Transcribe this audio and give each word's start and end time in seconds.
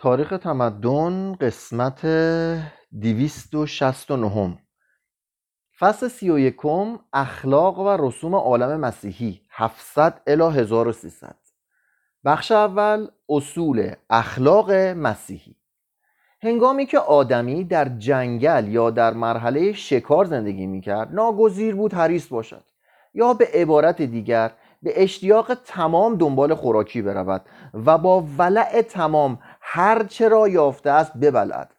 تاریخ 0.00 0.34
تمدن 0.42 1.34
قسمت 1.40 2.06
269 3.00 4.58
فصل 5.78 6.08
سی 6.08 6.30
و 6.30 6.38
یکم 6.38 6.98
اخلاق 7.12 7.78
و 7.78 7.96
رسوم 8.06 8.34
عالم 8.34 8.80
مسیحی 8.80 9.40
700 9.50 10.20
الی 10.26 10.42
1300 10.42 11.36
بخش 12.24 12.52
اول 12.52 13.08
اصول 13.28 13.90
اخلاق 14.10 14.72
مسیحی. 14.72 15.56
هنگامی 16.42 16.86
که 16.86 16.98
آدمی 16.98 17.64
در 17.64 17.88
جنگل 17.88 18.68
یا 18.68 18.90
در 18.90 19.14
مرحله 19.14 19.72
شکار 19.72 20.24
زندگی 20.24 20.66
می‌کرد 20.66 21.14
ناگزیر 21.14 21.74
بود 21.74 21.94
حریص 21.94 22.28
باشد 22.28 22.64
یا 23.14 23.34
به 23.34 23.48
عبارت 23.54 24.02
دیگر 24.02 24.52
به 24.82 25.02
اشتیاق 25.02 25.54
تمام 25.54 26.16
دنبال 26.16 26.54
خوراکی 26.54 27.02
برود 27.02 27.42
و 27.74 27.98
با 27.98 28.24
ولع 28.38 28.82
تمام 28.82 29.38
هرچه 29.70 30.28
را 30.28 30.48
یافته 30.48 30.90
است 30.90 31.12
ببلد. 31.16 31.74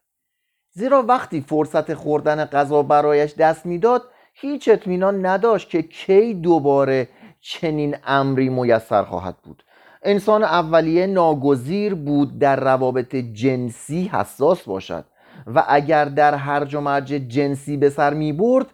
زیرا 0.72 1.02
وقتی 1.04 1.42
فرصت 1.42 1.94
خوردن 1.94 2.46
غذا 2.46 2.84
برایش 2.84 3.36
دست 3.36 3.66
می‌داد 3.66 4.04
هیچ 4.34 4.70
اطمینان 4.70 5.26
نداشت 5.26 5.70
که 5.70 5.82
کی 5.82 6.34
دوباره 6.34 7.08
چنین 7.42 7.96
امری 8.06 8.50
میسر 8.50 9.04
خواهد 9.04 9.38
بود. 9.44 9.64
انسان 10.04 10.44
اولیه 10.44 11.08
ناگزیر 11.08 11.96
بود 11.96 12.40
در 12.40 12.60
روابط 12.60 13.16
جنسی 13.16 14.04
حساس 14.14 14.64
باشد 14.64 15.06
و 15.56 15.64
اگر 15.68 16.06
در 16.06 16.36
هرج 16.36 16.76
و 16.76 16.82
مرج 16.82 17.08
جنسی 17.08 17.78
به 17.78 17.90
سر 17.90 18.14
می 18.14 18.34
برد 18.34 18.68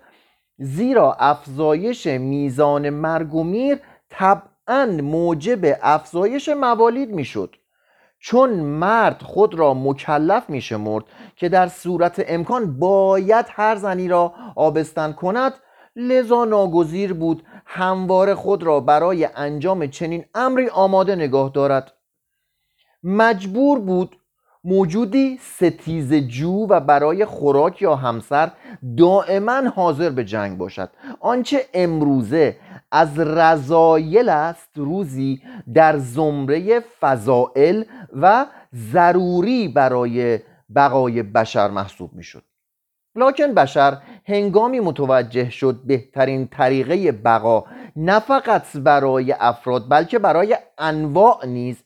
زیرا 0.58 1.14
افزایش 1.14 2.08
میزان 2.08 2.90
مرگ 2.90 3.36
و 3.36 3.44
میر 3.44 3.80
طبعا 4.10 4.86
موجب 4.86 5.78
افزایش 5.82 6.50
موالید 6.50 7.12
می‌شد. 7.12 7.56
چون 8.20 8.50
مرد 8.50 9.22
خود 9.22 9.56
را 9.56 9.74
مکلف 9.74 10.50
می 10.50 10.62
شمرد 10.62 11.04
که 11.36 11.50
در 11.50 11.68
صورت 11.68 12.24
امکان 12.28 12.80
باید 12.80 13.46
هر 13.50 13.76
زنی 13.76 14.08
را 14.08 14.34
آبستن 14.56 15.12
کند 15.12 15.54
لذا 15.96 16.46
ناگزیر 16.46 17.14
بود 17.14 17.44
همواره 17.66 18.36
خود 18.36 18.64
را 18.64 18.80
برای 18.80 19.30
انجام 19.36 19.88
چنین 19.88 20.26
امری 20.36 20.70
آماده 20.70 21.16
نگاه 21.16 21.52
دارد. 21.54 21.92
مجبور 23.04 23.80
بود 23.80 24.16
موجودی 24.64 25.40
ستیز 25.42 26.14
جو 26.14 26.68
و 26.70 26.80
برای 26.80 27.26
خوراک 27.26 27.82
یا 27.82 27.96
همسر 27.96 28.52
دائما 28.98 29.62
حاضر 29.76 30.10
به 30.10 30.24
جنگ 30.24 30.58
باشد. 30.58 30.90
آنچه 31.20 31.66
امروزه 31.74 32.58
از 32.92 33.20
رضایل 33.20 34.30
است 34.30 34.70
روزی 34.76 35.42
در 35.74 35.98
زمره 35.98 36.80
فضائل 36.80 37.84
و 38.22 38.46
ضروری 38.76 39.68
برای 39.68 40.40
بقای 40.76 41.24
بشر 41.24 41.68
محسوب 41.68 42.14
می‌شد. 42.14 42.44
لکن 43.16 43.54
بشر 43.54 43.98
هنگامی 44.26 44.80
متوجه 44.80 45.50
شد 45.50 45.82
بهترین 45.86 46.48
طریقه 46.48 47.12
بقا 47.12 47.66
نه 47.96 48.20
فقط 48.20 48.78
برای 48.78 49.36
افراد 49.40 49.90
بلکه 49.90 50.20
برای 50.20 50.58
انواع 50.78 51.46
نیز 51.46 51.84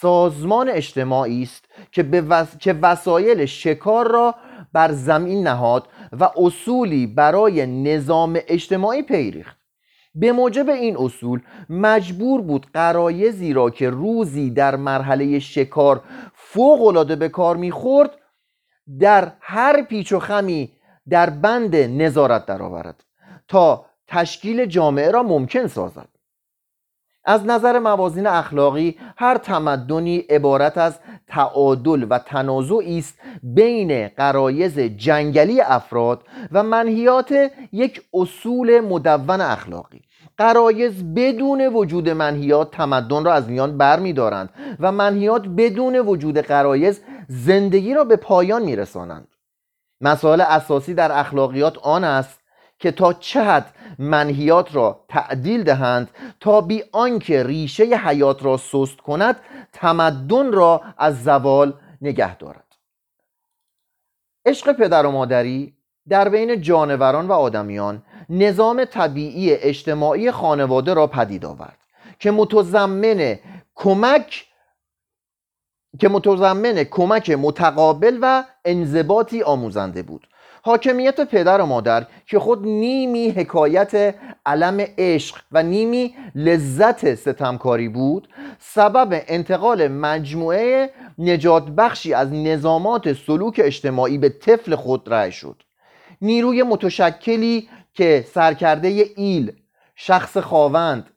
سازمان 0.00 0.68
اجتماعی 0.68 1.42
است 1.42 1.64
که, 1.92 2.02
وس... 2.02 2.58
که 2.58 2.72
وسایل 2.72 3.46
شکار 3.46 4.10
را 4.10 4.34
بر 4.72 4.92
زمین 4.92 5.46
نهاد 5.46 5.88
و 6.20 6.30
اصولی 6.36 7.06
برای 7.06 7.66
نظام 7.66 8.38
اجتماعی 8.48 9.02
پیریخت. 9.02 9.65
به 10.16 10.32
موجب 10.32 10.70
این 10.70 10.96
اصول 10.96 11.40
مجبور 11.70 12.40
بود 12.40 12.66
قرایزی 12.74 13.52
را 13.52 13.70
که 13.70 13.90
روزی 13.90 14.50
در 14.50 14.76
مرحله 14.76 15.38
شکار 15.38 16.02
فوق 16.34 16.86
العاده 16.86 17.16
به 17.16 17.28
کار 17.28 17.56
می‌خورد 17.56 18.10
در 19.00 19.32
هر 19.40 19.82
پیچ 19.82 20.12
و 20.12 20.18
خمی 20.18 20.72
در 21.08 21.30
بند 21.30 21.76
نظارت 21.76 22.46
درآورد 22.46 23.04
تا 23.48 23.86
تشکیل 24.06 24.66
جامعه 24.66 25.10
را 25.10 25.22
ممکن 25.22 25.66
سازد. 25.66 26.08
از 27.24 27.46
نظر 27.46 27.78
موازین 27.78 28.26
اخلاقی 28.26 28.96
هر 29.16 29.38
تمدنی 29.38 30.18
عبارت 30.18 30.78
از 30.78 30.98
تعادل 31.26 32.06
و 32.10 32.18
تنازعی 32.18 32.98
است 32.98 33.18
بین 33.42 34.08
قرایز 34.08 34.78
جنگلی 34.78 35.60
افراد 35.60 36.22
و 36.52 36.62
منحیات 36.62 37.50
یک 37.72 38.02
اصول 38.14 38.80
مدون 38.80 39.40
اخلاقی. 39.40 40.05
قرایز 40.38 41.14
بدون 41.14 41.66
وجود 41.66 42.08
منحیات 42.08 42.70
تمدن 42.70 43.24
را 43.24 43.32
از 43.32 43.48
میان 43.48 43.78
بر 43.78 44.00
می 44.00 44.12
دارند 44.12 44.50
و 44.80 44.92
منحیات 44.92 45.48
بدون 45.48 45.96
وجود 45.96 46.38
قرایز 46.38 47.00
زندگی 47.28 47.94
را 47.94 48.04
به 48.04 48.16
پایان 48.16 48.62
می 48.62 48.76
رسانند 48.76 49.28
مسائل 50.00 50.40
اساسی 50.40 50.94
در 50.94 51.18
اخلاقیات 51.18 51.78
آن 51.78 52.04
است 52.04 52.40
که 52.78 52.90
تا 52.90 53.12
چه 53.12 53.42
حد 53.42 53.74
منحیات 53.98 54.74
را 54.74 55.04
تعدیل 55.08 55.62
دهند 55.62 56.10
تا 56.40 56.60
بی 56.60 56.84
آنکه 56.92 57.42
ریشه 57.42 57.84
حیات 57.84 58.44
را 58.44 58.56
سست 58.56 58.96
کند 58.96 59.36
تمدن 59.72 60.52
را 60.52 60.82
از 60.98 61.24
زوال 61.24 61.72
نگه 62.02 62.36
دارد. 62.36 62.64
عشق 64.46 64.72
پدر 64.72 65.06
و 65.06 65.10
مادری 65.10 65.76
در 66.08 66.28
بین 66.28 66.60
جانوران 66.60 67.28
و 67.28 67.32
آدمیان 67.32 68.02
نظام 68.30 68.84
طبیعی 68.84 69.54
اجتماعی 69.54 70.30
خانواده 70.30 70.94
را 70.94 71.06
پدید 71.06 71.44
آورد 71.44 71.78
که 72.18 72.30
متضمن 72.30 73.38
کمک 73.74 74.46
که 76.00 76.08
متضمن 76.08 76.84
کمک 76.84 77.30
متقابل 77.30 78.18
و 78.22 78.44
انضباطی 78.64 79.42
آموزنده 79.42 80.02
بود. 80.02 80.26
حاکمیت 80.62 81.20
پدر 81.20 81.60
و 81.60 81.66
مادر 81.66 82.06
که 82.26 82.38
خود 82.38 82.66
نیمی 82.66 83.30
حکایت 83.30 84.14
علم 84.46 84.86
عشق 84.98 85.36
و 85.52 85.62
نیمی 85.62 86.14
لذت 86.34 87.14
ستمکاری 87.14 87.88
بود 87.88 88.28
سبب 88.58 89.22
انتقال 89.28 89.88
مجموعه 89.88 90.90
نجات 91.18 91.66
بخشی 91.66 92.14
از 92.14 92.32
نظامات 92.32 93.12
سلوک 93.12 93.60
اجتماعی 93.64 94.18
به 94.18 94.28
طفل 94.28 94.74
خود 94.74 95.02
رأی 95.06 95.32
شد. 95.32 95.62
نیروی 96.22 96.62
متشکلی 96.62 97.68
که 97.96 98.26
سرکرده 98.34 98.88
ایل 99.16 99.52
شخص 99.94 100.36
خواوند 100.36 101.10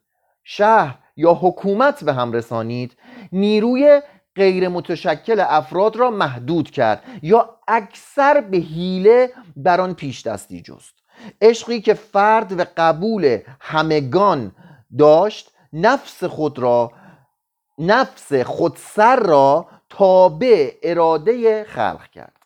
شهر 0.44 0.98
یا 1.16 1.34
حکومت 1.34 2.04
به 2.04 2.12
هم 2.12 2.32
رسانید 2.32 2.96
نیروی 3.32 4.00
غیر 4.36 4.68
متشکل 4.68 5.40
افراد 5.40 5.96
را 5.96 6.10
محدود 6.10 6.70
کرد 6.70 7.02
یا 7.22 7.58
اکثر 7.68 8.40
به 8.40 8.56
حیله 8.56 9.32
بر 9.56 9.80
آن 9.80 9.94
پیش 9.94 10.22
دستی 10.22 10.62
جست. 10.62 10.94
عشقی 11.40 11.80
که 11.80 11.94
فرد 11.94 12.60
و 12.60 12.64
قبول 12.76 13.38
همگان 13.60 14.52
داشت 14.98 15.50
نفس 15.72 16.24
خود 16.24 16.58
را 16.58 16.92
نفس 17.78 18.34
خودسر 18.34 19.16
را 19.16 19.66
تابع 19.90 20.74
اراده 20.82 21.64
خلق 21.64 22.10
کرد. 22.10 22.39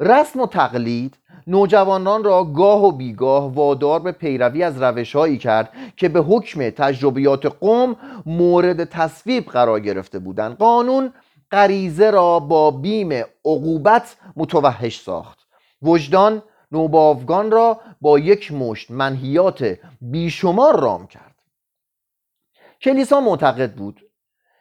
رسم 0.00 0.40
و 0.40 0.46
تقلید 0.46 1.18
نوجوانان 1.46 2.24
را 2.24 2.44
گاه 2.44 2.84
و 2.84 2.92
بیگاه 2.92 3.54
وادار 3.54 4.00
به 4.00 4.12
پیروی 4.12 4.62
از 4.62 4.82
روشهایی 4.82 5.38
کرد 5.38 5.72
که 5.96 6.08
به 6.08 6.20
حکم 6.20 6.70
تجربیات 6.70 7.46
قوم 7.46 7.96
مورد 8.26 8.84
تصویب 8.84 9.44
قرار 9.44 9.80
گرفته 9.80 10.18
بودند. 10.18 10.56
قانون 10.56 11.12
غریزه 11.50 12.10
را 12.10 12.38
با 12.40 12.70
بیم 12.70 13.12
عقوبت 13.44 14.16
متوحش 14.36 15.00
ساخت. 15.00 15.38
وجدان 15.82 16.42
نوباوگان 16.72 17.50
را 17.50 17.80
با 18.00 18.18
یک 18.18 18.52
مشت 18.52 18.90
منحیات 18.90 19.78
بیشمار 20.00 20.80
رام 20.80 21.06
کرد. 21.06 21.34
کلیسا 22.80 23.20
معتقد 23.20 23.74
بود 23.74 24.07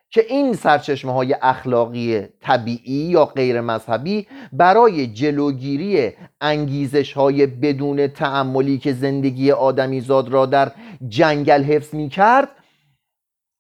که 0.10 0.26
این 0.30 0.54
سرچشمه 0.54 1.14
های 1.14 1.36
اخلاقی 1.42 2.22
طبیعی 2.42 2.94
یا 2.94 3.26
غیر 3.26 3.62
مذهبی 3.62 4.28
برای 4.54 5.08
جلوگیری 5.08 6.12
انگیزش 6.42 7.14
های 7.14 7.46
بدون 7.46 8.08
تعملی 8.08 8.78
که 8.78 8.94
زندگی 8.94 9.52
آدمیزاد 9.52 10.30
را 10.30 10.46
در 10.46 10.72
جنگل 11.08 11.64
حفظ 11.64 11.94
می 11.94 12.10
کرد 12.10 12.50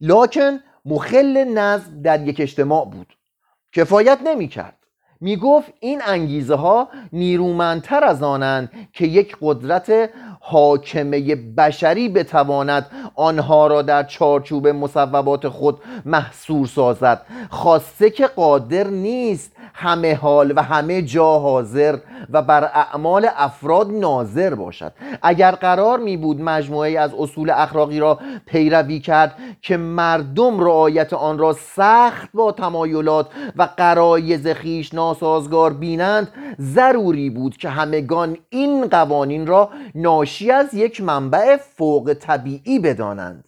لکن 0.01 0.59
مخل 0.85 1.43
نظم 1.43 2.01
در 2.01 2.27
یک 2.27 2.39
اجتماع 2.39 2.85
بود. 2.85 3.13
کفایت 3.73 4.19
نمی 4.25 4.47
کرد 4.47 4.77
می 5.21 5.37
گفت 5.37 5.73
این 5.79 6.01
انگیزه 6.05 6.55
ها 6.55 6.89
نیرومندتر 7.13 8.03
از 8.03 8.23
آنند 8.23 8.71
که 8.93 9.05
یک 9.05 9.37
قدرت 9.41 10.09
حاکمه 10.49 11.35
بشری 11.35 12.09
بتواند 12.09 12.85
آنها 13.15 13.67
را 13.67 13.81
در 13.81 14.03
چارچوب 14.03 14.67
مصوبات 14.67 15.47
خود 15.47 15.79
محصور 16.05 16.67
سازد. 16.67 17.21
خاصه 17.49 18.09
که 18.09 18.27
قادر 18.27 18.87
نیست 18.87 19.51
همه 19.73 20.15
حال 20.15 20.53
و 20.55 20.63
همه 20.63 21.01
جا 21.01 21.39
حاضر 21.39 21.97
و 22.29 22.41
بر 22.41 22.63
اعمال 22.63 23.27
افراد 23.37 23.91
ناظر 23.91 24.55
باشد. 24.55 24.93
اگر 25.21 25.51
قرار 25.51 25.99
می 25.99 26.17
بود 26.17 26.41
مجموعه 26.41 26.99
از 26.99 27.13
اصول 27.19 27.49
اخلاقی 27.49 27.99
را 27.99 28.19
پیروی 28.45 28.99
کرد 28.99 29.35
که 29.61 29.77
مردم 29.77 30.59
رعایت 30.59 31.13
آن 31.13 31.37
را 31.37 31.53
سخت 31.53 32.29
با 32.33 32.51
تمایلات 32.51 33.27
و 33.55 33.69
قرایز 33.77 34.47
خیش 34.47 34.93
ناسازگار 34.93 35.73
بینند 35.73 36.27
ضروری 36.59 37.29
بود 37.29 37.57
که 37.57 37.69
همگان 37.69 38.37
این 38.49 38.87
قوانین 38.87 39.47
را 39.47 39.69
ناشی 39.95 40.36
از 40.41 40.73
یک 40.73 41.01
منبع 41.01 41.57
فوق 41.57 42.13
طبیعی 42.19 42.79
بدانند. 42.79 43.47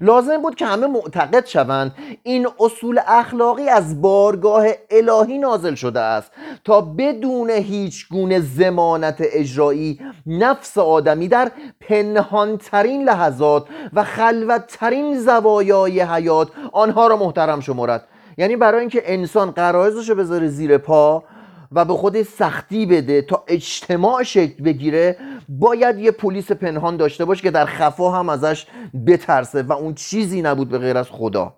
لازم 0.00 0.42
بود 0.42 0.54
که 0.54 0.66
همه 0.66 0.86
معتقد 0.86 1.46
شوند 1.46 1.94
این 2.22 2.48
اصول 2.60 3.00
اخلاقی 3.06 3.68
از 3.68 4.02
بارگاه 4.02 4.66
الهی 4.90 5.38
نازل 5.38 5.74
شده 5.74 6.00
است 6.00 6.30
تا 6.64 6.80
بدون 6.80 7.50
هیچ 7.50 8.08
گونه 8.08 8.40
زمانت 8.40 9.16
اجرایی 9.20 10.00
نفس 10.26 10.78
آدمی 10.78 11.28
در 11.28 11.52
پنهانترین 11.80 13.04
لحظات 13.04 13.66
و 13.92 14.04
خلوتترین 14.04 15.18
زوایای 15.18 16.00
حیات 16.00 16.48
آنها 16.72 17.06
را 17.06 17.16
محترم 17.16 17.60
شمارد 17.60 18.08
یعنی 18.38 18.56
برای 18.56 18.80
اینکه 18.80 19.02
انسان 19.04 19.50
قرائزش 19.50 20.08
رو 20.08 20.14
بذاره 20.14 20.48
زیر 20.48 20.78
پا 20.78 21.24
و 21.72 21.84
به 21.84 21.92
خود 21.92 22.22
سختی 22.22 22.86
بده 22.86 23.22
تا 23.22 23.44
اجتماع 23.48 24.22
شکل 24.22 24.64
بگیره 24.64 25.16
باید 25.48 25.98
یه 25.98 26.10
پلیس 26.10 26.52
پنهان 26.52 26.96
داشته 26.96 27.24
باشه 27.24 27.42
که 27.42 27.50
در 27.50 27.66
خفا 27.66 28.10
هم 28.10 28.28
ازش 28.28 28.66
بترسه 29.06 29.62
و 29.62 29.72
اون 29.72 29.94
چیزی 29.94 30.42
نبود 30.42 30.68
به 30.68 30.78
غیر 30.78 30.98
از 30.98 31.10
خدا. 31.10 31.54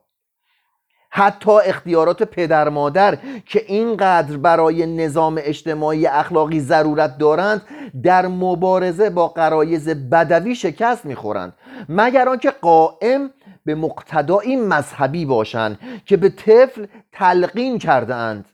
حتی 1.12 1.50
اختیارات 1.50 2.22
پدر 2.22 2.68
مادر 2.68 3.18
که 3.46 3.64
اینقدر 3.66 4.36
برای 4.36 4.86
نظام 4.86 5.40
اجتماعی 5.42 6.06
اخلاقی 6.06 6.60
ضرورت 6.60 7.18
دارند 7.18 7.62
در 8.02 8.26
مبارزه 8.26 9.10
با 9.10 9.28
قرایز 9.28 9.88
بدوی 9.88 10.54
شکست 10.54 11.06
می‌خورند. 11.06 11.52
مگر 11.88 12.28
آنکه 12.28 12.50
قائم 12.50 13.30
به 13.64 13.74
مقتدایی 13.74 14.56
مذهبی 14.56 15.24
باشند 15.24 15.78
که 16.06 16.16
به 16.16 16.28
طفل 16.28 16.86
تلقین 17.12 17.78
کرده 17.78 18.14
اند 18.14 18.44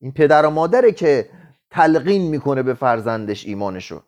این 0.00 0.12
پدر 0.12 0.46
و 0.46 0.50
مادره 0.50 0.92
که 0.92 1.28
تلقین 1.70 2.22
می‌کنه 2.22 2.62
به 2.62 2.74
فرزندش 2.74 3.46
ایمانشو. 3.46 4.02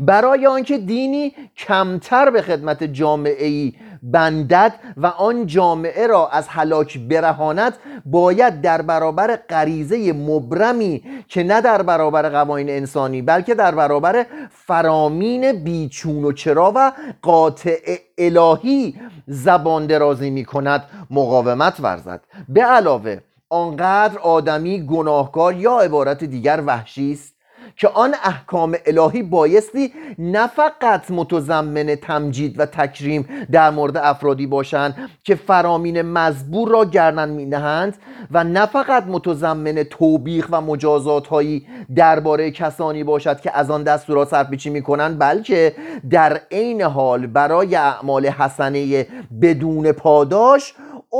برای 0.00 0.46
آنکه 0.46 0.78
دینی 0.78 1.34
کمتر 1.56 2.30
به 2.30 2.42
خدمت 2.42 2.84
جامعه 2.84 3.46
ای 3.46 3.74
بندد 4.02 4.74
و 4.96 5.06
آن 5.06 5.46
جامعه 5.46 6.06
را 6.06 6.28
از 6.28 6.48
هلاک 6.48 6.98
برهاند 6.98 7.76
باید 8.06 8.60
در 8.60 8.82
برابر 8.82 9.36
غریزه 9.36 10.12
مبرمی 10.12 11.04
که 11.28 11.42
نه 11.42 11.60
در 11.60 11.82
برابر 11.82 12.28
قوانین 12.28 12.70
انسانی 12.70 13.22
بلکه 13.22 13.54
در 13.54 13.74
برابر 13.74 14.26
فرامین 14.50 15.64
بیچون 15.64 16.24
و 16.24 16.32
چرا 16.32 16.72
و 16.76 16.92
قاطع 17.22 17.96
الهی 18.18 19.00
زبان 19.26 19.86
درازی 19.86 20.30
می 20.30 20.44
کند 20.44 20.84
مقاومت 21.10 21.80
ورزد. 21.80 22.20
به 22.48 22.62
علاوه 22.62 23.20
آنقدر 23.50 24.18
آدمی 24.18 24.86
گناهکار 24.86 25.54
یا 25.54 25.78
عبارت 25.78 26.24
دیگر 26.24 26.62
وحشی 26.66 27.12
است 27.12 27.36
که 27.76 27.88
آن 27.88 28.14
احکام 28.24 28.76
الهی 28.86 29.22
بایستی 29.22 29.92
نه 30.18 30.46
فقط 30.46 31.10
متضمن 31.10 31.94
تمجید 31.94 32.60
و 32.60 32.66
تکریم 32.66 33.46
در 33.52 33.70
مورد 33.70 33.96
افرادی 33.96 34.46
باشند 34.46 35.10
که 35.24 35.34
فرامین 35.34 36.02
مزبور 36.02 36.68
را 36.68 36.84
گردن 36.84 37.30
نهند 37.30 37.96
و 38.30 38.44
نه 38.44 38.66
فقط 38.66 39.04
متضمن 39.06 39.82
توبیخ 39.82 40.48
و 40.50 40.60
مجازات 40.60 41.26
هایی 41.26 41.66
درباره 41.96 42.50
کسانی 42.50 43.04
باشد 43.04 43.40
که 43.40 43.58
از 43.58 43.70
آن 43.70 43.82
دستورات 43.82 44.28
سرپیچی 44.28 44.82
کنند 44.82 45.18
بلکه 45.18 45.74
در 46.10 46.40
عین 46.50 46.82
حال 46.82 47.26
برای 47.26 47.74
اعمال 47.74 48.26
حسنه 48.26 49.06
بدون 49.42 49.92
پاداش 49.92 50.74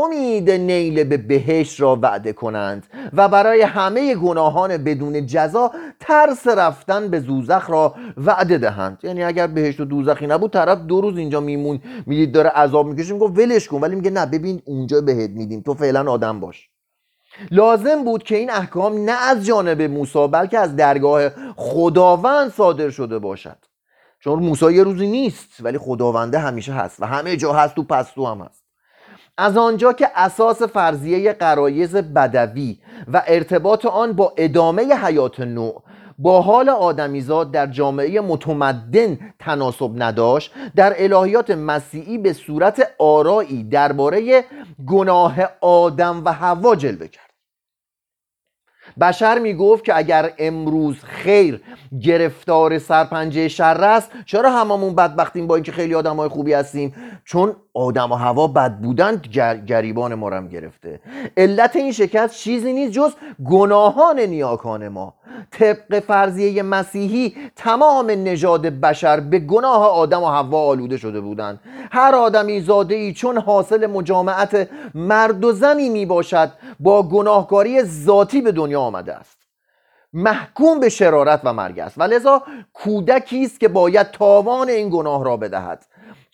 امید 0.04 0.50
نیل 0.50 1.04
به 1.04 1.16
بهشت 1.16 1.80
را 1.80 1.98
وعده 2.02 2.32
کنند 2.32 2.86
و 3.12 3.28
برای 3.28 3.62
همه 3.62 4.14
گناهان 4.14 4.76
بدون 4.76 5.26
جزا 5.26 5.70
ترس 6.00 6.48
رفتن 6.48 7.08
به 7.08 7.20
دوزخ 7.20 7.70
را 7.70 7.94
وعده 8.16 8.58
دهند. 8.58 8.98
یعنی 9.02 9.24
اگر 9.24 9.46
بهشت 9.46 9.80
و 9.80 9.84
دوزخی 9.84 10.26
نبود 10.26 10.52
طرف 10.52 10.78
دو 10.78 11.00
روز 11.00 11.18
اینجا 11.18 11.40
میمون 11.40 11.80
می‌دید 12.06 12.32
داره 12.32 12.48
عذاب 12.50 12.86
می‌کشه 12.86 13.14
میگه 13.14 13.26
ولش 13.26 13.68
کن 13.68 13.80
ولی 13.80 13.94
میگه 13.96 14.10
نه 14.10 14.26
ببین 14.26 14.62
اونجا 14.64 15.00
بهت 15.00 15.30
میدیم 15.30 15.60
تو 15.60 15.74
فعلا 15.74 16.12
آدم 16.12 16.40
باش. 16.40 16.68
لازم 17.50 18.04
بود 18.04 18.22
که 18.22 18.36
این 18.36 18.50
احکام 18.50 19.04
نه 19.04 19.12
از 19.12 19.46
جانب 19.46 19.82
موسی 19.82 20.28
بلکه 20.28 20.58
از 20.58 20.76
درگاه 20.76 21.28
خداوند 21.56 22.52
صادر 22.52 22.90
شده 22.90 23.18
باشد. 23.18 23.58
چون 24.20 24.38
موسی 24.38 24.72
یه 24.72 24.82
روزی 24.82 25.06
نیست 25.06 25.50
ولی 25.60 25.78
خداونده 25.78 26.38
همیشه 26.38 26.72
هست 26.72 27.02
و 27.02 27.06
همه 27.06 27.36
جا 27.36 27.52
هست 27.52 27.78
و 27.78 27.82
پستو 27.82 28.26
هم 28.26 28.40
هست. 28.40 28.65
از 29.38 29.56
آنجا 29.56 29.92
که 29.92 30.10
اساس 30.14 30.62
فرضیه 30.62 31.32
قرایز 31.32 31.96
بدوی 31.96 32.78
و 33.12 33.22
ارتباط 33.26 33.86
آن 33.86 34.12
با 34.12 34.32
ادامه 34.36 34.94
حیات 34.94 35.40
نوع 35.40 35.82
با 36.18 36.40
حال 36.40 36.68
آدمیزاد 36.68 37.50
در 37.50 37.66
جامعه 37.66 38.20
متمدن 38.20 39.18
تناسب 39.38 39.90
نداشت 39.96 40.52
در 40.76 40.94
الهیات 40.98 41.50
مسیحی 41.50 42.18
به 42.18 42.32
صورت 42.32 42.88
آرایی 42.98 43.64
درباره 43.64 44.44
گناه 44.86 45.36
آدم 45.60 46.24
و 46.24 46.32
حوا 46.32 46.76
جلوه 46.76 47.08
کرد. 47.08 47.26
بشر 49.00 49.38
می‌گفت 49.38 49.84
که 49.84 49.96
اگر 49.96 50.32
امروز 50.38 51.04
خیر 51.04 51.62
گرفتار 52.02 52.78
سرپنجه 52.78 53.48
شر 53.48 53.84
است 53.84 54.10
چرا 54.26 54.50
هممون 54.50 54.94
بدبختیم 54.94 55.46
با 55.46 55.54
اینکه 55.54 55.72
خیلی 55.72 55.94
آدم 55.94 56.16
های 56.16 56.28
خوبی 56.28 56.52
هستیم؟ 56.52 56.94
چون 57.24 57.56
آدم 57.76 58.12
و 58.12 58.14
هوا 58.14 58.46
بد 58.46 58.78
بودن 58.78 59.22
گریبان 59.66 60.14
ما 60.14 60.30
هم 60.30 60.48
گرفته. 60.48 61.00
علت 61.36 61.76
این 61.76 61.92
شکست 61.92 62.34
چیزی 62.34 62.72
نیست 62.72 62.92
جز 62.92 63.12
گناهان 63.44 64.20
نیاکان 64.20 64.88
ما. 64.88 65.14
طبق 65.50 66.00
فرضیه 66.00 66.62
مسیحی 66.62 67.34
تمام 67.56 68.10
نژاد 68.10 68.66
بشر 68.66 69.20
به 69.20 69.38
گناه 69.38 69.90
آدم 69.90 70.22
و 70.22 70.26
حوا 70.26 70.66
آلوده 70.66 70.96
شده 70.96 71.20
بودند. 71.20 71.60
هر 71.90 72.14
آدمی 72.14 72.60
زاده 72.60 72.94
ای 72.94 73.12
چون 73.12 73.38
حاصل 73.38 73.86
مجامعت 73.86 74.68
مرد 74.94 75.44
و 75.44 75.52
زنی 75.52 75.88
می 75.88 76.06
باشد 76.06 76.52
با 76.80 77.02
گناهکاری 77.02 77.82
ذاتی 77.82 78.40
به 78.40 78.52
دنیا 78.52 78.80
آمده 78.80 79.14
است. 79.14 79.36
محکوم 80.12 80.80
به 80.80 80.88
شرارت 80.88 81.40
و 81.44 81.52
مرگ 81.52 81.78
است. 81.78 81.98
و 81.98 82.02
لذا 82.02 82.42
کودکی 82.72 83.44
است 83.44 83.60
که 83.60 83.68
باید 83.68 84.10
تاوان 84.10 84.68
این 84.68 84.90
گناه 84.90 85.24
را 85.24 85.36
بدهد. 85.36 85.86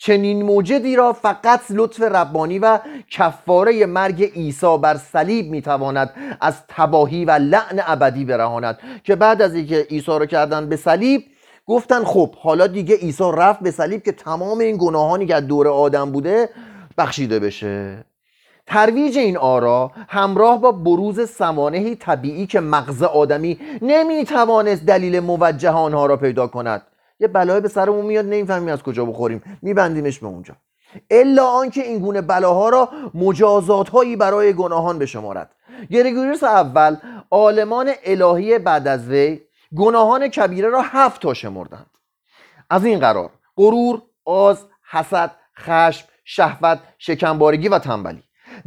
چنین 0.05 0.41
موجدی 0.41 0.95
را 0.95 1.13
فقط 1.13 1.61
لطف 1.69 2.01
ربانی 2.01 2.59
و 2.59 2.79
کفاره 3.09 3.85
مرگ 3.85 4.23
عیسی 4.23 4.77
بر 4.77 4.97
صلیب 4.97 5.51
می‌تواند 5.51 6.13
از 6.41 6.55
تباهی 6.67 7.25
و 7.25 7.31
لعن 7.31 7.81
ابدی 7.87 8.25
برهاند. 8.25 8.79
که 9.03 9.15
بعد 9.15 9.41
از 9.41 9.55
اینکه 9.55 9.87
عیسی 9.89 10.11
را 10.11 10.25
کردن 10.25 10.69
به 10.69 10.75
صلیب 10.75 11.23
گفتن 11.65 12.03
خب 12.03 12.35
حالا 12.35 12.67
دیگه 12.67 12.95
عیسی 12.95 13.31
رفت 13.33 13.59
به 13.59 13.71
صلیب 13.71 14.03
که 14.03 14.11
تمام 14.11 14.59
این 14.59 14.77
گناهانی 14.77 15.25
که 15.25 15.35
از 15.35 15.47
دور 15.47 15.67
آدم 15.67 16.11
بوده 16.11 16.49
بخشیده 16.97 17.39
بشه. 17.39 18.05
ترویج 18.67 19.17
این 19.17 19.37
آرا 19.37 19.91
همراه 20.07 20.61
با 20.61 20.71
بروز 20.71 21.29
سوانهی 21.31 21.95
طبیعی 21.95 22.47
که 22.47 22.59
مغز 22.59 23.03
آدمی 23.03 23.59
نمی‌توانست 23.81 24.85
دلیل 24.85 25.19
موجه 25.19 25.69
آنها 25.69 26.05
را 26.05 26.17
پیدا 26.17 26.47
کند. 26.47 26.81
یه 27.23 27.27
بلای 27.27 27.61
به 27.61 27.67
سرمون 27.67 28.05
میاد 28.05 28.25
نمی‌فهمیم 28.25 28.73
از 28.73 28.83
کجا 28.83 29.05
بخوریم. 29.05 29.59
میبندیمش 29.61 30.19
به 30.19 30.27
اونجا. 30.27 30.55
الا 31.09 31.47
آنکه 31.47 31.81
این 31.81 31.99
گونه 31.99 32.21
بلاها 32.21 32.69
را 32.69 32.89
مجازات 33.13 33.89
هایی 33.89 34.15
برای 34.15 34.53
گناهان 34.53 34.99
بشمارد 34.99 35.55
گریگوریوس 35.91 36.43
اول 36.43 36.97
عالمان 37.31 37.91
الهی 38.03 38.59
بعد 38.59 38.87
از 38.87 39.09
وی 39.09 39.39
گناهان 39.77 40.27
کبیره 40.27 40.69
را 40.69 40.81
هفت 40.81 41.21
تا 41.21 41.33
شمردند. 41.33 41.89
از 42.69 42.85
این 42.85 42.99
قرار 42.99 43.29
غرور 43.57 44.01
آز 44.25 44.65
حسد 44.91 45.31
خشم 45.59 46.07
شهوت 46.25 46.79
شکمبارگی 46.97 47.67
و 47.67 47.79
تنبلی. 47.79 48.23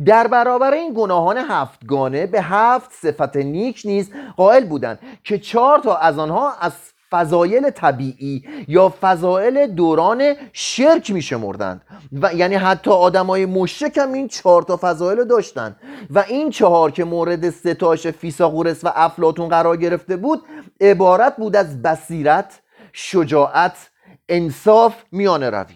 در 0.07 0.27
برابر 0.27 0.73
این 0.73 0.95
گناهان 0.97 1.39
هفتگانه 1.39 2.27
به 2.27 2.43
هفت 2.43 2.93
صفت 2.93 3.37
نیک 3.37 3.83
نیز 3.85 4.13
قائل 4.37 4.65
بودند 4.65 4.99
که 5.25 5.39
چهار 5.39 5.79
تا 5.79 5.97
از 5.97 6.19
آنها 6.19 6.53
از 6.61 6.73
فضایل 7.11 7.71
طبیعی 7.71 8.45
یا 8.69 8.95
فضایل 9.01 9.67
دوران 9.67 10.35
شرک 10.53 11.11
می 11.11 11.23
شمردند 11.23 11.83
و 12.13 12.35
یعنی 12.35 12.55
حتی 12.55 12.91
آدمای 12.91 13.47
مشرک 13.47 13.99
هم 13.99 14.13
این 14.13 14.29
چهار 14.29 14.63
تا 14.63 14.79
فضایل 14.83 15.25
داشتند 15.25 15.77
و 16.11 16.25
این 16.29 16.51
چهار 16.51 16.91
که 16.91 17.05
مورد 17.05 17.51
ستاش 17.51 18.07
فیساغورس 18.07 18.85
و 18.85 18.93
افلاتون 18.95 19.49
قرار 19.49 19.77
گرفته 19.77 20.17
بود 20.17 20.43
عبارت 20.81 21.37
بود 21.37 21.57
از 21.57 21.83
بصیرت 21.83 22.61
شجاعت 22.93 23.91
انصاف 24.29 24.95
میان 25.13 25.43
روی. 25.43 25.75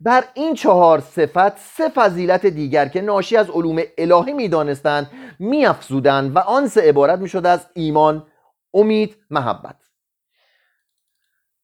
بر 0.00 0.24
این 0.34 0.54
چهار 0.54 1.00
صفت 1.00 1.58
سه 1.58 1.88
فضیلت 1.88 2.46
دیگر 2.46 2.88
که 2.88 3.00
ناشی 3.00 3.36
از 3.36 3.50
علوم 3.50 3.82
الهی 3.98 4.32
می‌دانستند 4.32 5.10
میافزودند 5.38 6.36
و 6.36 6.38
آن 6.38 6.68
سه 6.68 6.80
عبارت 6.80 7.18
می‌شد 7.18 7.46
از 7.46 7.66
ایمان 7.74 8.26
امید 8.74 9.16
محبت. 9.30 9.81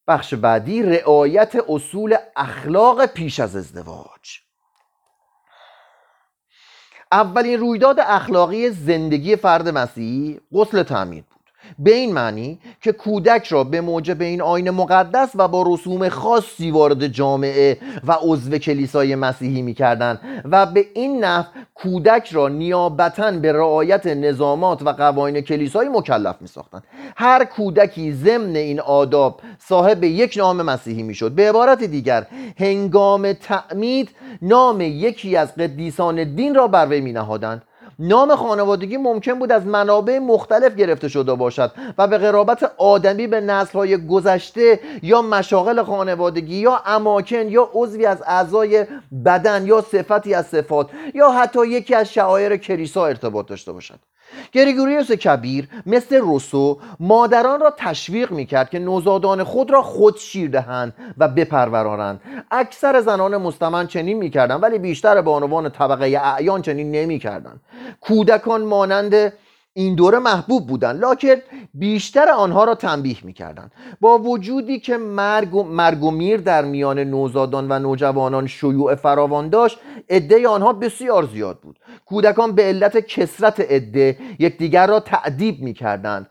بخش 0.08 0.34
بعدی 0.34 0.82
رعایت 0.82 1.56
اصول 1.68 2.16
اخلاق 2.36 3.06
پیش 3.06 3.40
از 3.40 3.56
ازدواج. 3.56 4.40
اولین 7.12 7.60
رویداد 7.60 8.00
اخلاقی 8.00 8.70
زندگی 8.70 9.36
فرد 9.36 9.68
مسیحی 9.68 10.40
غسل 10.52 10.82
تعمید 10.82 11.26
بود. 11.26 11.37
به 11.78 11.94
این 11.94 12.12
معنی 12.12 12.58
که 12.80 12.92
کودک 12.92 13.46
را 13.46 13.64
به 13.64 13.80
موجب 13.80 14.20
این 14.22 14.42
آین 14.42 14.70
مقدس 14.70 15.30
و 15.34 15.48
با 15.48 15.64
رسوم 15.66 16.08
خاصی 16.08 16.70
وارد 16.70 17.06
جامعه 17.06 17.78
و 18.06 18.16
عضو 18.22 18.58
کلیسای 18.58 19.14
مسیحی 19.14 19.62
می‌کردند 19.62 20.20
و 20.44 20.66
به 20.66 20.86
این 20.94 21.24
نحو 21.24 21.44
کودک 21.74 22.28
را 22.32 22.48
نیابتا 22.48 23.30
به 23.30 23.52
رعایت 23.52 24.06
نظامات 24.06 24.82
و 24.82 24.92
قوانین 24.92 25.40
کلیسایی 25.40 25.88
مکلف 25.88 26.36
می 26.40 26.48
ساختند 26.48 26.84
هر 27.16 27.44
کودکی 27.44 28.12
ضمن 28.12 28.56
این 28.56 28.80
آداب 28.80 29.40
صاحب 29.58 30.04
یک 30.04 30.34
نام 30.36 30.62
مسیحی 30.62 31.02
می‌شد. 31.02 31.32
به 31.32 31.48
عبارت 31.48 31.84
دیگر 31.84 32.26
هنگام 32.58 33.32
تعمید 33.32 34.10
نام 34.42 34.80
یکی 34.80 35.36
از 35.36 35.54
قدیسان 35.54 36.34
دین 36.34 36.54
را 36.54 36.68
بر 36.68 36.86
وی 36.86 37.12
نهادند 37.12 37.62
نام 37.98 38.36
خانوادگی 38.36 38.96
ممکن 38.96 39.38
بود 39.38 39.52
از 39.52 39.66
منابع 39.66 40.18
مختلف 40.18 40.74
گرفته 40.76 41.08
شده 41.08 41.34
باشد 41.34 41.72
و 41.98 42.06
به 42.06 42.18
قرابت 42.18 42.72
آدمی 42.76 43.26
به 43.26 43.40
نسلهای 43.40 44.06
گذشته 44.06 44.80
یا 45.02 45.22
مشاغل 45.22 45.82
خانوادگی 45.82 46.56
یا 46.56 46.82
اماکن 46.86 47.48
یا 47.48 47.70
عضوی 47.74 48.06
از 48.06 48.22
اعضای 48.26 48.86
بدن 49.24 49.66
یا 49.66 49.80
صفتی 49.80 50.34
از 50.34 50.46
صفات 50.46 50.90
یا 51.14 51.30
حتی 51.30 51.66
یکی 51.66 51.94
از 51.94 52.12
شعایر 52.12 52.56
کلیسا 52.56 53.06
ارتباط 53.06 53.46
داشته 53.46 53.72
باشد. 53.72 53.98
گریگوریوس 54.52 55.12
کبیر 55.12 55.68
مثل 55.86 56.16
روسو 56.16 56.78
مادران 57.00 57.60
را 57.60 57.74
تشویق 57.76 58.30
می‌کرد 58.30 58.70
که 58.70 58.78
نوزادان 58.78 59.44
خود 59.44 59.70
را 59.70 59.82
خود 59.82 60.16
شیر 60.16 60.50
دهند 60.50 60.94
و 61.18 61.28
بپرورانند 61.28 62.20
اکثر 62.50 63.00
زنان 63.00 63.36
مستمن 63.36 63.86
چنین 63.86 64.18
می‌کردند 64.18 64.62
ولی 64.62 64.78
بیشتر 64.78 65.20
به 65.20 65.30
عنوان 65.30 65.70
طبقه 65.70 66.20
اعیان 66.24 66.62
چنین 66.62 66.90
نمی‌کردند. 66.90 67.60
کودکان 68.00 68.60
مانند 68.60 69.32
این 69.78 69.94
دوره 69.94 70.18
محبوب 70.18 70.66
بودند 70.66 71.04
لکن 71.04 71.42
بیشتر 71.74 72.28
آنها 72.28 72.64
را 72.64 72.74
تنبیه 72.74 73.16
می‌کردند. 73.22 73.72
با 74.00 74.18
وجودی 74.18 74.80
که 74.80 74.96
مرگ 74.96 75.54
و, 75.54 75.62
مرگ 75.62 76.02
و 76.04 76.10
میر 76.10 76.40
در 76.40 76.64
میان 76.64 76.98
نوزادان 76.98 77.72
و 77.72 77.78
نوجوانان 77.78 78.46
شیوع 78.46 78.94
فراوان 78.94 79.48
داشت 79.48 79.78
عده 80.10 80.48
آنها 80.48 80.72
بسیار 80.72 81.24
زیاد 81.24 81.60
بود. 81.60 81.78
کودکان 82.06 82.54
به 82.54 82.62
علت 82.62 82.98
کسرت 82.98 83.60
عده 83.60 84.18
یکدیگر 84.38 84.86
را 84.86 85.00
تعدیب 85.00 85.60
می‌کردند 85.60 86.30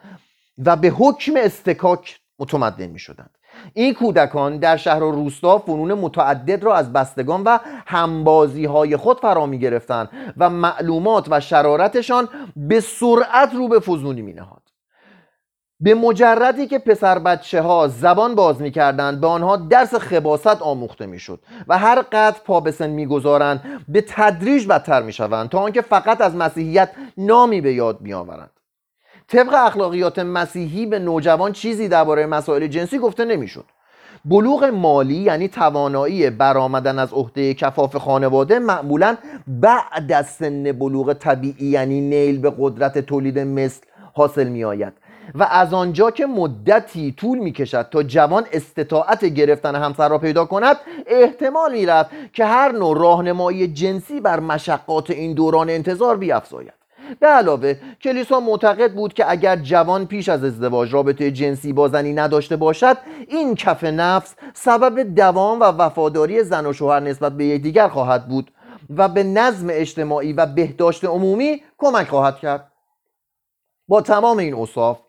و 0.58 0.76
به 0.76 0.90
حکم 0.90 1.34
استکاک 1.38 2.20
متمدن 2.40 2.88
می‌شدند. 2.88 3.37
این 3.74 3.94
کودکان 3.94 4.58
در 4.58 4.78
شهر 4.78 5.04
و 5.04 5.12
روستا 5.12 5.58
فنون 5.58 5.94
متعدد 5.94 6.64
را 6.64 6.76
از 6.76 6.94
بستگان 6.94 7.44
و 7.44 7.58
همبازی 7.86 8.66
های 8.66 8.98
خود 8.98 9.20
فرا 9.20 9.46
می 9.46 9.70
و 10.38 10.50
معلومات 10.50 11.28
و 11.30 11.40
شرارتشان 11.40 12.30
به 12.56 12.80
سرعت 12.80 13.54
رو 13.56 13.68
به 13.68 13.80
فزونی 13.80 14.22
می 14.22 14.34
نهاد. 14.34 14.62
به 15.80 15.96
مجردی 15.96 16.68
که 16.68 16.80
پسر 16.80 17.20
بچه 17.20 17.62
ها 17.62 17.88
زبان 17.88 18.36
باز 18.36 18.62
می 18.62 18.72
کردند 18.72 19.22
به 19.22 19.28
آنها 19.28 19.58
درس 19.58 19.96
خباست 19.96 20.62
آموخته 20.62 21.06
می 21.06 21.20
شد 21.20 21.40
و 21.68 21.78
هر 21.78 22.02
قدر 22.02 22.38
پا 22.46 22.60
به 22.60 22.72
سن 22.72 22.96
به 23.88 24.06
تدریج 24.08 24.68
بدتر 24.68 25.02
می 25.02 25.14
شوند 25.14 25.50
تا 25.50 25.60
آنکه 25.60 25.82
فقط 25.82 26.22
از 26.22 26.36
مسیحیت 26.36 26.90
نامی 27.18 27.62
به 27.62 27.74
یاد 27.74 28.02
می 28.02 28.14
آورند 28.14 28.57
طبق 29.28 29.54
اخلاقیات 29.54 30.20
مسیحی 30.20 30.86
به 30.86 31.00
نوجوان 31.00 31.52
چیزی 31.52 31.88
درباره 31.88 32.26
مسائل 32.26 32.68
جنسی 32.68 33.00
گفته 33.00 33.26
نمی‌شد. 33.26 33.66
بلوغ 34.26 34.64
مالی 34.64 35.16
یعنی 35.16 35.48
توانایی 35.48 36.30
برآمدن 36.30 37.00
از 37.00 37.14
عهده 37.14 37.54
کفاف 37.54 37.96
خانواده 37.96 38.60
معمولا 38.60 39.18
بعد 39.48 40.12
از 40.12 40.28
سن 40.28 40.72
بلوغ 40.72 41.14
طبیعی 41.14 41.68
یعنی 41.68 42.02
نیل 42.02 42.40
به 42.40 42.54
قدرت 42.60 42.98
تولید 42.98 43.40
مثل 43.40 43.82
حاصل 44.14 44.48
می 44.48 44.64
آید 44.64 44.94
و 45.36 45.44
از 45.44 45.74
آنجا 45.74 46.12
که 46.12 46.26
مدتی 46.26 47.12
طول 47.18 47.38
می 47.38 47.52
کشد 47.52 47.88
تا 47.92 48.04
جوان 48.04 48.46
استطاعت 48.52 49.26
گرفتن 49.26 49.76
همسر 49.76 50.10
را 50.10 50.18
پیدا 50.18 50.46
کند 50.46 50.78
احتمال 51.08 51.72
می 51.72 51.86
رفت 51.86 52.10
که 52.34 52.46
هر 52.46 52.72
نوع 52.72 52.98
راهنمایی 52.98 53.68
جنسی 53.68 54.22
بر 54.22 54.40
مشقات 54.40 55.10
این 55.10 55.34
دوران 55.34 55.70
انتظار 55.70 56.18
بیافزاید. 56.18 56.77
به 57.20 57.28
علاوه 57.28 57.74
کلیسا 58.02 58.40
معتقد 58.40 58.94
بود 58.94 59.14
که 59.14 59.32
اگر 59.32 59.56
جوان 59.56 60.06
پیش 60.06 60.30
از 60.30 60.44
ازدواج 60.44 60.94
رابطه 60.94 61.32
جنسی 61.32 61.74
با 61.74 61.88
زنی 61.88 62.14
نداشته 62.14 62.56
باشد 62.56 62.98
این 63.28 63.56
کف 63.56 63.84
نفس 63.84 64.36
سبب 64.54 65.16
دوام 65.16 65.60
و 65.60 65.64
وفاداری 65.64 66.44
زن 66.44 66.66
و 66.66 66.74
شوهر 66.74 67.00
نسبت 67.00 67.32
به 67.32 67.46
یکدیگر 67.46 67.88
خواهد 67.88 68.28
بود 68.28 68.52
و 68.98 69.10
به 69.10 69.24
نظم 69.24 69.68
اجتماعی 69.72 70.34
و 70.34 70.46
بهداشت 70.46 71.06
عمومی 71.06 71.62
کمک 71.78 72.08
خواهد 72.08 72.38
کرد. 72.38 72.72
با 73.88 74.02
تمام 74.02 74.38
این 74.38 74.54
اصاف 74.56 75.00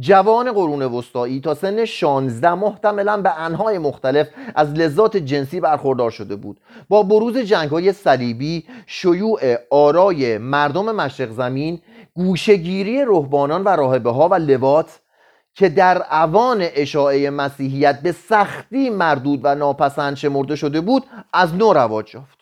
جوان 0.00 0.52
قرون 0.52 0.82
وسطایی 0.82 1.40
تا 1.40 1.54
سن 1.54 1.84
16 1.84 2.54
محتملا 2.54 3.16
به 3.16 3.40
انهای 3.40 3.78
مختلف 3.78 4.28
از 4.54 4.72
لذات 4.72 5.16
جنسی 5.16 5.60
برخوردار 5.60 6.10
شده 6.10 6.36
بود. 6.36 6.60
با 6.88 7.02
بروز 7.02 7.38
جنگ 7.38 7.70
های 7.70 7.92
صلیبی 7.92 8.64
شیوع 8.86 9.56
آرای 9.70 10.38
مردم 10.38 10.94
مشرق 10.94 11.30
زمین 11.30 11.80
گوشگیری 12.14 13.04
رهبانان 13.04 13.64
و 13.64 13.68
راهبه 13.68 14.10
ها 14.10 14.28
و 14.28 14.34
لوات 14.34 15.00
که 15.54 15.68
در 15.68 16.02
اوان 16.10 16.58
اشاعه 16.60 17.30
مسیحیت 17.30 18.00
به 18.02 18.12
سختی 18.12 18.90
مردود 18.90 19.40
و 19.42 19.54
ناپسند 19.54 20.16
شمرده 20.16 20.56
شده 20.56 20.80
بود 20.80 21.04
از 21.32 21.54
نو 21.54 21.72
رواج 21.72 22.14
یافت. 22.14 22.38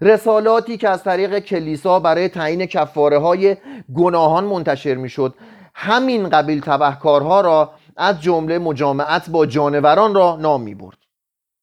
رسالاتی 0.00 0.76
که 0.76 0.88
از 0.88 1.04
طریق 1.04 1.38
کلیسا 1.38 2.00
برای 2.00 2.28
تعیین 2.28 2.66
کفاره 2.66 3.18
های 3.18 3.56
گناهان 3.94 4.44
منتشر 4.44 4.94
می‌شد 4.94 5.34
همین 5.74 6.28
قبیل 6.28 6.60
تبهکارها 6.60 7.40
را 7.40 7.72
از 7.96 8.20
جمله 8.20 8.58
مجامعت 8.58 9.30
با 9.30 9.46
جانوران 9.46 10.14
را 10.14 10.36
نام 10.36 10.62
می 10.62 10.74
برد 10.74 10.96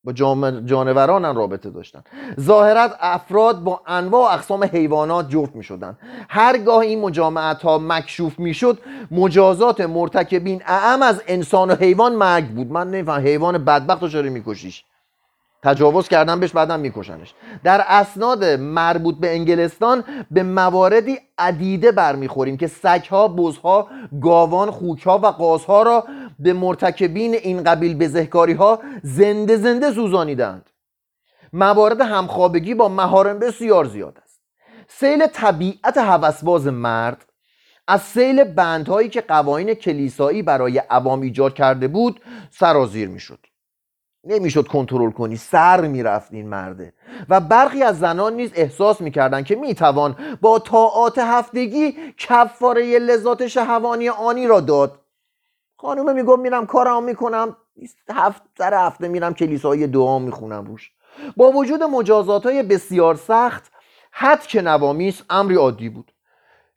با 0.03 0.13
جانوران 0.61 1.25
هم 1.25 1.37
رابطه 1.37 1.69
داشتن. 1.69 2.03
ظاهرت 2.39 2.95
افراد 2.99 3.59
با 3.63 3.81
انواع 3.87 4.33
اقسام 4.33 4.63
حیوانات 4.63 5.29
جفت 5.29 5.55
می 5.55 5.63
شدن 5.63 5.97
هرگاه 6.29 6.79
این 6.79 7.01
مجامعت 7.01 7.61
ها 7.61 7.77
مکشوف 7.77 8.39
می 8.39 8.53
شد 8.53 8.79
مجازات 9.11 9.81
مرتکبین 9.81 10.61
اعم 10.65 11.01
از 11.01 11.23
انسان 11.27 11.71
و 11.71 11.75
حیوان 11.75 12.15
مرگ 12.15 12.47
بود. 12.47 12.71
من 12.71 12.91
نمیفهم 12.91 13.21
حیوان 13.21 13.57
بدبخت 13.57 14.01
رو 14.01 14.09
چرا 14.09 14.29
میکشیش؟ 14.29 14.83
تجاوز 15.63 16.07
کردن 16.07 16.39
بهش 16.39 16.51
بعدا 16.51 16.77
میکشنش. 16.77 17.33
در 17.63 17.83
اسناد 17.87 18.43
مربوط 18.45 19.15
به 19.15 19.31
انگلستان 19.31 20.03
به 20.31 20.43
مواردی 20.43 21.19
عدیده 21.37 21.91
برمیخوریم 21.91 22.57
که 22.57 22.67
سگها، 22.67 23.27
بزها، 23.27 23.87
گاوان، 24.21 24.71
خوکها 24.71 25.17
و 25.17 25.25
قازها 25.25 25.83
را 25.83 26.03
به 26.39 26.53
مرتکبین 26.53 27.33
این 27.33 27.63
قبیل 27.63 27.97
بزهکاری 27.97 28.53
ها 28.53 28.79
زنده 29.03 29.57
زنده 29.57 29.91
سوزانیدند. 29.91 30.69
موارد 31.53 32.01
همخوابگی 32.01 32.73
با 32.73 32.89
مهارم 32.89 33.39
بسیار 33.39 33.85
زیاد 33.85 34.17
است. 34.23 34.39
سیل 34.87 35.27
طبیعت 35.27 35.97
هوسباز 35.97 36.67
مرد 36.67 37.25
از 37.87 38.01
سیل 38.01 38.43
بندهایی 38.43 39.09
که 39.09 39.21
قوانین 39.21 39.73
کلیسایی 39.73 40.41
برای 40.41 40.77
عوام 40.77 41.21
ایجاد 41.21 41.53
کرده 41.53 41.87
بود 41.87 42.21
سرازیر 42.51 43.09
می‌شد. 43.09 43.39
نمی‌شد 44.23 44.67
کنترل 44.67 45.11
کنی. 45.11 45.35
سر 45.35 45.87
می‌رفت 45.87 46.33
این 46.33 46.49
مرده. 46.49 46.93
و 47.29 47.39
برخی 47.39 47.83
از 47.83 47.99
زنان 47.99 48.33
نیز 48.33 48.51
احساس 48.55 49.01
می‌کردند 49.01 49.45
که 49.45 49.55
می‌توان 49.55 50.15
با 50.41 50.59
طاعات 50.59 51.17
هفتگی 51.17 51.95
کفاره 52.17 52.99
لذات 52.99 53.47
شهوانی 53.47 54.09
آنی 54.09 54.47
را 54.47 54.59
داد. 54.59 54.99
خانومه 55.77 56.13
می‌گفت 56.13 56.39
میرم 56.39 56.65
کارم 56.65 57.03
می‌کنم. 57.03 57.57
هفت 58.09 58.41
سر 58.57 58.73
هفته 58.73 59.07
میرم 59.07 59.33
کلیسای 59.33 59.87
دعا 59.87 60.19
می‌خونم 60.19 60.65
روش. 60.65 60.91
با 61.37 61.51
وجود 61.51 61.83
مجازات 61.83 62.45
های 62.45 62.63
بسیار 62.63 63.15
سخت 63.15 63.71
حد 64.11 64.41
که 64.41 64.61
نوامیس 64.61 65.21
امری 65.29 65.55
عادی 65.55 65.89
بود. 65.89 66.11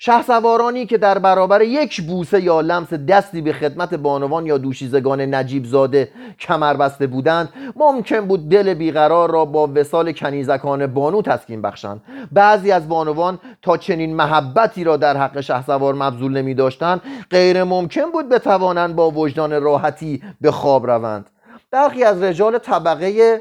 سوارانی 0.04 0.86
که 0.86 0.98
در 0.98 1.18
برابر 1.18 1.62
یک 1.62 2.02
بوسه 2.02 2.40
یا 2.40 2.60
لمس 2.60 2.92
دستی 2.92 3.40
به 3.40 3.52
خدمت 3.52 3.94
بانوان 3.94 4.46
یا 4.46 4.58
دوشیزگان 4.58 5.20
نجیب 5.20 5.64
زاده 5.64 6.08
کمر 6.40 6.74
بسته 6.74 7.06
بودند 7.06 7.48
ممکن 7.76 8.20
بود 8.20 8.48
دل 8.48 8.74
بیقرار 8.74 9.30
را 9.30 9.44
با 9.44 9.70
وسال 9.74 10.12
کنیزکان 10.12 10.86
بانو 10.86 11.22
تسکین 11.22 11.62
بخشند. 11.62 12.02
بعضی 12.32 12.72
از 12.72 12.88
بانوان 12.88 13.38
تا 13.62 13.76
چنین 13.76 14.16
محبتی 14.16 14.84
را 14.84 14.96
در 14.96 15.16
حق 15.16 15.40
سوار 15.40 15.94
مبذول 15.94 16.32
نمی 16.32 16.54
داشتند 16.54 17.00
غیر 17.30 17.64
ممکن 17.64 18.10
بود 18.12 18.28
بتوانند 18.28 18.96
با 18.96 19.10
وجدان 19.10 19.62
راحتی 19.62 20.22
به 20.40 20.50
خواب 20.50 20.86
روند. 20.86 21.30
برخی 21.70 22.04
از 22.04 22.22
رجال 22.22 22.58
طبقه 22.58 23.40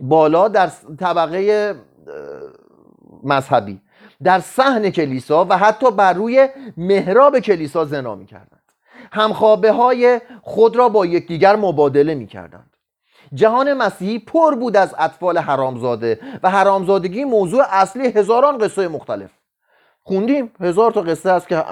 بالا 0.00 0.48
در 0.48 0.70
طبقه 0.98 1.74
مذهبی 3.24 3.80
در 4.24 4.40
صحن 4.40 4.90
کلیسا 4.90 5.44
و 5.44 5.58
حتی 5.58 5.90
بر 5.90 6.12
روی 6.12 6.48
محراب 6.76 7.38
کلیسا 7.38 7.84
زنا 7.84 8.14
می‌کردند. 8.14 8.62
همخوابه 9.12 9.72
های 9.72 10.20
خود 10.42 10.76
را 10.76 10.88
با 10.88 11.06
یکدیگر 11.06 11.56
مبادله 11.56 12.14
می‌کردند. 12.14 12.76
جهان 13.34 13.72
مسیحی 13.72 14.18
پر 14.18 14.54
بود 14.54 14.76
از 14.76 14.94
اطفال 14.98 15.38
حرامزاده 15.38 16.20
و 16.42 16.50
حرامزادگی 16.50 17.24
موضوع 17.24 17.64
اصلی 17.70 18.08
هزاران 18.08 18.58
قصه 18.58 18.88
مختلف. 18.88 19.30
خوندیم؟ 20.02 20.52
هزار 20.60 20.92
تا 20.92 21.00
قصه 21.00 21.30
است 21.30 21.48
که 21.48 21.64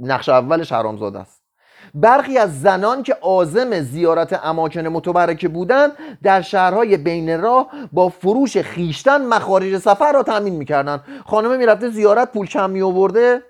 نقش 0.00 0.28
اولش 0.28 0.72
حرامزاده 0.72 1.18
است. 1.18 1.41
برخی 1.94 2.38
از 2.38 2.60
زنان 2.60 3.02
که 3.02 3.14
عازم 3.14 3.80
زیارت 3.80 4.40
اماکن 4.44 4.86
متبرکه 4.86 5.48
بودند 5.48 5.92
در 6.22 6.40
شهرهای 6.40 6.96
بین 6.96 7.40
راه 7.40 7.70
با 7.92 8.08
فروش 8.08 8.56
خیشتن 8.56 9.24
مخارج 9.26 9.78
سفر 9.78 10.12
را 10.12 10.22
تامین 10.22 10.54
می‌کردن. 10.54 11.00
خانمه 11.26 11.56
می‌رفته 11.56 11.90
زیارت 11.90 12.32
پول 12.32 12.46
کم 12.46 12.70
می 12.70 12.82
آورده 12.82 13.42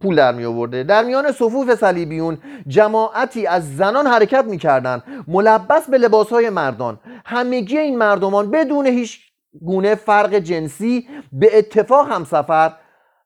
پول 0.00 0.16
در 0.16 0.32
می 0.32 0.84
در 0.84 1.04
میان 1.04 1.32
صفوف 1.32 1.74
صلیبیون 1.74 2.38
جماعتی 2.66 3.46
از 3.46 3.76
زنان 3.76 4.06
حرکت 4.06 4.44
می‌کردند 4.44 5.02
ملبس 5.28 5.90
به 5.90 5.98
لباسهای 5.98 6.50
مردان. 6.50 7.00
همگی 7.24 7.78
این 7.78 7.98
مردمان 7.98 8.50
بدون 8.50 8.86
هیچ 8.86 9.20
گونه 9.60 9.94
فرق 9.94 10.34
جنسی 10.34 11.08
به 11.32 11.58
اتفاق 11.58 12.12
هم 12.12 12.24
سفر 12.24 12.72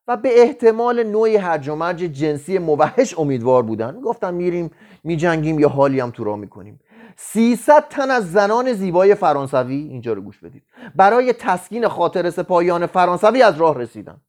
و 0.08 0.16
به 0.16 0.42
احتمال 0.42 1.02
نوعی 1.02 1.36
هرج 1.36 1.68
و 1.68 1.74
مرج 1.74 1.98
جنسی 1.98 2.58
موحش 2.58 3.18
امیدوار 3.18 3.62
بودن. 3.62 4.00
گفتم 4.00 4.34
میریم 4.34 4.70
میجنگیم 5.04 5.58
یا 5.58 5.68
حالی 5.68 6.00
هم 6.00 6.10
تو 6.10 6.24
را 6.24 6.36
می‌کنیم. 6.36 6.80
300 7.16 7.88
تن 7.88 8.10
از 8.10 8.32
زنان 8.32 8.72
زیبای 8.72 9.14
فرانسوی 9.14 9.74
اینجا 9.74 10.12
رو 10.12 10.22
گوش 10.22 10.38
بدید. 10.38 10.62
برای 10.94 11.32
تسکین 11.32 11.88
خاطر 11.88 12.30
سپاهیان 12.30 12.86
فرانسوی 12.86 13.42
از 13.42 13.56
راه 13.56 13.78
رسیدن. 13.78 14.20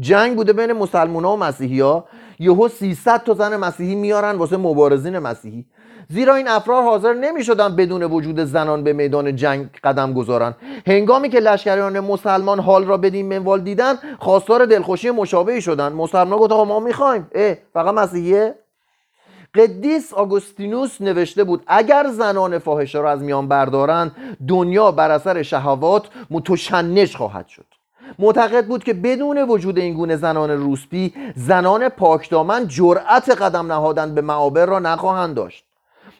جنگ 0.00 0.36
بوده 0.36 0.52
بین 0.52 0.72
مسلمان 0.72 1.24
ها 1.24 1.34
و 1.34 1.36
مسیحی 1.36 1.80
ها 1.80 2.08
یهو 2.38 2.68
300 2.68 3.22
تا 3.24 3.34
زن 3.34 3.56
مسیحی 3.56 3.94
میارن 3.94 4.36
واسه 4.36 4.56
مبارزین 4.56 5.18
مسیحی. 5.18 5.66
زیرا 6.08 6.34
این 6.34 6.48
افراد 6.48 6.84
حاضر 6.84 7.12
نمی 7.12 7.44
شدن 7.44 7.76
بدون 7.76 8.02
وجود 8.02 8.40
زنان 8.40 8.84
به 8.84 8.92
میدان 8.92 9.36
جنگ 9.36 9.70
قدم 9.84 10.12
گذارن. 10.12 10.54
هنگامی 10.86 11.28
که 11.28 11.40
لشکریان 11.40 12.00
مسلمان 12.00 12.60
حال 12.60 12.84
را 12.84 12.96
بدین 12.96 13.28
منوال 13.28 13.60
دیدن 13.60 13.94
خواستار 14.18 14.66
دلخوشی 14.66 15.10
مشابهی 15.10 15.62
شدن. 15.62 15.92
مسلمان 15.92 16.38
گفت 16.38 16.52
ما 16.52 16.80
می‌خوایم. 16.80 17.30
اه 17.34 17.54
فقط 17.72 17.94
مسیحیه؟ 17.94 18.54
قدیس 19.54 20.14
آگوستینوس 20.14 21.00
نوشته 21.00 21.44
بود 21.44 21.62
اگر 21.66 22.06
زنان 22.10 22.58
فاحشه 22.58 22.98
را 22.98 23.10
از 23.10 23.22
میان 23.22 23.48
بردارند 23.48 24.16
دنیا 24.48 24.90
بر 24.90 25.10
اثر 25.10 25.42
شهوات 25.42 26.08
متشنج 26.30 27.16
خواهد 27.16 27.48
شد. 27.48 27.66
معتقد 28.18 28.66
بود 28.66 28.84
که 28.84 28.94
بدون 28.94 29.38
وجود 29.38 29.78
این 29.78 29.94
گونه 29.94 30.16
زنان 30.16 30.50
روسپی 30.50 31.14
زنان 31.36 31.88
پاکدامن 31.88 32.68
جرأت 32.68 33.28
قدم 33.28 33.72
نهادن 33.72 34.14
به 34.14 34.20
معابر 34.20 34.66
را 34.66 34.78
نخواهند 34.78 35.34
داشت. 35.34 35.64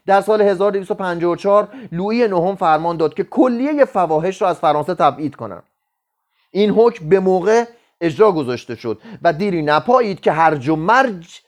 در 0.07 0.21
سال 0.21 0.43
1254 0.43 1.69
لویی 1.93 2.29
نهم 2.29 2.57
فرمان 2.57 2.97
داد 2.97 3.15
که 3.15 3.25
کلیه 3.25 3.85
فواحش 3.85 4.43
را 4.43 4.49
از 4.49 4.59
فرانسه 4.59 4.95
تبعید 4.95 5.37
کنند. 5.37 5.63
این 6.51 6.71
حکم 6.71 7.09
به 7.09 7.21
موقع 7.21 7.65
اجرا 8.01 8.33
گذاشته 8.33 8.75
شد 8.75 9.01
و 9.23 9.33
دیری 9.33 9.63
نپایید 9.63 10.21
که 10.21 10.33
هرج 10.33 10.69
و 10.69 10.77
مرج 10.77 11.41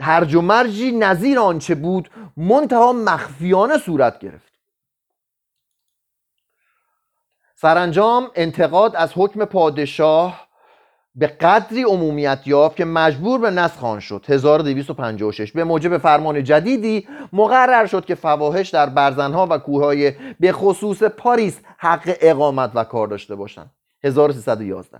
هرج 0.00 0.34
و 0.34 0.40
مرجی 0.40 0.92
نظیر 0.92 1.38
آنچه 1.38 1.74
بود 1.74 2.10
منتها 2.36 2.92
مخفیانه 2.92 3.78
صورت 3.78 4.18
گرفت. 4.18 4.52
سرانجام 7.54 8.30
انتقاد 8.34 8.96
از 8.96 9.12
حکم 9.16 9.44
پادشاه 9.44 10.48
به 11.14 11.26
قدری 11.26 11.82
عمومیت 11.82 12.40
یافت 12.46 12.76
که 12.76 12.84
مجبور 12.84 13.40
به 13.40 13.50
نسخ 13.50 13.84
آن 13.84 14.00
شد. 14.00 14.24
1256 14.28 15.52
به 15.52 15.64
موجب 15.64 15.98
فرمان 15.98 16.44
جدیدی 16.44 17.08
مقرر 17.32 17.86
شد 17.86 18.04
که 18.04 18.14
فواحش 18.14 18.68
در 18.68 18.88
برزنها 18.88 19.46
و 19.50 19.58
کوههای 19.58 20.12
به 20.40 20.52
خصوص 20.52 21.02
پاریس 21.02 21.60
حق 21.78 22.16
اقامت 22.20 22.70
و 22.74 22.84
کار 22.84 23.08
داشته 23.08 23.34
باشند. 23.34 23.70
1311 24.04 24.98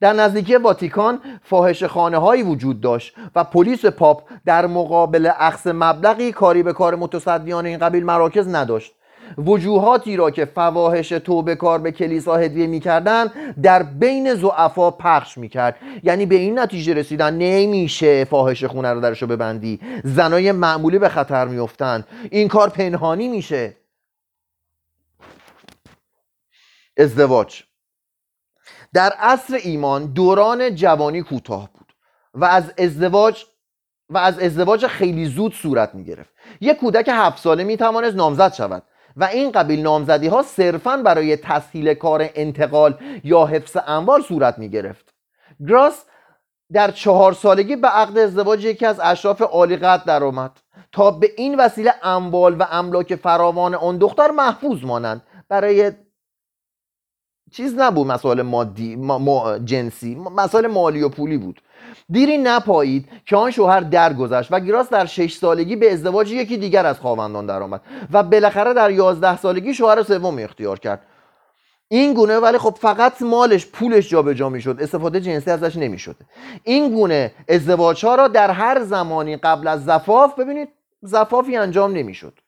در 0.00 0.12
نزدیکی 0.12 0.56
واتیکان 0.56 1.20
فاحش 1.42 1.84
خانه 1.84 2.18
هایی 2.18 2.42
وجود 2.42 2.80
داشت 2.80 3.14
و 3.34 3.44
پلیس 3.44 3.84
پاپ 3.84 4.28
در 4.44 4.66
مقابل 4.66 5.30
اخذ 5.38 5.66
مبلغی 5.66 6.32
کاری 6.32 6.62
به 6.62 6.72
کار 6.72 6.94
متصدیان 6.94 7.66
این 7.66 7.78
قبیل 7.78 8.04
مراکز 8.04 8.48
نداشت. 8.48 8.94
وجوهاتی 9.38 10.16
را 10.16 10.30
که 10.30 10.44
فواهش 10.44 11.08
توبه 11.08 11.54
کار 11.54 11.78
به 11.78 11.92
کلیسا 11.92 12.36
هدیه 12.36 12.66
می‌کردن 12.66 13.32
در 13.62 13.82
بین 13.82 14.34
زعفا 14.34 14.90
پخش 14.90 15.38
می‌کرد. 15.38 15.76
یعنی 16.02 16.26
به 16.26 16.34
این 16.34 16.58
نتیجه 16.58 16.94
رسیدن 16.94 17.34
نمیشه 17.34 18.24
فاحش 18.24 18.64
خونه 18.64 18.92
رو 18.92 19.00
درشو 19.00 19.26
ببندی. 19.26 19.80
زنای 20.04 20.52
معمولی 20.52 20.98
به 20.98 21.08
خطر 21.08 21.44
میفتن 21.44 22.04
این 22.30 22.48
کار 22.48 22.68
پنهانی 22.68 23.28
میشه. 23.28 23.76
ازدواج. 26.96 27.62
در 28.94 29.12
عصر 29.18 29.54
ایمان 29.62 30.06
دوران 30.06 30.74
جوانی 30.74 31.22
کوتاه 31.22 31.70
بود 31.72 31.92
و 32.34 32.44
از 32.44 32.72
ازدواج 32.78 33.44
و 34.10 34.18
از 34.18 34.38
ازدواج 34.38 34.86
خیلی 34.86 35.24
زود 35.26 35.54
صورت 35.54 35.94
می 35.94 36.04
گرفت 36.04 36.30
یک 36.60 36.76
کودک 36.76 37.08
هفت 37.08 37.38
ساله 37.38 37.64
می 37.64 37.76
توانست 37.76 38.16
نامزد 38.16 38.52
شود. 38.52 38.82
و 39.16 39.24
این 39.24 39.50
قبیل 39.52 39.82
نامزدی 39.82 40.26
ها 40.26 40.42
صرفا 40.42 40.96
برای 40.96 41.36
تسهیل 41.36 41.94
کار 41.94 42.30
انتقال 42.34 42.94
یا 43.24 43.46
حفظ 43.46 43.76
اموال 43.86 44.22
صورت 44.22 44.58
می 44.58 44.68
گرفت 44.68 45.14
گراس 45.68 46.04
در 46.72 46.90
چهار 46.90 47.32
سالگی 47.32 47.76
به 47.76 47.88
عقد 47.88 48.18
ازدواج 48.18 48.64
یکی 48.64 48.86
از 48.86 49.00
اشراف 49.00 49.42
عالی 49.42 49.76
قدر 49.76 50.04
درآمد 50.04 50.50
تا 50.92 51.10
به 51.10 51.30
این 51.36 51.60
وسیله 51.60 51.94
اموال 52.02 52.56
و 52.58 52.66
املاک 52.70 53.14
فراوان 53.14 53.74
آن 53.74 53.98
دختر 53.98 54.30
محفوظ 54.30 54.84
مانند. 54.84 55.22
برای 55.48 55.92
چیز 57.52 57.74
نبود 57.78 58.06
مسائل 58.06 58.42
مادی 58.42 58.96
ما 58.96 59.58
جنسی 59.58 60.14
مسائل 60.14 60.66
مالی 60.66 61.02
و 61.02 61.08
پولی 61.08 61.36
بود. 61.36 61.62
دیری 62.10 62.38
نپایید 62.38 63.08
که 63.26 63.36
آن 63.36 63.50
شوهر 63.50 63.80
درگذشت 63.80 64.48
و 64.52 64.60
گیراس 64.60 64.88
در 64.88 65.06
شش 65.06 65.34
سالگی 65.34 65.76
به 65.76 65.92
ازدواج 65.92 66.32
یکی 66.32 66.56
دیگر 66.56 66.86
از 66.86 67.00
خواهندان 67.00 67.46
درآمد 67.46 67.80
و 68.12 68.22
بالاخره 68.22 68.74
در 68.74 68.90
یازده 68.90 69.36
سالگی 69.36 69.74
شوهر 69.74 70.02
سوم 70.02 70.38
اختیار 70.38 70.78
کرد. 70.78 71.02
این 71.88 72.14
گونه 72.14 72.38
ولی 72.38 72.58
خب 72.58 72.76
فقط 72.80 73.22
مالش 73.22 73.66
پولش 73.66 74.08
جابجا 74.08 74.48
می‌شد. 74.48 74.78
استفاده 74.80 75.20
جنسی 75.20 75.50
ازش 75.50 75.76
نمی‌شد. 75.76 76.16
این 76.64 76.94
گونه 76.94 77.32
ازدواج 77.48 78.04
ها 78.06 78.14
را 78.14 78.28
در 78.28 78.50
هر 78.50 78.84
زمانی 78.84 79.36
قبل 79.36 79.68
از 79.68 79.84
زفاف 79.84 80.38
ببینید 80.38 80.68
زفافی 81.02 81.56
انجام 81.56 81.92
نمی‌شد. 81.92 82.38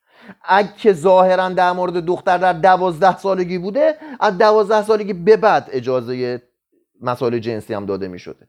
اگه 0.45 0.93
ظاهرا 0.93 1.49
در 1.49 1.73
مورد 1.73 1.93
دختر 1.93 2.39
در 2.39 2.53
دوازده 2.53 3.19
سالگی 3.19 3.59
بوده 3.59 3.95
از 4.21 4.39
دوازده 4.39 4.83
سالگی 4.83 5.13
به 5.13 5.37
بعد 5.37 5.69
اجازه 5.73 6.43
مسائل 7.01 7.39
جنسی 7.39 7.75
هم 7.75 7.87
داده 7.87 8.09
می 8.09 8.19
شده 8.19 8.49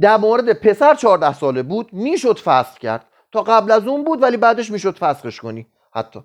در 0.00 0.16
مورد 0.16 0.52
پسر 0.52 0.94
14 0.94 1.32
ساله 1.32 1.62
بود 1.62 1.92
می‌شد 1.92 2.38
فسخ 2.38 2.78
کرد. 2.78 3.06
تا 3.32 3.42
قبل 3.42 3.70
از 3.70 3.86
اون 3.86 4.04
بود 4.04 4.22
ولی 4.22 4.36
بعدش 4.36 4.70
می‌شد 4.70 4.98
فسخش 4.98 5.40
کنی 5.40 5.66
حتی. 5.94 6.20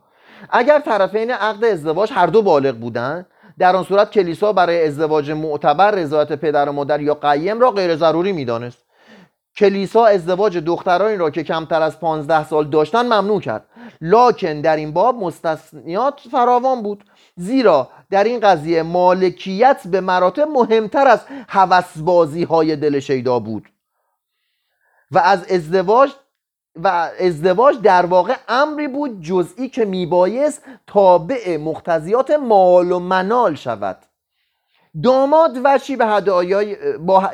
اگر 0.50 0.80
طرفین 0.80 1.32
عقد 1.32 1.64
ازدواج 1.64 2.12
هر 2.14 2.28
دو 2.28 2.42
بالغ 2.42 2.76
بودن 2.76 3.26
در 3.60 3.76
آن 3.76 3.84
صورت 3.84 4.12
کلیسا 4.12 4.54
برای 4.54 4.88
ازدواج 4.88 5.32
معتبر 5.32 5.92
رضایت 5.92 6.34
پدر 6.34 6.70
و 6.70 6.72
مادر 6.72 7.02
یا 7.02 7.14
قیم 7.14 7.60
را 7.60 7.72
غیر 7.72 7.96
ضروری 7.96 8.32
می‌دانست. 8.32 8.86
کلیسا 9.58 10.06
ازدواج 10.06 10.58
دخترانی 10.58 11.18
را 11.18 11.30
که 11.30 11.44
کمتر 11.44 11.82
از 11.82 12.00
15 12.00 12.44
سال 12.44 12.70
داشتن 12.70 13.06
ممنوع 13.06 13.42
کرد. 13.42 13.66
لاکن 14.02 14.62
در 14.62 14.76
این 14.76 14.92
باب 14.92 15.16
مستثنیات 15.16 16.20
فراوان 16.32 16.84
بود. 16.84 17.04
زیرا 17.36 17.90
در 18.10 18.24
این 18.24 18.40
قضیه 18.40 18.84
مالکیت 18.84 19.88
به 19.88 20.02
مراتب 20.02 20.48
مهمتر 20.48 21.08
از 21.08 21.20
هوسبازی 21.48 22.44
های 22.44 22.76
دل 22.76 23.00
شیدا 23.00 23.40
بود. 23.40 23.70
و 25.12 25.20
از 25.20 25.52
ازدواج 25.52 26.12
و 26.76 27.10
ازدواج 27.20 27.82
در 27.82 28.06
واقع 28.06 28.36
امری 28.48 28.88
بود 28.88 29.22
جزئی 29.22 29.70
که 29.70 29.86
میبایست 29.86 30.62
تابع 30.88 31.58
مقتضیات 31.58 32.32
مال 32.32 32.92
و 32.92 33.00
منال 33.00 33.56
شود. 33.56 33.98
داماد 35.04 35.58
وچی 35.64 35.96
به 35.96 36.06
هدایای 36.06 36.98
با 36.98 37.32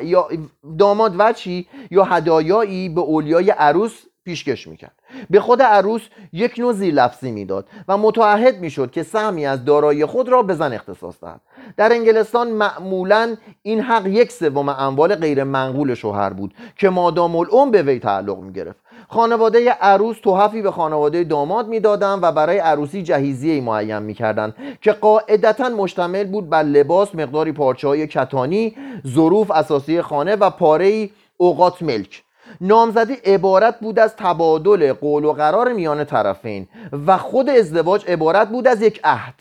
داماد 0.79 1.15
وچی 1.17 1.67
یا 1.91 2.03
هدایایی 2.03 2.89
به 2.89 3.01
اولیای 3.01 3.49
عروس 3.49 4.03
پیشکش 4.25 4.67
می‌کرد. 4.67 4.99
به 5.29 5.39
خود 5.39 5.61
عروس 5.61 6.01
یک 6.33 6.53
نوع 6.57 6.73
لفظی 6.73 7.31
می‌داد 7.31 7.67
و 7.87 7.97
متعهد 7.97 8.59
می‌شد 8.59 8.91
که 8.91 9.03
سهمی 9.03 9.45
از 9.45 9.65
دارایی 9.65 10.05
خود 10.05 10.29
را 10.29 10.41
به 10.41 10.53
زن 10.53 10.73
اختصاص 10.73 11.23
دهد. 11.23 11.41
در 11.77 11.93
انگلستان 11.93 12.51
معمولا 12.51 13.35
این 13.61 13.81
حق 13.81 14.07
یک 14.07 14.31
سوم 14.31 14.69
اموال 14.69 15.15
غیر 15.15 15.43
منقول 15.43 15.93
شوهر 15.93 16.29
بود 16.29 16.53
که 16.77 16.89
مادام 16.89 17.35
العمر 17.35 17.71
به 17.71 17.81
وی 17.83 17.99
تعلق 17.99 18.39
می‌گرفت. 18.39 18.79
خانواده 19.07 19.69
عروس 19.69 20.17
توحفی 20.19 20.61
به 20.61 20.71
خانواده 20.71 21.23
داماد 21.23 21.67
می‌دادند 21.67 22.19
و 22.21 22.31
برای 22.31 22.57
عروسی 22.57 23.03
جهیزیه 23.03 23.61
معین 23.61 23.99
می‌کردند 23.99 24.55
که 24.81 24.91
قاعدتا 24.91 25.69
مشتمل 25.69 26.23
بود 26.23 26.49
بر 26.49 26.63
لباس 26.63 27.15
مقداری 27.15 27.51
پارچه 27.51 27.87
های 27.87 28.07
کتانی 28.07 28.75
ظروف 29.07 29.51
اساسی 29.51 30.01
خانه 30.01 30.35
و 30.35 30.49
پاره 30.49 31.09
اوقات 31.37 31.81
ملک. 31.81 32.24
نامزدی 32.61 33.13
عبارت 33.13 33.79
بود 33.79 33.99
از 33.99 34.15
تبادل 34.15 34.93
قول 34.93 35.25
و 35.25 35.33
قرار 35.33 35.73
میان 35.73 36.03
طرفین 36.03 36.67
و 37.07 37.17
خود 37.17 37.49
ازدواج 37.49 38.05
عبارت 38.11 38.49
بود 38.49 38.67
از 38.67 38.81
یک 38.81 38.99
عهد. 39.03 39.33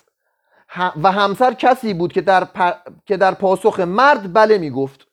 و 1.03 1.13
همسر 1.13 1.55
کسی 1.55 1.95
بود 1.95 2.13
که 2.13 2.21
در, 2.21 2.47
که 3.07 3.17
در 3.17 3.35
پاسخ 3.35 3.81
مرد 3.81 4.33
بله 4.33 4.59
می‌گفت. 4.59 5.07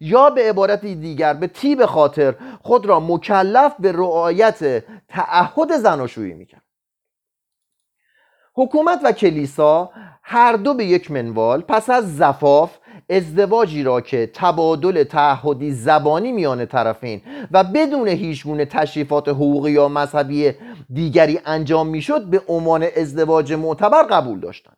یا 0.00 0.30
به 0.30 0.48
عبارت 0.48 0.80
دیگر 0.80 1.34
به 1.34 1.46
تیب 1.46 1.86
خاطر 1.86 2.34
خود 2.62 2.86
را 2.86 3.00
مکلف 3.00 3.74
به 3.78 3.92
رعایت 3.92 4.84
تعهد 5.08 5.76
زناشویی 5.76 6.34
می‌کرد. 6.34 6.62
حکومت 8.54 9.00
و 9.04 9.12
کلیسا 9.12 9.90
هر 10.22 10.52
دو 10.52 10.74
به 10.74 10.84
یک 10.84 11.10
منوال 11.10 11.60
پس 11.60 11.90
از 11.90 12.16
زفاف 12.16 12.77
ازدواجی 13.10 13.82
را 13.82 14.00
که 14.00 14.30
تبادل 14.34 15.04
تعهدی 15.04 15.72
زبانی 15.72 16.32
میان 16.32 16.66
طرفین 16.66 17.22
و 17.50 17.64
بدون 17.64 18.08
هیچگونه 18.08 18.64
تشریفات 18.64 19.28
حقوقی 19.28 19.70
یا 19.70 19.88
مذهبی 19.88 20.52
دیگری 20.92 21.40
انجام 21.46 21.86
می‌شد 21.86 22.24
به 22.24 22.42
عنوان 22.48 22.86
ازدواج 22.96 23.52
معتبر 23.52 24.02
قبول 24.02 24.40
داشتند. 24.40 24.76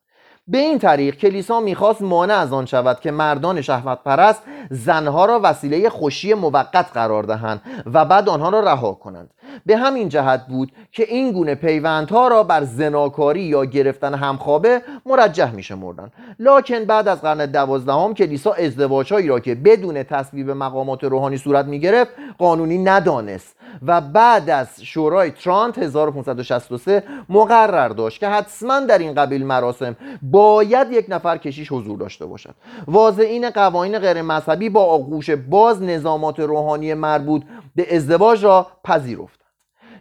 به 0.48 0.58
این 0.58 0.78
طریق 0.78 1.16
کلیسا 1.16 1.60
می‌خواست 1.60 2.02
مانع 2.02 2.34
از 2.34 2.52
آن 2.52 2.66
شود 2.66 3.00
که 3.00 3.10
مردان 3.10 3.60
شهوت 3.60 3.98
پرست 4.04 4.42
زنها 4.70 5.24
را 5.24 5.40
وسیله 5.42 5.88
خوشی 5.88 6.34
موقت 6.34 6.86
قرار 6.94 7.22
دهند 7.22 7.62
و 7.92 8.04
بعد 8.04 8.28
آنها 8.28 8.48
را 8.48 8.60
رها 8.60 8.92
کنند. 8.92 9.30
به 9.66 9.76
همین 9.76 10.08
جهت 10.08 10.46
بود 10.46 10.72
که 10.92 11.02
این 11.02 11.32
گونه 11.32 11.54
پیوندها 11.54 12.28
را 12.28 12.42
بر 12.42 12.64
زناکاری 12.64 13.42
یا 13.42 13.64
گرفتن 13.64 14.14
همخوابه 14.14 14.82
مرجح 15.06 15.50
میشمردند 15.50 16.12
لاکن 16.38 16.84
بعد 16.84 17.08
از 17.08 17.20
قرن 17.20 17.46
دوازدهم 17.46 18.14
کلیسا 18.14 18.52
ازدواجهایی 18.52 19.28
را 19.28 19.40
که 19.40 19.54
بدون 19.54 20.02
تصویب 20.02 20.50
مقامات 20.50 21.04
روحانی 21.04 21.36
صورت 21.36 21.66
می‌گرفت 21.66 22.10
قانونی 22.38 22.78
ندانست 22.78 23.56
و 23.86 24.00
بعد 24.00 24.50
از 24.50 24.82
شورای 24.82 25.30
ترانت 25.30 25.78
1563 25.78 27.02
مقرر 27.28 27.88
داشت 27.88 28.20
که 28.20 28.28
حتما 28.28 28.80
در 28.80 28.98
این 28.98 29.14
قبیل 29.14 29.46
مراسم 29.46 29.96
باید 30.22 30.92
یک 30.92 31.06
نفر 31.08 31.36
کشیش 31.36 31.72
حضور 31.72 31.98
داشته 31.98 32.26
باشد. 32.26 32.54
واضعین 32.86 33.50
قوانین 33.50 33.98
غیر 33.98 34.22
مذهبی 34.22 34.68
با 34.68 34.84
آغوش 34.84 35.30
باز 35.30 35.82
نظامات 35.82 36.40
روحانی 36.40 36.94
مربوط 36.94 37.42
به 37.76 37.96
ازدواج 37.96 38.44
را 38.44 38.66
پذیرفت. 38.84 39.39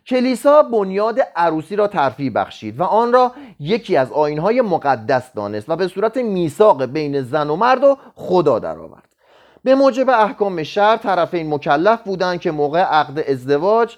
کلیسا 0.10 0.64
بنیاد 0.64 1.20
عروسی 1.36 1.76
را 1.76 1.88
ترفیع 1.88 2.30
بخشید 2.30 2.80
و 2.80 2.84
آن 2.84 3.14
را 3.14 3.32
یکی 3.60 3.98
از 3.98 4.12
آینهای 4.12 4.62
مقدس 4.62 5.34
دانست 5.34 5.70
و 5.70 5.76
به 5.76 5.88
صورت 5.88 6.18
میثاق 6.18 6.86
بین 6.86 7.22
زن 7.22 7.50
و 7.50 7.56
مرد 7.56 7.84
و 7.84 7.98
خدا 8.16 8.60
درآورد. 8.60 9.10
به 9.64 9.76
موجب 9.76 10.10
احکام 10.10 10.64
شهر 10.64 10.98
طرفین 10.98 11.54
مکلف 11.54 12.02
بودند 12.02 12.40
که 12.40 12.52
موقع 12.52 12.80
عقد 12.80 13.20
ازدواج 13.20 13.96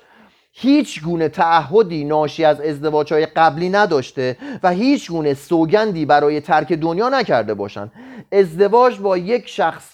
هیچ 0.54 1.04
گونه 1.04 1.30
تعهدی 1.30 2.04
ناشی 2.04 2.46
از 2.46 2.62
ازدواج 2.62 3.14
های 3.14 3.26
قبلی 3.26 3.70
نداشته 3.70 4.38
و 4.64 4.70
هیچ 4.70 5.12
گونه 5.12 5.34
سوگندی 5.34 6.06
برای 6.06 6.42
ترک 6.42 6.74
دنیا 6.74 7.10
نکرده 7.10 7.54
باشند. 7.54 7.92
ازدواج 8.32 9.00
با 9.00 9.18
یک 9.18 9.48
شخص 9.48 9.92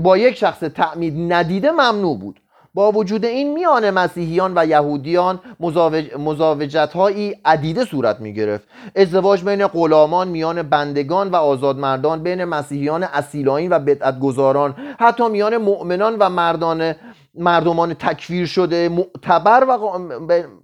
با 0.00 0.18
یک 0.18 0.36
شخص 0.36 0.60
تعمید 0.60 1.32
ندیده 1.32 1.70
ممنوع 1.70 2.18
بود. 2.18 2.40
با 2.76 2.92
وجود 2.92 3.24
این 3.24 3.52
میان 3.52 3.90
مسیحیان 3.90 4.52
و 4.56 4.66
یهودیان 4.66 5.40
مزاوج... 5.60 6.14
مزاوجت 6.18 6.92
هایی 6.94 7.34
عدیده 7.44 7.84
صورت 7.84 8.20
می 8.20 8.34
گرفت 8.34 8.68
ازدواج 8.96 9.44
بین 9.44 9.66
غلامان 9.66 10.28
میان 10.28 10.62
بندگان 10.62 11.30
و 11.30 11.36
آزادمردان 11.36 12.22
بین 12.22 12.44
مسیحیان 12.44 13.02
اصیلاین 13.02 13.72
و 13.72 13.78
بدعتگذاران 13.78 14.74
حتی 14.98 15.28
میان 15.28 15.56
مؤمنان 15.56 16.16
و 16.18 16.28
مردان 16.28 16.94
مردمان 17.34 17.94
تکفیر 17.94 18.46
شده 18.46 18.88
معتبر 18.88 19.64
و 19.68 19.98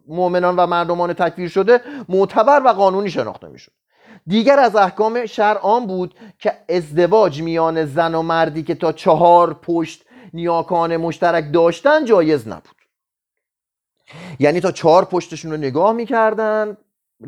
مؤمنان 0.09 0.57
و 0.57 0.67
مردمان 0.67 1.13
تکفیر 1.13 1.49
شده 1.49 1.81
معتبر 2.09 2.63
و 2.65 2.69
قانونی 2.69 3.11
شناخته 3.11 3.49
می‌شد. 3.49 3.73
دیگر 4.27 4.59
از 4.59 4.77
احکام 4.77 5.27
شرع 5.27 5.59
آن 5.59 5.87
بود 5.87 6.15
که 6.39 6.53
ازدواج 6.69 7.43
میان 7.43 7.85
زن 7.85 8.15
و 8.15 8.23
مردی 8.23 8.63
که 8.63 8.75
تا 8.75 8.93
چهار 8.93 9.55
پشت 9.63 10.05
نیاکان 10.33 10.97
مشترک 10.97 11.53
داشتن 11.53 12.05
جایز 12.05 12.49
نبود. 12.49 12.77
یعنی 14.39 14.61
تا 14.61 14.73
چهار 14.73 15.05
پشتشون 15.05 15.51
رو 15.51 15.57
نگاه 15.57 15.93
می‌کردن 15.93 16.77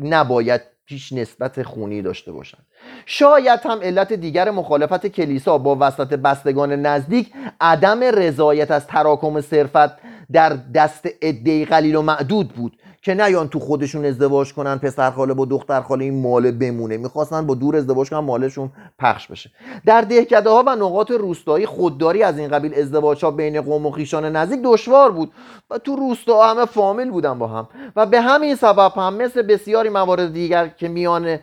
نباید 0.03 0.61
پیش 0.85 1.13
نسبت 1.13 1.63
خونی 1.63 2.01
داشته 2.01 2.31
باشن. 2.31 2.57
شاید 3.05 3.59
هم 3.63 3.79
علت 3.81 4.13
دیگر 4.13 4.51
مخالفت 4.51 5.07
کلیسا 5.07 5.57
با 5.57 5.77
وسط 5.79 6.13
بستگان 6.13 6.73
نزدیک 6.73 7.33
عدم 7.61 8.03
رضایت 8.03 8.71
از 8.71 8.87
تراکم 8.87 9.41
صرفت 9.41 9.89
در 10.31 10.49
دست 10.73 11.07
عده 11.21 11.65
قلیل 11.65 11.95
و 11.95 12.01
معدود 12.01 12.49
بود. 12.49 12.77
که 13.05 13.13
نیان 13.13 13.47
تو 13.47 13.59
خودشون 13.59 14.05
ازدواج 14.05 14.53
کنن 14.53 14.77
پسر 14.77 15.11
خاله 15.11 15.33
با 15.33 15.45
دختر 15.45 15.81
خاله 15.81 16.05
این 16.05 16.21
ماله 16.21 16.51
بمونه. 16.51 16.97
می‌خواستن 16.97 17.47
با 17.47 17.55
دور 17.55 17.75
ازدواج 17.75 18.09
کنن 18.09 18.19
مالشون 18.19 18.71
پخش 18.99 19.27
بشه. 19.27 19.49
در 19.85 20.01
دهکده 20.01 20.49
ها 20.49 20.63
و 20.67 20.75
نقاط 20.75 21.11
روستایی 21.11 21.65
خودداری 21.65 22.23
از 22.23 22.39
این 22.39 22.47
قبیل 22.47 22.73
ازدواج 22.75 23.25
ها 23.25 23.31
بین 23.31 23.61
قوم 23.61 23.85
و 23.85 23.91
خیشان 23.91 24.35
نزدیک 24.35 24.59
دشوار 24.63 25.11
بود 25.11 25.31
و 25.69 25.77
تو 25.77 25.95
روستا 25.95 26.47
همه 26.47 26.65
فامیل 26.65 27.11
بودن 27.11 27.39
با 27.39 27.47
هم. 27.47 27.67
و 27.95 28.05
به 28.05 28.21
همین 28.21 28.55
سبب 28.55 28.91
هم 28.95 29.13
مثل 29.13 29.41
بسیاری 29.41 29.89
موارد 29.89 30.33
دیگر 30.33 30.67
که 30.67 30.87
میان 30.87 31.39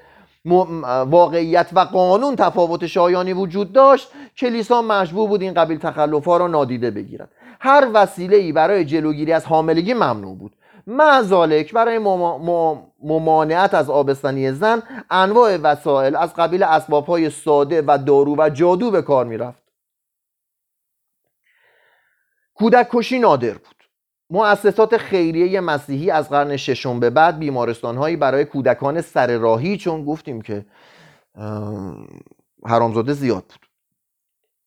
واقعیت 1.07 1.71
و 1.73 1.81
قانون 1.81 2.37
تفاوت 2.37 2.87
شایانی 2.87 3.33
وجود 3.33 3.73
داشت 3.73 4.11
کلیسا 4.37 4.83
مجبور 4.83 5.29
بود 5.29 5.43
این 5.43 5.55
قبیل 5.55 5.79
تخلف 5.79 6.25
ها 6.25 6.37
را 6.37 6.47
نادیده 6.47 6.91
بگیرد. 6.91 7.29
هر 7.61 7.89
وسیله 7.95 8.37
ای 8.37 8.53
برای 8.53 8.85
جلوگیری 8.85 9.33
از 9.33 9.47
حاملگی 9.47 9.95
ممنوع 9.95 10.37
بود. 10.37 10.53
معذالک 10.87 11.73
برای 11.73 11.99
ممانعت 13.03 13.75
از 13.75 13.91
آبستنی 13.91 14.53
زن 14.53 14.83
انواع 15.11 15.57
وسایل 15.57 16.17
از 16.17 16.35
قبیل 16.35 16.63
های 16.63 17.31
ساده 17.31 17.83
و 17.87 17.99
دارو 18.07 18.37
و 18.39 18.51
جادو 18.51 18.91
به 18.91 19.03
کار 19.03 19.27
می‌رفت. 19.27 19.63
کودک 22.55 22.89
کشی 22.93 23.19
نادر 23.19 23.53
بود. 23.53 23.77
مؤسسات 24.31 24.97
خیریه 24.97 25.61
مسیحی 25.61 26.11
از 26.11 26.29
قرن 26.29 26.57
ششم 26.57 27.01
به 27.01 27.11
بعد 27.11 27.39
بیمارستانهایی 27.39 28.17
برای 28.17 28.45
کودکان 28.45 29.01
سر 29.01 29.39
راهی 29.39 29.77
چون 29.77 30.05
گفتیم 30.05 30.43
که 30.43 30.67
حرامزاده 32.67 33.13
زیاد 33.13 33.45
بود. 33.45 33.67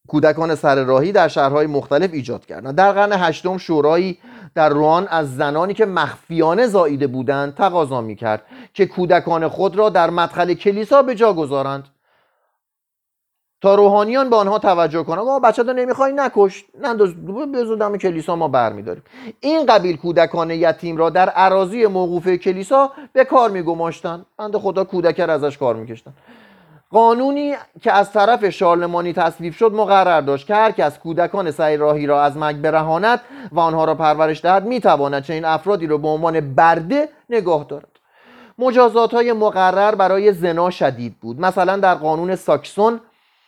کودکان 0.07 0.55
سر 0.55 0.83
راهی 0.83 1.11
در 1.11 1.27
شهرهای 1.27 1.67
مختلف 1.67 2.13
ایجاد 2.13 2.45
کردند. 2.45 2.75
در 2.75 2.91
قرن 2.91 3.13
هشتم 3.13 3.57
شورایی 3.57 4.19
در 4.55 4.69
روان 4.69 5.07
از 5.07 5.35
زنانی 5.35 5.73
که 5.73 5.85
مخفیانه 5.85 6.67
زاییده 6.67 7.07
بودند 7.07 7.55
تقاضا 7.55 8.01
می‌کرد 8.01 8.41
که 8.73 8.85
کودکان 8.85 9.47
خود 9.47 9.75
را 9.75 9.89
در 9.89 10.09
مدخل 10.09 10.53
کلیسا 10.53 11.01
به 11.01 11.15
جا 11.15 11.33
گذارند. 11.33 11.87
تا 13.61 13.75
روحانیان 13.75 14.29
به 14.29 14.35
آنها 14.35 14.59
توجه 14.59 15.03
کنند. 15.03 15.19
آقا 15.19 15.39
بچه 15.39 15.63
تو 15.63 15.73
نمی‌خوای؟ 15.73 16.13
نکش 16.13 16.65
ننداز 16.81 17.15
بزودم 17.25 17.97
کلیسا 17.97 18.35
ما 18.35 18.47
برمیداریم. 18.47 19.03
این 19.39 19.65
قبیل 19.65 19.97
کودکان 19.97 20.51
یتیم 20.51 20.97
را 20.97 21.09
در 21.09 21.29
عراضی 21.29 21.85
موقوف 21.85 22.27
کلیسا 22.27 22.91
به 23.13 23.25
کار 23.25 23.49
میگماشتند. 23.49 24.25
بند 24.37 24.57
خدا 24.57 24.83
کودکر 24.83 25.29
ازش 25.29 25.57
کار 25.57 25.75
میکشتن 25.75 26.13
قانونی 26.95 27.55
که 27.81 27.91
از 27.91 28.11
طرف 28.11 28.49
شارلمانی 28.49 29.13
تصویب 29.13 29.53
شد 29.53 29.71
مقرر 29.71 30.21
داشت 30.21 30.47
که 30.47 30.55
هر 30.55 30.71
کس 30.71 30.99
کودکان 30.99 31.51
سعی 31.51 31.77
راهی 31.77 32.05
را 32.05 32.23
از 32.23 32.37
مرگ 32.37 32.55
برهاند 32.55 33.21
و 33.51 33.59
آنها 33.59 33.85
را 33.85 33.95
پرورش 33.95 34.41
دهد 34.41 34.65
می‌تواند 34.65 35.23
چنین 35.23 35.45
افرادی 35.45 35.87
را 35.87 35.97
به 35.97 36.07
عنوان 36.07 36.55
برده 36.55 37.09
نگاه 37.29 37.63
دارد. 37.63 37.87
مجازات 38.57 39.13
های 39.13 39.33
مقرر 39.33 39.95
برای 39.95 40.33
زنا 40.33 40.69
شدید 40.69 41.19
بود. 41.19 41.39
مثلا 41.39 41.77
در 41.77 41.95
قانون 41.95 42.35
ساکسون 42.35 42.99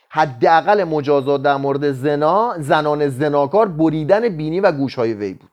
حداقل 0.08 0.84
مجازات 0.84 1.42
در 1.42 1.56
مورد 1.56 1.92
زنا 1.92 2.54
زنان 2.58 3.08
زناکار 3.08 3.68
بریدن 3.68 4.28
بینی 4.28 4.60
و 4.60 4.72
گوش 4.72 4.94
های 4.94 5.14
وی 5.14 5.34
بود 5.34 5.50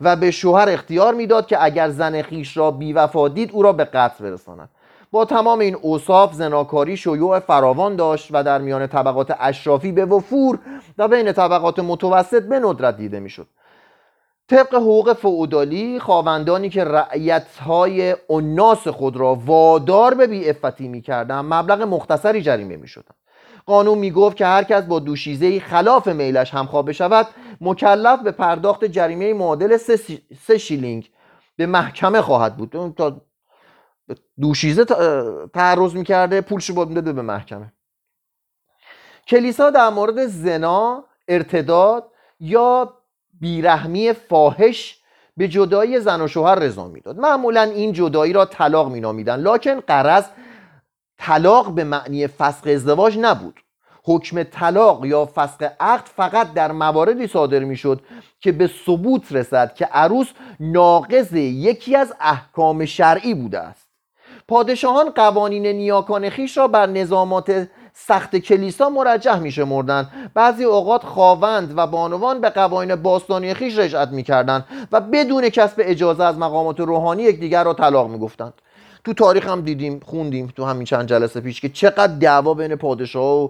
و 0.00 0.16
به 0.16 0.30
شوهر 0.30 0.68
اختیار 0.68 1.14
می‌داد 1.14 1.46
که 1.46 1.64
اگر 1.64 1.88
زن 1.88 2.22
خیش 2.22 2.56
را 2.56 2.70
بیوفا 2.70 3.28
دید 3.28 3.50
او 3.52 3.62
را 3.62 3.72
به 3.72 3.84
قتل 3.84 4.24
برساند. 4.24 4.68
با 5.12 5.24
تمام 5.24 5.58
این 5.58 5.74
اوصاف 5.74 6.34
زناکاری 6.34 6.96
شیوع 6.96 7.38
فراوان 7.38 7.96
داشت 7.96 8.28
و 8.30 8.44
در 8.44 8.58
میان 8.58 8.86
طبقات 8.86 9.36
اشرافی 9.40 9.92
به 9.92 10.04
وفور 10.04 10.58
و 10.98 11.08
بین 11.08 11.32
طبقات 11.32 11.78
متوسط 11.78 12.42
به 12.42 12.58
ندرت 12.58 12.96
دیده 12.96 13.20
می‌شد. 13.20 13.46
طبق 14.48 14.74
حقوق 14.74 15.12
فعودالی 15.12 16.00
خواوندانی 16.00 16.68
که 16.68 16.84
رعیتهای 16.84 18.16
اناس 18.30 18.88
خود 18.88 19.16
را 19.16 19.34
وادار 19.34 20.14
به 20.14 20.26
بیعفتی 20.26 20.88
می‌کردند 20.88 21.44
مبلغ 21.54 21.82
مختصری 21.82 22.42
جریمه 22.42 22.76
می‌شدند. 22.76 23.14
قانون 23.66 23.98
می‌گفت 23.98 24.36
که 24.36 24.46
هر 24.46 24.62
کس 24.62 24.82
با 24.82 24.98
دوشیزه 24.98 25.60
خلاف 25.60 26.08
میلش 26.08 26.54
همخواب 26.54 26.88
بشود 26.88 27.26
مکلف 27.60 28.20
به 28.20 28.30
پرداخت 28.30 28.84
جریمه 28.84 29.34
معادل 29.34 29.76
سه 30.46 30.58
شیلینگ 30.58 31.10
به 31.56 31.66
محکمه 31.66 32.20
خواهد 32.20 32.56
بود. 32.56 32.94
تا 32.96 33.16
دوشیزه 34.40 34.84
تعرض 35.54 35.94
می‌کرده 35.94 36.40
پولش 36.40 36.70
باید 36.70 36.94
داده 36.94 37.12
به 37.12 37.22
محکمه. 37.22 37.72
کلیسا 39.28 39.70
در 39.70 39.88
مورد 39.88 40.26
زنا 40.26 41.04
ارتداد 41.28 42.10
یا 42.40 42.94
بیرحمی 43.40 44.12
فاحش 44.12 44.98
به 45.36 45.48
جدایی 45.48 46.00
زن 46.00 46.20
و 46.20 46.28
شوهر 46.28 46.54
رضا 46.54 46.88
می‌داد. 46.88 47.18
معمولا 47.18 47.62
این 47.62 47.92
جدایی 47.92 48.32
را 48.32 48.44
طلاق 48.44 48.92
مینامیدن. 48.92 49.36
لکن 49.36 49.80
قرض 49.80 50.24
طلاق 51.18 51.74
به 51.74 51.84
معنی 51.84 52.26
فسخ 52.26 52.66
ازدواج 52.66 53.18
نبود. 53.18 53.60
حکم 54.04 54.42
طلاق 54.42 55.04
یا 55.04 55.26
فسخ 55.34 55.62
عقد 55.80 56.06
فقط 56.06 56.52
در 56.52 56.72
مواردی 56.72 57.26
صادر 57.26 57.58
می‌شد 57.58 58.00
که 58.40 58.52
به 58.52 58.70
ثبوت 58.86 59.32
رسد 59.32 59.74
که 59.74 59.84
عروس 59.84 60.32
ناقض 60.60 61.32
یکی 61.32 61.96
از 61.96 62.14
احکام 62.20 62.84
شرعی 62.84 63.34
بوده 63.34 63.58
است. 63.58 63.81
پادشاهان 64.52 65.10
قوانین 65.10 65.66
نیاکان 65.66 66.30
خیش 66.30 66.58
را 66.58 66.68
بر 66.68 66.86
نظامات 66.86 67.68
سخت 67.94 68.36
کلیسا 68.36 68.90
مرجح 68.90 69.38
میشه 69.38 69.64
مردن 69.64 70.10
بعضی 70.34 70.64
اوقات 70.64 71.04
خواوند 71.04 71.72
و 71.76 71.86
بانوان 71.86 72.40
به 72.40 72.50
قوانین 72.50 72.94
باستانی 72.94 73.54
خیش 73.54 73.78
رجعت 73.78 74.08
می‌کردند 74.08 74.64
و 74.92 75.00
بدون 75.00 75.48
کسب 75.48 75.74
اجازه 75.78 76.24
از 76.24 76.38
مقامات 76.38 76.80
روحانی 76.80 77.22
یکدیگر 77.22 77.64
را 77.64 77.74
طلاق 77.74 78.10
می‌گفتند. 78.10 78.52
تو 79.04 79.12
تاریخ 79.12 79.48
هم 79.48 79.60
دیدیم 79.60 80.00
خوندیم 80.04 80.52
تو 80.56 80.64
همین 80.64 80.84
چند 80.84 81.06
جلسه 81.06 81.40
پیش 81.40 81.60
که 81.60 81.68
چقدر 81.68 82.14
دعوا 82.14 82.54
بین 82.54 82.76
پادشاه 82.76 83.44
و 83.44 83.48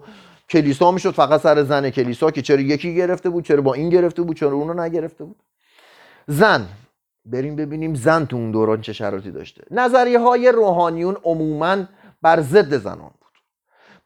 کلیسا 0.51 0.91
می‌شد. 0.91 1.11
فقط 1.11 1.41
سر 1.41 1.63
زن 1.63 1.91
کلیسا 1.91 2.31
که 2.31 2.43
چرا 2.43 2.61
یکی 2.61 2.95
گرفته 2.95 3.31
بود 3.31 3.45
چرا 3.45 3.63
با 3.63 3.75
این 3.75 3.89
گرفته 3.89 4.23
بود 4.23 4.37
چرا 4.37 4.53
اونو 4.53 4.83
نگرفته 4.83 5.25
بود. 5.25 5.37
زن. 6.27 6.67
بریم 7.25 7.57
ببینیم 7.57 7.95
زن 7.95 8.25
تو 8.25 8.37
اون 8.37 8.51
دوران 8.51 8.81
چه 8.81 8.93
شرایطی 8.93 9.31
داشته. 9.31 9.65
نظریه 9.71 10.19
های 10.19 10.53
روحانیون 10.53 11.17
عموما 11.25 11.77
بر 12.23 12.41
ضد 12.41 12.77
زنان 12.77 13.11
بود. 13.21 13.33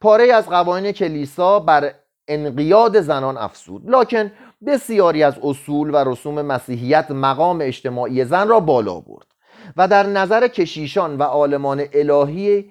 پاره 0.01 0.33
از 0.33 0.49
قوانین 0.49 0.91
کلیسا 0.91 1.59
بر 1.59 1.93
انقیاد 2.27 3.01
زنان 3.01 3.37
افسود 3.37 3.89
لکن 3.89 4.31
بسیاری 4.65 5.23
از 5.23 5.35
اصول 5.43 5.89
و 5.93 6.09
رسوم 6.11 6.41
مسیحیت 6.41 7.11
مقام 7.11 7.59
اجتماعی 7.61 8.25
زن 8.25 8.47
را 8.47 8.59
بالا 8.59 8.99
برد 8.99 9.27
و 9.77 9.87
در 9.87 10.05
نظر 10.05 10.47
کشیشان 10.47 11.17
و 11.17 11.23
عالمان 11.23 11.85
الهی 11.93 12.65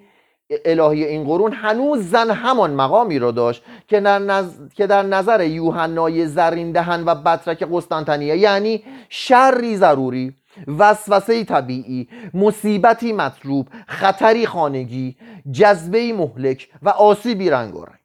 الهی 0.65 1.05
این 1.05 1.23
قرون 1.23 1.53
هنوز 1.53 2.09
زن 2.09 2.29
همان 2.31 2.71
مقامی 2.71 3.19
را 3.19 3.31
داشت 3.31 3.63
که 3.87 3.99
در, 3.99 4.19
نظر, 4.19 4.67
که 4.75 4.87
در 4.87 5.03
نظر 5.03 5.43
یوحنای 5.43 6.27
زرین 6.27 6.71
دهن 6.71 7.03
و 7.05 7.15
بطرک 7.15 7.67
قسطنطنیه 7.71 8.37
یعنی 8.37 8.83
شری 9.09 9.77
ضروری 9.77 10.33
وسوسه 10.67 11.43
طبیعی 11.43 12.07
مصیبتی 12.33 13.13
مطلوب 13.13 13.69
خطری 13.87 14.45
خانگی 14.45 15.17
جذبه 15.51 16.13
مهلک 16.13 16.69
و 16.81 16.89
آسیبی 16.89 17.49
رنگارنگ. 17.49 17.97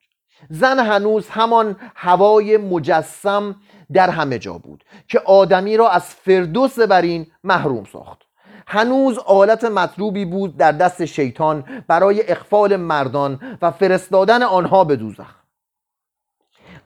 زن 0.50 0.78
هنوز 0.78 1.28
همان 1.28 1.76
هوای 1.94 2.56
مجسم 2.56 3.56
در 3.92 4.10
همه 4.10 4.38
جا 4.38 4.58
بود 4.58 4.84
که 5.08 5.18
آدمی 5.18 5.76
را 5.76 5.88
از 5.88 6.02
فردوس 6.02 6.78
برین 6.78 7.26
محروم 7.44 7.84
ساخت. 7.84 8.18
هنوز 8.66 9.18
آلت 9.18 9.64
مطلوبی 9.64 10.24
بود 10.24 10.56
در 10.56 10.72
دست 10.72 11.04
شیطان 11.04 11.84
برای 11.88 12.22
اخفال 12.32 12.76
مردان 12.76 13.58
و 13.62 13.70
فرستادن 13.70 14.42
آنها 14.42 14.84
به 14.84 14.96
دوزخ. 14.96 15.34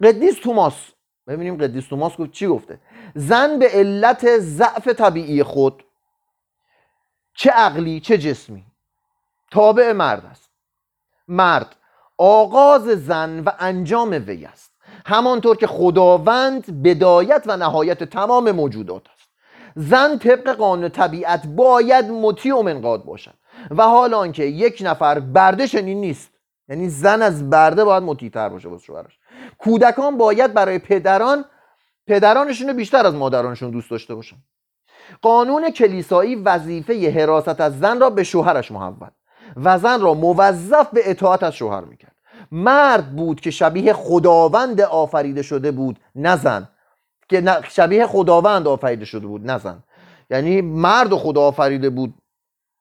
قدیس 0.03 0.41
توماس 0.43 0.75
ببینیم 1.27 1.57
قدیس 1.57 1.87
توماس 1.89 2.17
گفت 2.17 2.31
چی 2.31 2.47
گفته؟ 2.47 2.81
زن 3.17 3.59
به 3.59 3.69
علت 3.69 4.39
ضعف 4.39 4.89
طبیعی 4.89 5.43
خود 5.43 5.85
چه 7.35 7.51
عقلی 7.51 8.01
چه 8.01 8.19
جسمی. 8.19 8.65
تابع 9.51 9.93
مرد 9.93 10.27
است. 10.27 10.51
مرد 11.29 11.77
آغاز 12.19 12.83
زن 12.83 13.41
و 13.41 13.51
انجام 13.59 14.11
وی 14.11 14.45
است. 14.45 14.73
همانطور 15.07 15.57
که 15.57 15.67
خداوند 15.67 16.83
بدایت 16.83 17.43
و 17.47 17.57
نهایت 17.57 18.05
تمام 18.05 18.51
موجودات 18.51 19.03
است. 19.15 19.29
زن 19.77 20.19
طبق 20.19 20.49
قانون 20.49 20.89
طبیعت 20.89 21.47
باید 21.47 22.05
مطیع 22.05 22.57
و 22.57 22.63
منقاد 22.63 23.05
باشد. 23.05 23.35
و 23.71 23.83
حال 23.83 24.15
آنکه 24.15 24.45
یک 24.45 24.83
نفر 24.85 25.21
برده 25.21 25.69
چنین 25.69 26.01
نیست 26.01 26.31
یعنی 26.69 26.89
زن 26.89 27.23
از 27.23 27.51
برده 27.51 27.85
باید 27.85 28.03
مطیع 28.03 28.31
تر 28.31 28.49
باشه 28.49 28.69
واسه 28.69 28.85
شوهرش. 28.85 29.19
کودکان 29.59 30.17
باید 30.17 30.55
برای 30.55 30.79
پدران 30.79 31.45
پدرانشون 32.07 32.73
بیشتر 32.73 33.07
از 33.07 33.15
مادرانشون 33.15 33.71
دوست 33.71 33.91
داشته 33.91 34.15
باشن. 34.15 34.37
قانون 35.23 35.71
کلیسایی 35.71 36.35
وظیفه 36.37 37.11
حراست 37.11 37.61
از 37.61 37.79
زن 37.79 38.01
را 38.01 38.11
به 38.11 38.25
شوهرش 38.25 38.73
محول 38.73 39.09
و 39.57 39.79
زن 39.79 40.01
را 40.01 40.15
موظف 40.15 40.91
به 40.93 41.11
اطاعت 41.11 41.43
از 41.43 41.55
شوهر 41.55 41.85
می‌کرد. 41.85 42.17
مرد 42.53 43.17
بود 43.17 43.41
که 43.41 43.51
شبیه 43.51 43.93
خداوند 43.93 44.81
آفریده 44.81 45.43
شده 45.43 45.71
بود 45.71 46.01
نه 46.15 46.37
زن. 46.37 46.69
که 47.29 47.61
شبیه 47.69 48.07
خداوند 48.07 48.69
آفریده 48.69 49.05
شده 49.05 49.27
بود 49.27 49.51
نه 49.51 49.59
زن. 49.59 49.83
یعنی 50.31 50.61
مرد 50.61 51.15
خدا 51.15 51.43
آفریده 51.43 51.91
بود 51.91 52.15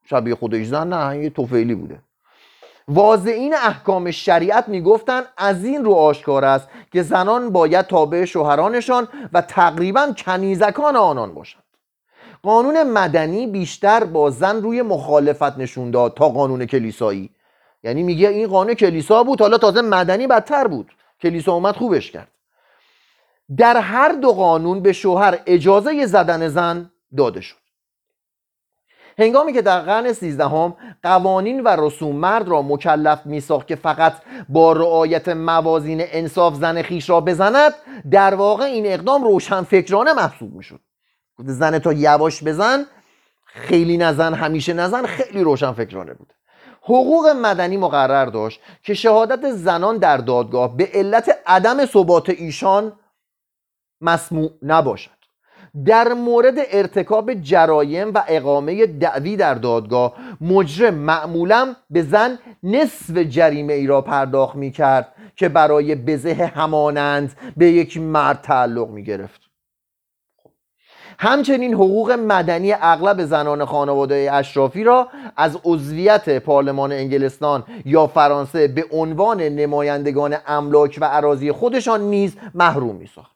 شبیه 0.06 0.36
خودش 0.36 0.66
زن 0.66 0.94
نه 0.94 1.18
یه 1.24 1.30
توفیلی 1.30 1.76
بوده. 1.76 2.02
واضعین 2.88 3.54
احکام 3.54 4.12
شریعت 4.12 4.67
می‌گفتن 4.67 5.21
از 5.38 5.65
این 5.65 5.86
رو 5.86 5.93
آشکار 5.93 6.45
است 6.45 6.67
که 6.91 7.02
زنان 7.02 7.50
باید 7.50 7.86
تابع 7.88 8.26
شوهرانشان 8.26 9.08
و 9.34 9.41
تقریبا 9.41 10.13
کنیزکان 10.17 10.95
آنان 10.95 11.34
باشند. 11.34 11.63
قانون 12.43 12.84
مدنی 12.84 13.48
بیشتر 13.48 14.04
با 14.04 14.30
زن 14.30 14.62
روی 14.62 14.82
مخالفت 14.82 15.58
نشون 15.58 15.91
داد 15.91 16.13
تا 16.13 16.30
قانون 16.30 16.65
کلیسایی. 16.65 17.30
یعنی 17.84 18.04
میگه 18.04 18.28
این 18.28 18.48
قانون 18.48 18.74
کلیسا 18.74 19.24
بود 19.24 19.41
حالا 19.41 19.58
تازه 19.58 19.82
مدنی 19.82 20.28
بدتر 20.28 20.67
بود. 20.67 20.91
کلیسا 21.21 21.54
اومد 21.54 21.76
خوبش 21.76 22.12
کرد. 22.12 22.28
در 23.58 23.78
هر 23.78 24.12
دو 24.12 24.34
قانون 24.34 24.82
به 24.82 24.93
شوهر 24.93 25.39
اجازه 25.45 26.06
زدن 26.06 26.48
زن 26.48 26.91
داده 27.17 27.41
شد. 27.41 27.64
هنگامی 29.17 29.54
که 29.54 29.62
در 29.62 29.80
قرن 29.80 30.13
سیزدهم 30.13 30.75
قوانین 31.04 31.63
و 31.63 31.67
رسوم 31.67 32.15
مرد 32.15 32.47
را 32.47 32.62
مکلف 32.62 33.25
میساخت 33.25 33.67
که 33.67 33.75
فقط 33.75 34.13
با 34.49 34.71
رعایت 34.71 35.30
موازین 35.30 35.97
انصاف 36.01 36.56
زن 36.56 36.82
خیش 36.82 37.10
را 37.10 37.21
بزند 37.21 37.73
در 38.12 38.36
واقع 38.36 38.63
این 38.63 38.86
اقدام 38.86 39.23
روشن 39.23 39.62
فکرانه 39.63 40.13
محسوب 40.13 40.56
می‌شد. 40.56 40.80
زن 41.39 41.80
تا 41.80 41.93
یواش 41.93 42.43
بزن 42.43 42.86
خیلی 43.45 43.97
نزن 43.97 44.34
همیشه 44.34 44.73
نزن 44.73 45.06
خیلی 45.06 45.43
روشن 45.43 45.71
فکرانه 45.71 46.13
بود. 46.13 46.34
حقوق 46.82 47.28
مدنی 47.28 47.78
مقرر 47.78 48.25
داشت 48.25 48.62
که 48.84 48.93
شهادت 48.93 49.51
زنان 49.51 49.97
در 49.97 50.17
دادگاه 50.17 50.78
به 50.78 50.89
علت 50.93 51.39
عدم 51.47 51.86
ثبات 51.86 52.30
ایشان 52.30 52.99
مسموع 54.01 54.51
نباشد. 54.62 55.14
در 55.86 56.14
مورد 56.14 56.56
ارتکاب 56.72 57.34
جرایم 57.34 58.14
و 58.14 58.24
اقامه 58.28 58.86
دعوی 58.86 59.36
در 59.36 59.54
دادگاه 59.54 60.14
مجرم 60.42 60.94
معمولا 60.94 61.76
به 61.90 62.02
زن 62.02 62.40
نصف 62.64 63.18
جریمه 63.18 63.74
ای 63.74 63.88
را 63.88 64.02
پرداخت 64.02 64.56
می 64.56 64.72
کرد 64.72 65.08
که 65.36 65.50
برای 65.50 65.96
بزه 65.96 66.34
همانند 66.56 67.34
به 67.58 67.72
یک 67.72 67.98
مرد 67.98 68.42
تعلق 68.42 68.90
می 68.90 69.04
گرفت 69.04 69.42
همچنین 71.20 71.74
حقوق 71.74 72.12
مدنی 72.12 72.74
اغلب 72.74 73.26
زنان 73.26 73.66
خانواده 73.66 74.30
اشرافی 74.34 74.84
را 74.84 75.08
از 75.38 75.58
عضویت 75.66 76.40
پارلمان 76.40 76.92
انگلستان 76.92 77.64
یا 77.86 78.08
فرانسه 78.08 78.68
به 78.68 78.86
عنوان 78.92 79.42
نمایندگان 79.42 80.36
املاک 80.48 80.98
و 81.02 81.06
عراضی 81.06 81.52
خودشان 81.52 82.02
نیز 82.02 82.36
محروم 82.54 82.96
می 82.96 83.08
ساخت 83.08 83.36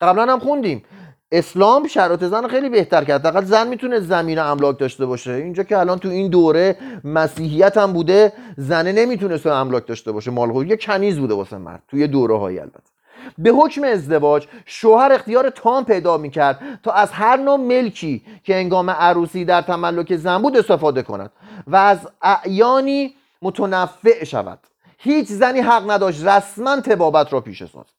قبلا 0.00 0.32
هم 0.32 0.38
خوندیم 0.38 0.82
اسلام 1.32 1.86
شرایط 1.86 2.24
زن 2.24 2.48
خیلی 2.48 2.68
بهتر 2.68 3.04
کرد. 3.04 3.22
فقط 3.22 3.44
زن 3.44 3.68
می‌تونه 3.68 4.00
زمین 4.00 4.38
املاک 4.38 4.78
داشته 4.78 5.06
باشه. 5.06 5.32
اینجا 5.32 5.62
که 5.62 5.78
الان 5.78 5.98
تو 5.98 6.08
این 6.08 6.30
دوره 6.30 6.76
مسیحیت 7.04 7.76
هم 7.76 7.92
بوده 7.92 8.32
زنه 8.56 8.92
نمی‌تونست 8.92 9.46
املاک 9.46 9.86
داشته 9.86 10.12
باشه. 10.12 10.30
مال 10.30 10.70
یه 10.70 10.76
کنیز 10.76 11.18
بوده 11.18 11.34
واسه 11.34 11.58
مرد 11.58 11.82
توی 11.88 12.06
دوره 12.06 12.38
های 12.38 12.58
البته. 12.58 12.90
به 13.38 13.50
حکم 13.50 13.84
ازدواج 13.84 14.46
شوهر 14.64 15.12
اختیار 15.12 15.50
تام 15.50 15.84
پیدا 15.84 16.16
می‌کرد 16.16 16.60
تا 16.82 16.92
از 16.92 17.12
هر 17.12 17.36
نوع 17.36 17.56
ملکی 17.56 18.22
که 18.44 18.56
انگام 18.56 18.90
عروسی 18.90 19.44
در 19.44 19.62
تملک 19.62 20.16
زن 20.16 20.42
بود 20.42 20.56
استفاده 20.56 21.02
کند 21.02 21.30
و 21.66 21.76
از 21.76 21.98
اعیانی 22.22 23.14
متنفع 23.42 24.24
شود. 24.24 24.58
هیچ 24.98 25.28
زنی 25.28 25.60
حق 25.60 25.90
نداشت 25.90 26.26
رسما 26.26 26.80
تبابت 26.80 27.32
را 27.32 27.40
پیش 27.40 27.64
سازد 27.64 27.90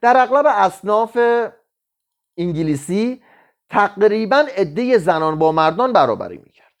در 0.00 0.16
اغلب 0.16 0.46
اصناف 0.48 1.18
انگلیسی 2.36 3.22
تقریبا 3.70 4.44
عده 4.56 4.98
زنان 4.98 5.38
با 5.38 5.52
مردان 5.52 5.92
برابری 5.92 6.36
می‌کرد. 6.38 6.72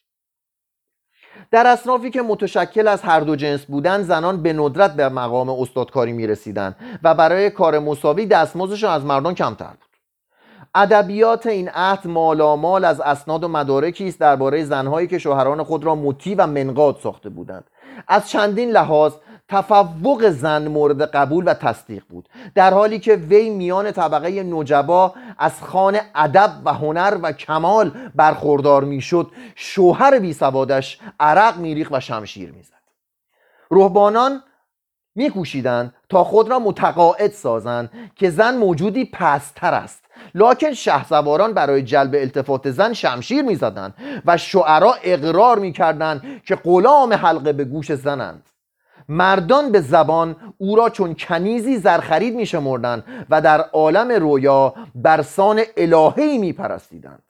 در 1.50 1.66
اصنافی 1.66 2.10
که 2.10 2.22
متشکل 2.22 2.88
از 2.88 3.02
هر 3.02 3.20
دو 3.20 3.36
جنس 3.36 3.64
بودند 3.64 4.04
زنان 4.04 4.42
به 4.42 4.52
ندرت 4.52 4.94
به 4.94 5.08
مقام 5.08 5.50
استادکاری 5.50 6.12
می 6.12 6.26
رسیدن 6.26 6.76
و 7.02 7.14
برای 7.14 7.50
کار 7.50 7.78
مساوی 7.78 8.26
دستمزدشان 8.26 8.90
از 8.92 9.04
مردان 9.04 9.34
کمتر 9.34 9.66
بود. 9.66 9.92
ادبیات 10.74 11.46
این 11.46 11.68
عهد 11.68 12.06
مالامال 12.06 12.84
از 12.84 13.00
اسناد 13.00 13.44
و 13.44 13.48
مدارکی 13.48 14.08
است 14.08 14.20
درباره 14.20 14.64
زنهایی 14.64 15.06
که 15.06 15.18
شوهران 15.18 15.62
خود 15.62 15.84
را 15.84 15.94
مطیع 15.94 16.34
و 16.38 16.46
منقاد 16.46 16.98
ساخته 17.02 17.28
بودند. 17.28 17.70
از 18.08 18.30
چندین 18.30 18.70
لحاظ 18.70 19.12
تفوق 19.48 20.28
زن 20.28 20.68
مورد 20.68 21.02
قبول 21.02 21.44
و 21.48 21.54
تصدیق 21.54 22.02
بود. 22.08 22.28
در 22.54 22.74
حالی 22.74 22.98
که 22.98 23.14
وی 23.14 23.50
میان 23.50 23.92
طبقه 23.92 24.42
نجبا 24.42 25.14
از 25.38 25.62
خان 25.62 25.98
ادب 26.14 26.50
و 26.64 26.72
هنر 26.72 27.18
و 27.22 27.32
کمال 27.32 27.92
برخوردار 28.14 28.84
می‌شد 28.84 29.30
شوهر 29.54 30.18
بی 30.18 30.32
سوادش 30.32 30.98
عرق 31.20 31.56
میریخ 31.56 31.88
و 31.90 32.00
شمشیر 32.00 32.52
می‌زد. 32.52 32.72
روحبانان 33.70 34.42
میکوشیدند 35.14 35.94
تا 36.08 36.24
خود 36.24 36.50
را 36.50 36.58
متقاعد 36.58 37.32
سازند 37.32 37.90
که 38.16 38.30
زن 38.30 38.56
موجودی 38.56 39.04
پستر 39.04 39.74
است. 39.74 40.04
لکن 40.34 40.72
شهسواران 40.72 41.52
برای 41.52 41.82
جلب 41.82 42.14
التفات 42.14 42.70
زن 42.70 42.92
شمشیر 42.92 43.42
می‌زدند 43.42 43.94
و 44.26 44.36
شعرا 44.36 44.94
اقرار 45.02 45.58
می‌کردند 45.58 46.42
که 46.46 46.54
غلام 46.56 47.12
حلقه 47.12 47.52
به 47.52 47.64
گوش 47.64 47.94
زنند. 47.94 48.48
مردان 49.12 49.72
به 49.72 49.80
زبان 49.80 50.36
او 50.58 50.76
را 50.76 50.90
چون 50.90 51.14
کنیزی 51.14 51.78
زرخرید 51.78 52.34
می 52.34 52.46
شمردن 52.46 53.04
و 53.30 53.40
در 53.40 53.60
عالم 53.60 54.12
رویا 54.12 54.74
برسان 54.94 55.60
الهی 55.76 56.38
می 56.38 56.52
پرستیدند 56.52 57.22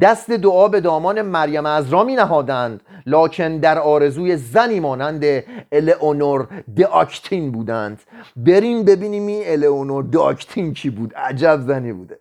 دست 0.00 0.30
دعا 0.30 0.68
به 0.68 0.80
دامان 0.80 1.22
مریم 1.22 1.66
از 1.66 1.88
را 1.92 2.04
می 2.04 2.14
نهادند 2.14 2.80
لکن 3.06 3.58
در 3.58 3.78
آرزوی 3.78 4.36
زنی 4.36 4.80
مانند 4.80 5.24
الئونور 5.72 6.48
داکتین 6.76 7.52
بودند. 7.52 8.00
بریم 8.36 8.84
ببینیم 8.84 9.26
این 9.26 9.42
الئونور 9.46 10.02
داکتین 10.02 10.74
کی 10.74 10.90
بود؟ 10.90 11.14
عجب 11.14 11.60
زنی 11.66 11.92
بوده. 11.92 12.18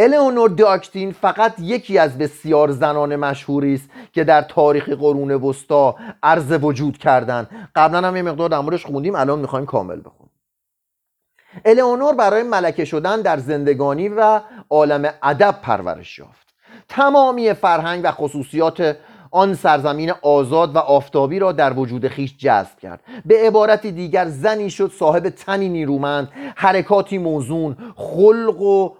الئونور 0.00 0.48
داکتین 0.48 1.12
فقط 1.12 1.54
یکی 1.60 1.98
از 1.98 2.18
بسیار 2.18 2.70
زنان 2.70 3.16
مشهوری 3.16 3.74
است 3.74 3.90
که 4.12 4.24
در 4.24 4.42
تاریخ 4.42 4.88
قرون 4.88 5.30
وسطا 5.30 5.96
عرض 6.22 6.52
وجود 6.62 6.98
کردند 6.98 7.70
قبلا 7.74 8.08
هم 8.08 8.16
یه 8.16 8.22
مقدار 8.22 8.48
در 8.48 8.60
موردش 8.60 8.86
خوندیم 8.86 9.14
الان 9.14 9.38
می‌خوایم 9.38 9.66
کامل 9.66 10.00
بخونیم. 10.00 10.32
الئونور 11.64 12.14
برای 12.14 12.42
ملکه 12.42 12.84
شدن 12.84 13.22
در 13.22 13.36
زندگانی 13.36 14.08
و 14.08 14.40
عالم 14.70 15.12
ادب 15.22 15.54
پرورش 15.62 16.18
یافت. 16.18 16.54
تمامی 16.88 17.54
فرهنگ 17.54 18.00
و 18.04 18.10
خصوصیات 18.10 18.96
آن 19.30 19.54
سرزمین 19.54 20.12
آزاد 20.22 20.76
و 20.76 20.78
آفتابی 20.78 21.38
را 21.38 21.52
در 21.52 21.72
وجود 21.72 22.08
خیش 22.08 22.36
جذب 22.36 22.78
کرد. 22.78 23.00
به 23.26 23.46
عبارت 23.46 23.86
دیگر 23.86 24.28
زنی 24.28 24.70
شد 24.70 24.92
صاحب 24.98 25.28
تنی 25.28 25.68
نیرومند 25.68 26.28
حرکاتی 26.56 27.18
موزون 27.18 27.76
خلق 27.96 28.60
و 28.60 28.90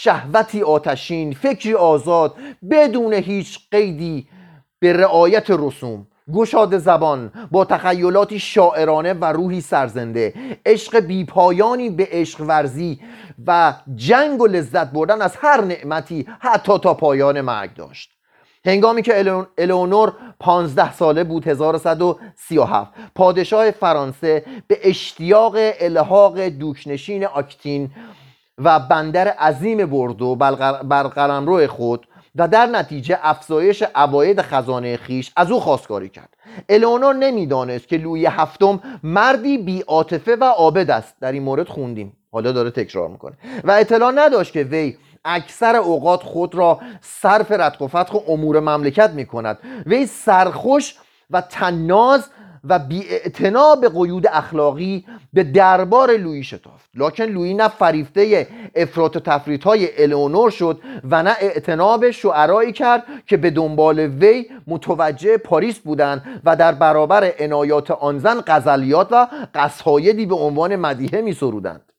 شهوتی 0.00 0.62
آتشین 0.62 1.32
فکری 1.32 1.74
آزاد 1.74 2.34
بدون 2.70 3.12
هیچ 3.12 3.58
قیدی 3.70 4.28
به 4.78 4.92
رعایت 4.92 5.46
رسوم. 5.48 6.06
گشاد 6.32 6.78
زبان 6.78 7.32
با 7.50 7.64
تخیلاتی 7.64 8.38
شاعرانه 8.38 9.12
و 9.12 9.24
روحی 9.24 9.60
سرزنده. 9.60 10.34
عشق 10.66 11.00
بیپایانی 11.00 11.90
به 11.90 12.08
عشق 12.10 12.40
ورزی 12.40 13.00
و 13.46 13.74
جنگ 13.94 14.40
و 14.40 14.46
لذت 14.46 14.90
بردن 14.90 15.22
از 15.22 15.36
هر 15.36 15.60
نعمتی 15.60 16.26
حتی 16.40 16.78
تا 16.78 16.94
پایان 16.94 17.40
مرگ 17.40 17.74
داشت. 17.74 18.10
هنگامی 18.64 19.02
که 19.02 19.42
الئونور 19.58 20.12
پانزده 20.40 20.92
ساله 20.92 21.24
بود 21.24 21.46
1137 21.46 22.92
پادشاه 23.14 23.70
فرانسه 23.70 24.44
به 24.66 24.78
اشتیاق 24.82 25.54
الحاق 25.56 26.40
دوکنشین 26.40 27.24
آکتین 27.24 27.90
و 28.58 28.80
بندر 28.80 29.28
عظیم 29.28 29.86
بردو 29.86 30.34
بر 30.34 31.40
روی 31.40 31.66
خود 31.66 32.06
و 32.36 32.48
در 32.48 32.66
نتیجه 32.66 33.18
افزایش 33.22 33.82
عواید 33.94 34.42
خزانه 34.42 34.96
خیش 34.96 35.32
از 35.36 35.50
او 35.50 35.60
خواستگاری 35.60 36.08
کرد. 36.08 36.28
الئونور 36.68 37.14
نمی‌دانست 37.14 37.88
که 37.88 37.96
لوی 37.96 38.26
هفتم 38.26 38.80
مردی 39.02 39.58
بی 39.58 39.80
عاطفه 39.80 40.36
و 40.36 40.44
عابد 40.44 40.90
است. 40.90 41.14
در 41.20 41.32
این 41.32 41.42
مورد 41.42 41.68
خوندیم. 41.68 42.16
حالا 42.32 42.52
داره 42.52 42.70
تکرار 42.70 43.08
می‌کنه. 43.08 43.32
و 43.64 43.70
اطلاع 43.70 44.12
نداشت 44.14 44.52
که 44.52 44.62
وی 44.62 44.96
اکثر 45.24 45.76
اوقات 45.76 46.22
خود 46.22 46.54
را 46.54 46.80
صرف 47.00 47.52
ردخ 47.52 47.80
و 47.80 47.86
فتخ 47.86 48.14
و 48.14 48.32
امور 48.32 48.60
مملکت 48.60 49.10
می‌کند. 49.10 49.58
وی 49.86 50.06
سرخوش 50.06 50.94
و 51.30 51.40
تناز 51.40 52.28
و 52.68 52.78
بی 52.78 53.04
به 53.80 53.88
قیود 53.88 54.26
اخلاقی 54.26 55.04
به 55.32 55.44
دربار 55.44 56.16
لویی 56.16 56.42
شتافت. 56.44 56.90
لکن 56.94 57.24
لویی 57.24 57.54
نه 57.54 57.68
فریفته 57.68 58.46
افراط 58.74 59.16
و 59.16 59.20
تفریط 59.20 59.64
های 59.64 60.02
الئونور 60.02 60.50
شد 60.50 60.80
و 61.10 61.22
نه 61.22 61.36
اعتناب 61.40 62.10
شعرایی 62.10 62.72
کرد 62.72 63.02
که 63.26 63.36
به 63.36 63.50
دنبال 63.50 63.98
وی 63.98 64.46
متوجه 64.66 65.36
پاریس 65.36 65.78
بودند 65.78 66.40
و 66.44 66.56
در 66.56 66.72
برابر 66.72 67.32
عنایات 67.38 67.90
آن 67.90 68.18
زن 68.18 68.40
غزلیات 68.46 69.08
و 69.10 69.26
قصایدی 69.54 70.26
به 70.26 70.34
عنوان 70.34 70.76
مدیحه 70.76 71.20
می 71.20 71.32
سرودند 71.32 71.92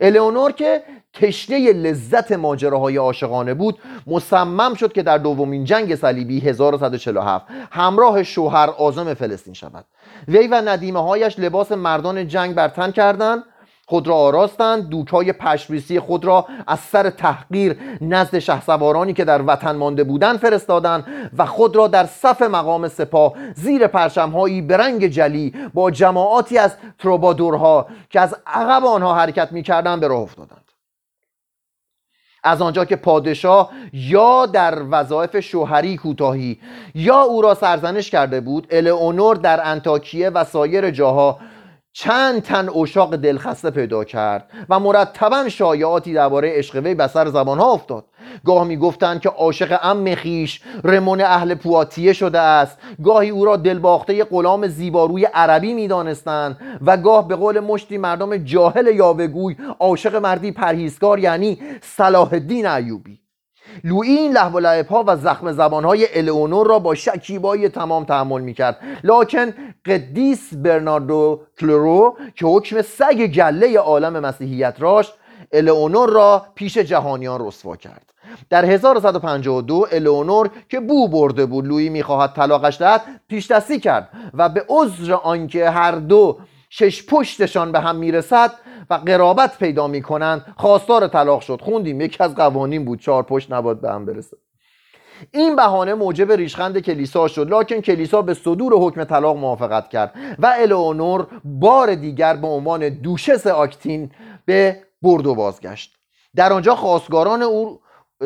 الئونور 0.00 0.52
که 0.52 0.82
تشنه 1.20 1.72
لذت 1.72 2.32
ماجراهای 2.32 2.96
عاشقانه 2.96 3.54
بود. 3.54 3.78
مصمم 4.06 4.74
شد 4.74 4.92
که 4.92 5.02
در 5.02 5.18
دومین 5.18 5.64
جنگ 5.64 5.94
صلیبی 5.94 6.40
1147 6.40 7.46
همراه 7.70 8.22
شوهر 8.22 8.70
آزم 8.70 9.14
فلسطین 9.14 9.54
شود. 9.54 9.84
وی 10.28 10.46
و 10.46 10.62
ندیمه 10.64 11.02
هایش 11.02 11.38
لباس 11.38 11.72
مردان 11.72 12.28
جنگ 12.28 12.54
بر 12.54 12.68
تن 12.68 12.90
کردند 12.90 13.42
خود 13.88 14.08
را 14.08 14.14
آراستند 14.14 14.88
دوکای 14.88 15.32
پشریسی 15.32 16.00
خود 16.00 16.24
را 16.24 16.46
از 16.66 16.80
سر 16.80 17.10
تحقیر 17.10 17.76
نزد 18.00 18.38
شهسوارانی 18.38 19.12
که 19.12 19.24
در 19.24 19.42
وطن 19.42 19.76
مانده 19.76 20.04
بودند 20.04 20.38
فرستادند 20.38 21.04
و 21.38 21.46
خود 21.46 21.76
را 21.76 21.88
در 21.88 22.06
صف 22.06 22.42
مقام 22.42 22.88
سپاه 22.88 23.32
زیر 23.54 23.86
پرچمهایی 23.86 24.62
به 24.62 24.76
رنگ 24.76 25.06
جلی 25.06 25.54
با 25.74 25.90
جماعاتی 25.90 26.58
از 26.58 26.76
تروبادورها 26.98 27.86
که 28.10 28.20
از 28.20 28.36
عقب 28.46 28.86
آنها 28.86 29.14
حرکت 29.14 29.52
می‌کردند 29.52 30.00
به 30.00 30.08
راه 30.08 30.20
افتادند. 30.20 30.65
از 32.46 32.62
آنجا 32.62 32.84
که 32.84 32.96
پادشاه 32.96 33.70
یا 33.92 34.46
در 34.46 34.82
وظایف 34.90 35.40
شوهری 35.40 35.96
کوتاهی 35.96 36.58
یا 36.94 37.20
او 37.20 37.42
را 37.42 37.54
سرزنش 37.54 38.10
کرده 38.10 38.40
بود 38.40 38.66
الئونور 38.70 39.36
در 39.36 39.60
انتاکیه 39.64 40.30
و 40.30 40.44
سایر 40.44 40.90
جاها 40.90 41.38
چند 41.92 42.42
تن 42.42 42.68
اشاق 42.68 43.16
دلخسته 43.16 43.70
پیدا 43.70 44.04
کرد 44.04 44.50
و 44.68 44.80
مرتبا 44.80 45.48
شایعاتی 45.48 46.14
درباره 46.14 46.58
عشق 46.58 46.76
وی 46.76 46.94
به 46.94 47.06
سر 47.06 47.28
زبانها 47.28 47.72
افتاد. 47.72 48.04
گاه 48.44 48.64
می‌گفتند 48.64 49.20
که 49.20 49.28
عاشق 49.28 49.78
ام 49.82 50.14
خیش 50.14 50.60
رمون 50.84 51.20
اهل 51.20 51.54
پواتیه 51.54 52.12
شده 52.12 52.38
است. 52.38 52.78
گاهی 53.04 53.30
او 53.30 53.44
را 53.44 53.56
دلباخته 53.56 54.24
غلام 54.24 54.66
زیباروی 54.66 55.24
عربی 55.24 55.74
می‌دانستند 55.74 56.58
و 56.86 56.96
گاه 56.96 57.28
به 57.28 57.36
قول 57.36 57.60
مشتی 57.60 57.98
مردم 57.98 58.36
جاهل 58.36 58.86
یاوهگوی 58.94 59.56
عاشق 59.80 60.16
مردی 60.16 60.52
پرهیزکار 60.52 61.18
یعنی 61.18 61.58
صلاح 61.82 62.32
الدین 62.32 62.66
ایوبی. 62.66 63.20
لویی 63.84 64.16
این 64.16 64.32
لحو 64.32 64.60
و 64.60 64.84
ها 64.90 65.04
و 65.06 65.16
زخم 65.16 65.52
زبان 65.52 65.84
های 65.84 66.06
الئونور 66.14 66.66
را 66.66 66.78
با 66.78 66.94
شکیبایی 66.94 67.68
تمام 67.68 68.04
تحمل 68.04 68.40
می‌کرد. 68.40 68.78
لکن 69.04 69.54
قدیس 69.86 70.54
برناردو 70.54 71.40
کلورو 71.60 72.16
که 72.34 72.46
حکم 72.46 72.82
سگ 72.82 73.26
گله 73.26 73.78
عالم 73.78 74.20
مسیحیت 74.20 74.76
راشت 74.78 75.12
الئونور 75.58 76.08
را 76.10 76.46
پیش 76.54 76.78
جهانیان 76.78 77.46
رسوا 77.46 77.76
کرد. 77.76 78.12
در 78.50 78.64
1152 78.64 79.86
الئونور 79.92 80.50
که 80.68 80.80
بو 80.80 81.08
برده 81.08 81.46
بود 81.46 81.66
لویی 81.66 81.88
می‌خواهد 81.88 82.32
طلاقش 82.32 82.80
دهد 82.80 83.02
پیش 83.28 83.50
دستی 83.50 83.80
کرد 83.80 84.08
و 84.34 84.48
به 84.48 84.64
عذر 84.68 85.14
آنکه 85.14 85.70
هر 85.70 85.92
دو 85.92 86.38
شش 86.70 87.06
پشتشان 87.06 87.72
به 87.72 87.80
هم 87.80 87.96
می‌رسد 87.96 88.52
و 88.90 88.94
قرابت 88.94 89.58
پیدا 89.58 89.86
می‌کنند 89.86 90.54
خواستار 90.56 91.08
طلاق 91.08 91.40
شد. 91.40 91.60
خوندیم 91.60 92.00
یکی 92.00 92.24
از 92.24 92.34
قوانین 92.34 92.84
بود 92.84 93.00
چهار 93.00 93.22
پشت 93.22 93.52
نباد 93.52 93.80
به 93.80 93.90
هم 93.90 94.06
برسه. 94.06 94.36
این 95.32 95.56
بهانه 95.56 95.94
موجب 95.94 96.32
ریشخند 96.32 96.78
کلیسا 96.78 97.28
شد 97.28 97.50
لکن 97.50 97.80
کلیسا 97.80 98.22
به 98.22 98.34
صدور 98.34 98.72
حکم 98.74 99.04
طلاق 99.04 99.36
موافقت 99.36 99.88
کرد 99.88 100.14
و 100.38 100.54
الئونور 100.58 101.26
بار 101.44 101.94
دیگر 101.94 102.36
به 102.36 102.46
عنوان 102.46 102.88
دوشس 102.88 103.46
آکتین 103.46 104.10
به 104.44 104.85
بردو 105.06 105.34
بازگشت. 105.34 105.96
در 106.36 106.52
آنجا 106.52 106.74
خواستگاران 106.74 107.42
او 107.42 107.80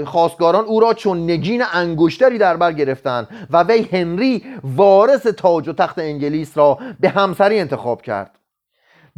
خواستگاران 0.05 0.64
او 0.64 0.81
را 0.81 0.95
چون 0.95 1.31
نگین 1.31 1.62
انگشتری 1.73 2.38
در 2.38 2.57
بر 2.57 2.73
گرفتند 2.73 3.29
و 3.51 3.62
وی 3.62 3.88
هنری 3.93 4.45
وارث 4.64 5.27
تاج 5.27 5.69
و 5.69 5.73
تخت 5.73 5.99
انگلیس 5.99 6.59
را 6.59 6.79
به 7.01 7.09
همسری 7.09 7.61
انتخاب 7.61 8.03
کرد. 8.03 8.39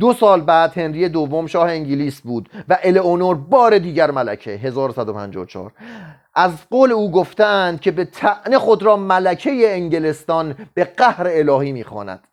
دو 0.00 0.12
سال 0.12 0.40
بعد 0.40 0.78
هنری 0.78 1.08
دوم 1.08 1.46
شاه 1.46 1.68
انگلیس 1.68 2.20
بود 2.20 2.48
و 2.68 2.78
الئونور 2.82 3.34
بار 3.34 3.78
دیگر 3.78 4.10
ملکه 4.10 4.50
1154 4.50 5.72
از 6.34 6.52
قول 6.70 6.92
او 6.92 7.10
گفتند 7.10 7.80
که 7.80 7.90
به 7.90 8.04
تعنه 8.04 8.58
خود 8.58 8.82
را 8.82 8.96
ملکه 8.96 9.50
انگلستان 9.74 10.54
به 10.74 10.84
قهر 10.84 11.26
الهی 11.30 11.72
می‌خواند. 11.72 12.28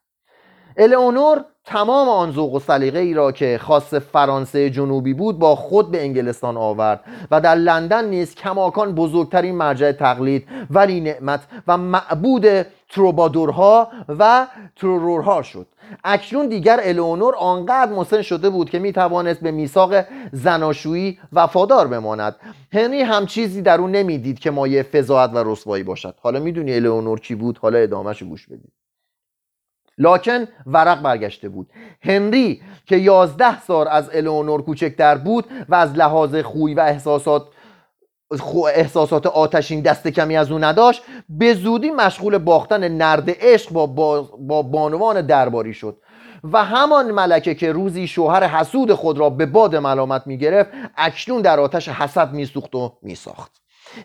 الئونور 0.82 1.46
تمام 1.66 2.10
آن 2.10 2.32
ذوق 2.32 2.54
و 2.54 2.60
سلیقه 2.60 3.00
ای 3.00 3.14
را 3.14 3.32
که 3.32 3.60
خاص 3.62 3.94
فرانسه 3.94 4.70
جنوبی 4.70 5.14
بود 5.14 5.40
با 5.40 5.56
خود 5.56 5.92
به 5.92 6.02
انگلستان 6.02 6.58
آورد 6.58 7.04
و 7.32 7.42
در 7.42 7.56
لندن 7.56 8.06
نیز 8.06 8.36
کماکان 8.36 8.96
بزرگترین 8.96 9.56
مرجع 9.56 9.92
تقلید 9.92 10.48
ولی 10.70 11.02
نعمت 11.02 11.42
و 11.68 11.78
معبود 11.78 12.46
تروبادورها 12.90 13.88
و 14.20 14.48
ترورها 14.76 15.42
شد. 15.42 15.68
اکنون 16.04 16.48
دیگر 16.48 16.80
الئونور 16.84 17.36
آنقدر 17.36 17.92
مسن 17.92 18.22
شده 18.22 18.50
بود 18.50 18.70
که 18.70 18.80
می 18.80 18.94
توانست 18.94 19.40
به 19.40 19.52
میثاق 19.52 20.06
زناشویی 20.32 21.20
وفادار 21.34 21.88
بماند. 21.88 22.36
هنری 22.74 23.02
هم 23.02 23.26
چیزی 23.26 23.62
در 23.62 23.82
او 23.82 23.88
نمی‌دید 23.88 24.40
که 24.40 24.52
مایه 24.52 24.84
فضاحت 24.84 25.30
و 25.34 25.52
رسوایی 25.52 25.84
باشد. 25.84 26.16
حالا 26.22 26.40
می‌دونی 26.40 26.76
الئونور 26.76 27.20
کی 27.20 27.36
بود؟ 27.36 27.58
حالا 27.58 27.78
ادامهش 27.78 28.24
گوش 28.24 28.48
بدید 28.48 28.72
لاکن 30.00 30.48
ورق 30.66 31.02
برگشته 31.02 31.50
بود. 31.50 31.70
هنری 32.02 32.62
که 32.86 32.98
یازده 32.98 33.62
سال 33.62 33.88
از 33.88 34.10
الئونور 34.14 34.62
کوچکتر 34.62 35.16
بود 35.16 35.46
و 35.70 35.76
از 35.76 35.94
لحاظ 35.94 36.36
خوی 36.36 36.74
و 36.74 36.80
احساسات 36.80 37.44
احساسات 38.76 39.26
آتشین 39.26 39.82
دست 39.82 40.08
کمی 40.08 40.38
از 40.38 40.52
او 40.52 40.60
نداشت 40.60 41.02
به 41.30 41.54
زودی 41.54 41.92
مشغول 41.92 42.38
باختن 42.38 42.88
نرد 42.88 43.30
عشق 43.30 43.72
با, 43.72 43.86
با, 43.86 44.22
با 44.22 44.62
بانوان 44.62 45.22
درباری 45.22 45.74
شد. 45.74 45.98
و 46.44 46.66
همان 46.66 47.12
ملکه 47.12 47.56
که 47.56 47.72
روزی 47.72 48.08
شوهر 48.08 48.44
حسود 48.44 48.94
خود 48.94 49.18
را 49.18 49.30
به 49.30 49.46
باد 49.46 49.76
ملامت 49.76 50.28
می 50.28 50.38
گرفت 50.38 50.70
اکنون 50.98 51.42
در 51.42 51.60
آتش 51.60 51.90
حسد 51.90 52.34
می 52.34 52.46
سوخت 52.46 52.76
و 52.76 52.94
می 53.02 53.16
ساخت 53.16 53.52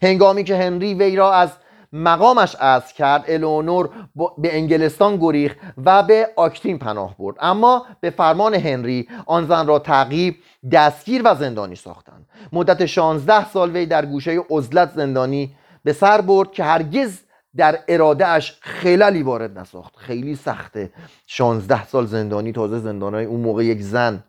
هنگامی 0.03 0.45
که 0.45 0.57
هنری 0.57 0.95
وی 0.95 1.17
را 1.17 1.33
از 1.33 1.51
مقامش 1.95 2.57
از 2.59 2.93
کرد 2.93 3.25
الونور 3.29 3.91
به 4.39 4.57
انگلستان 4.57 5.17
گریخ 5.17 5.57
و 5.85 6.03
به 6.03 6.29
آکتین 6.37 6.79
پناه 6.79 7.17
برد. 7.19 7.37
اما 7.41 7.87
به 8.01 8.11
فرمان 8.11 8.55
هنری 8.55 9.09
آن 9.27 9.47
زن 9.47 9.67
را 9.67 9.79
تعقیب 9.79 10.37
دستگیر 10.73 11.23
و 11.25 11.35
زندانی 11.35 11.75
ساختند. 11.75 12.27
مدت 12.53 12.87
16 12.87 13.51
سال 13.51 13.71
وی 13.71 13.87
در 13.87 14.07
گوشه 14.07 14.41
عزلت 14.51 14.91
زندانی 14.91 15.55
به 15.85 15.93
سر 15.93 16.21
برد 16.21 16.53
که 16.53 16.65
هرگز 16.65 17.21
در 17.57 17.79
اراده 17.89 18.27
اش 18.27 18.59
خیلی 18.61 19.23
وارد 19.23 19.59
نساخت. 19.59 19.97
خیلی 19.97 20.37
سخته. 20.37 20.93
16 21.27 21.87
سال 21.87 22.07
زندانی 22.07 22.53
تازه 22.53 22.79
زندانای 22.79 23.25
اون 23.25 23.41
موقع 23.41 23.65
یک 23.65 23.83
زن. 23.83 24.25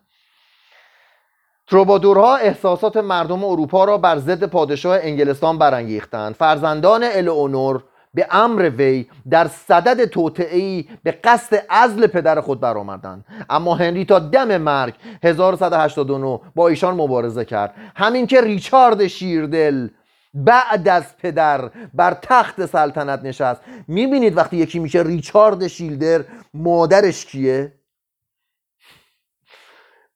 تروبادورها 1.68 2.36
احساسات 2.36 2.96
مردم 2.96 3.44
اروپا 3.44 3.84
را 3.84 3.98
بر 3.98 4.18
ضد 4.18 4.44
پادشاه 4.44 4.98
انگلستان 5.02 5.58
برانگیختند. 5.58 6.34
فرزندان 6.34 7.04
الئونور 7.04 7.84
به 8.14 8.26
امر 8.30 8.70
وی 8.78 9.06
در 9.30 9.48
صدد 9.48 10.04
توطئه‌ای 10.04 10.84
به 11.02 11.10
قصد 11.10 11.62
عزل 11.70 12.06
پدر 12.06 12.40
خود 12.40 12.60
برآمدند. 12.60 13.24
اما 13.50 13.74
هنری 13.74 14.04
تا 14.04 14.18
دم 14.18 14.56
مرگ 14.56 14.94
1189 15.24 16.40
با 16.54 16.68
ایشان 16.68 16.94
مبارزه 16.94 17.44
کرد. 17.44 17.74
همین 17.96 18.26
که 18.26 18.40
ریچارد 18.40 19.06
شیردل 19.06 19.88
بعد 20.34 20.88
از 20.88 21.16
پدر 21.16 21.70
بر 21.94 22.16
تخت 22.22 22.66
سلطنت 22.66 23.20
نشست. 23.24 23.60
می‌بینید 23.88 24.36
وقتی 24.36 24.56
یکی 24.56 24.78
میشه 24.78 25.02
ریچارد 25.02 25.66
شیلدر 25.66 26.24
مادرش 26.54 27.26
کیه؟ 27.26 27.72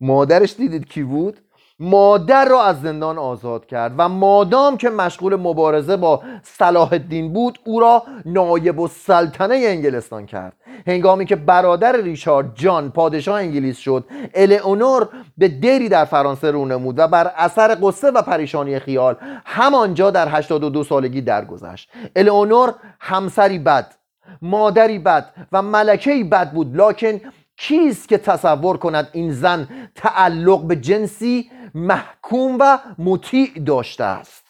مادرش 0.01 0.57
دیدید 0.57 0.89
کی 0.89 1.03
بود؟ 1.03 1.41
مادر 1.83 2.45
را 2.45 2.63
از 2.63 2.81
زندان 2.81 3.19
آزاد 3.19 3.67
کرد 3.67 3.95
و 3.99 4.09
مادام 4.09 4.77
که 4.77 4.91
مشغول 4.91 5.37
مبارزه 5.37 5.97
با 5.97 6.23
صلاح 6.43 6.93
الدین 6.93 7.33
بود 7.33 7.59
او 7.65 7.81
را 7.81 8.03
نایب 8.25 8.81
السلطنه 8.81 9.55
انگلستان 9.55 10.27
کرد. 10.27 10.53
هنگامی 10.87 11.27
که 11.27 11.37
برادر 11.37 11.97
ریچارد 11.97 12.53
جان 12.55 12.91
پادشاه 12.91 13.41
انگلیس 13.41 13.79
شد 13.79 14.05
الئونور 14.35 15.09
به 15.39 15.49
دری 15.49 15.89
در 15.89 16.05
فرانسه 16.05 16.51
رو 16.51 16.65
نمود 16.65 16.99
و 16.99 17.09
بر 17.09 17.33
اثر 17.37 17.79
قصه 17.83 18.11
و 18.11 18.23
پریشانی 18.23 18.79
خیال 18.79 19.17
همانجا 19.45 20.11
در 20.11 20.29
82 20.29 20.85
سالگی 20.85 21.21
درگذشت. 21.21 21.91
الئونور 22.17 22.75
همسری 23.01 23.59
بد 23.59 23.95
مادری 24.43 24.99
بد 24.99 25.31
و 25.53 25.63
ملکهی 25.63 26.25
بد 26.25 26.53
بود 26.53 26.77
لکن 26.77 27.21
کیست 27.61 28.09
که 28.09 28.19
تصور 28.19 28.77
کند 28.77 29.09
این 29.13 29.33
زن 29.33 29.91
تعلق 29.95 30.67
به 30.67 30.77
جنسی 30.77 31.51
محکوم 31.75 32.57
و 32.61 32.79
مطیع 32.99 33.59
داشته 33.67 34.05
است؟ 34.05 34.45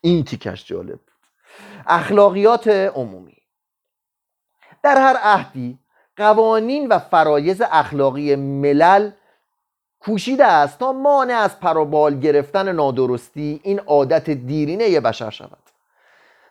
این 0.00 0.24
تیکش 0.24 0.66
جالب 0.66 1.00
اخلاقیات 1.86 2.68
عمومی. 2.68 3.36
در 4.82 4.96
هر 4.98 5.16
عهدی 5.22 5.78
قوانین 6.16 6.88
و 6.88 6.98
فرایز 6.98 7.62
اخلاقی 7.70 8.36
ملل 8.36 9.10
کوشیده 10.00 10.46
است 10.46 10.78
تا 10.78 10.92
مانع 10.92 11.34
از 11.34 11.60
پروبال 11.60 12.20
گرفتن 12.20 12.72
نادرستی 12.72 13.60
این 13.62 13.80
عادت 13.80 14.30
دیرینه 14.30 15.00
بشر 15.00 15.30
شود. 15.30 15.69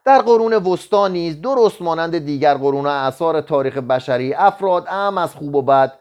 در 0.09 0.21
قرون 0.21 0.53
وسطا 0.53 1.07
نیز 1.07 1.41
درست 1.41 1.81
مانند 1.81 2.17
دیگر 2.17 2.53
قرون 2.53 2.85
اثار 2.85 3.41
تاریخ 3.41 3.77
بشری 3.77 4.33
افراد 4.33 4.87
ام 4.87 5.17
از 5.17 5.35
خوب 5.35 5.55
و 5.55 5.61
بد 5.61 5.99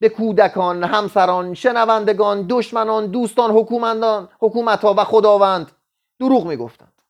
به 0.00 0.08
کودکان، 0.08 0.84
همسران، 0.84 1.54
شنوندگان، 1.54 2.46
دشمنان، 2.48 3.06
دوستان، 3.06 3.50
حکومندان، 3.50 4.28
حکومتها 4.40 4.94
و 4.98 5.04
خداوند 5.04 5.72
دروغ 6.20 6.46
می‌گفتند. 6.46 7.02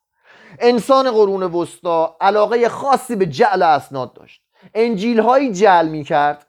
انسان 0.59 1.11
قرون 1.11 1.43
وسطا 1.43 2.17
علاقه 2.21 2.69
خاصی 2.69 3.15
به 3.15 3.25
جعل 3.25 3.63
اسناد 3.63 4.13
داشت. 4.13 4.41
انجیل 4.73 5.19
هایی 5.19 5.53
جعل 5.53 5.87
می 5.87 6.03
کرد 6.03 6.47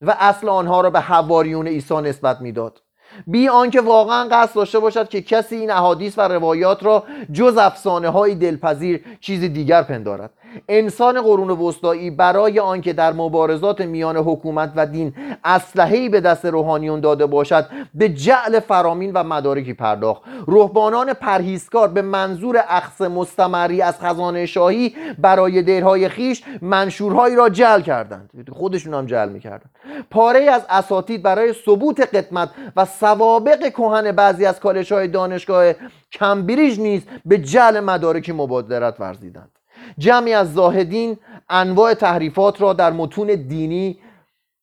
و 0.00 0.16
اصل 0.18 0.48
آنها 0.48 0.80
را 0.80 0.90
به 0.90 1.00
حواریون 1.00 1.66
عیسی 1.66 1.94
نسبت 1.94 2.40
می‌داد. 2.40 2.82
بی 3.26 3.48
آنکه 3.48 3.80
واقعا 3.80 4.28
قصد 4.28 4.54
داشته 4.54 4.78
باشد 4.78 5.08
که 5.08 5.22
کسی 5.22 5.56
این 5.56 5.70
احادیث 5.70 6.18
و 6.18 6.20
روایات 6.20 6.84
را 6.84 7.04
جز 7.32 7.56
افسانه 7.56 8.08
های 8.08 8.34
دلپذیر 8.34 9.04
چیز 9.20 9.40
دیگر 9.40 9.82
پندارد. 9.82 10.30
انسان 10.68 11.20
قرون 11.20 11.50
وسطایی 11.50 12.10
برای 12.10 12.60
آنکه 12.60 12.92
در 12.92 13.12
مبارزات 13.12 13.80
میان 13.80 14.16
حکومت 14.16 14.72
و 14.76 14.86
دین 14.86 15.14
اسلحه‌ای 15.44 16.08
به 16.08 16.20
دست 16.20 16.46
روحانیون 16.46 17.00
داده 17.00 17.26
باشد 17.26 17.66
به 17.94 18.08
جعل 18.08 18.60
فرامین 18.60 19.12
و 19.12 19.24
مدارکی 19.24 19.74
پرداخت. 19.74 20.22
رهبانان 20.48 21.12
پرهیزکار 21.12 21.88
به 21.88 22.02
منظور 22.02 22.64
اخذ 22.68 23.02
مستمری 23.02 23.82
از 23.82 24.00
خزانه 24.00 24.46
شاهی 24.46 24.94
برای 25.18 25.62
دیرهای 25.62 26.08
خیش 26.08 26.42
منشورهایی 26.62 27.36
را 27.36 27.48
جعل 27.48 27.80
کردند. 27.80 28.30
خودشون 28.52 28.94
هم 28.94 29.06
جعل 29.06 29.28
می‌کردند. 29.28 29.70
پاره 30.10 30.40
از 30.40 30.66
اساتید 30.70 31.22
برای 31.22 31.52
ثبوت 31.52 32.00
قدمت 32.14 32.50
و 32.76 32.84
سوابق 32.84 33.68
کهن 33.68 34.12
بعضی 34.12 34.46
از 34.46 34.60
کالش 34.60 34.92
های 34.92 35.08
دانشگاه 35.08 35.72
کمبریج 36.12 36.80
نیز 36.80 37.02
به 37.26 37.38
جعل 37.38 37.80
مدارکی 37.80 38.32
مبادرت 38.32 39.00
ورزیدند. 39.00 39.59
جمعی 39.98 40.34
از 40.34 40.54
زاهدین 40.54 41.18
انواع 41.48 41.94
تحریفات 41.94 42.60
را 42.60 42.72
در 42.72 42.92
متون 42.92 43.26
دینی 43.26 44.00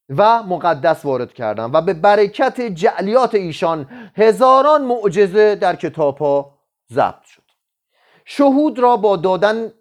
و 0.09 0.43
مقدس 0.43 1.05
وارد 1.05 1.33
کردند 1.33 1.75
و 1.75 1.81
به 1.81 1.93
برکت 1.93 2.61
جعلیات 2.61 3.35
ایشان 3.35 3.89
هزاران 4.15 4.85
معجزه 4.85 5.55
در 5.55 5.75
کتاب 5.75 6.17
ها 6.17 6.57
ضبط 6.93 7.23
شد. 7.23 7.43
شهود 8.25 8.79
را 8.79 8.97
با 8.97 9.17
دادن 9.17 9.71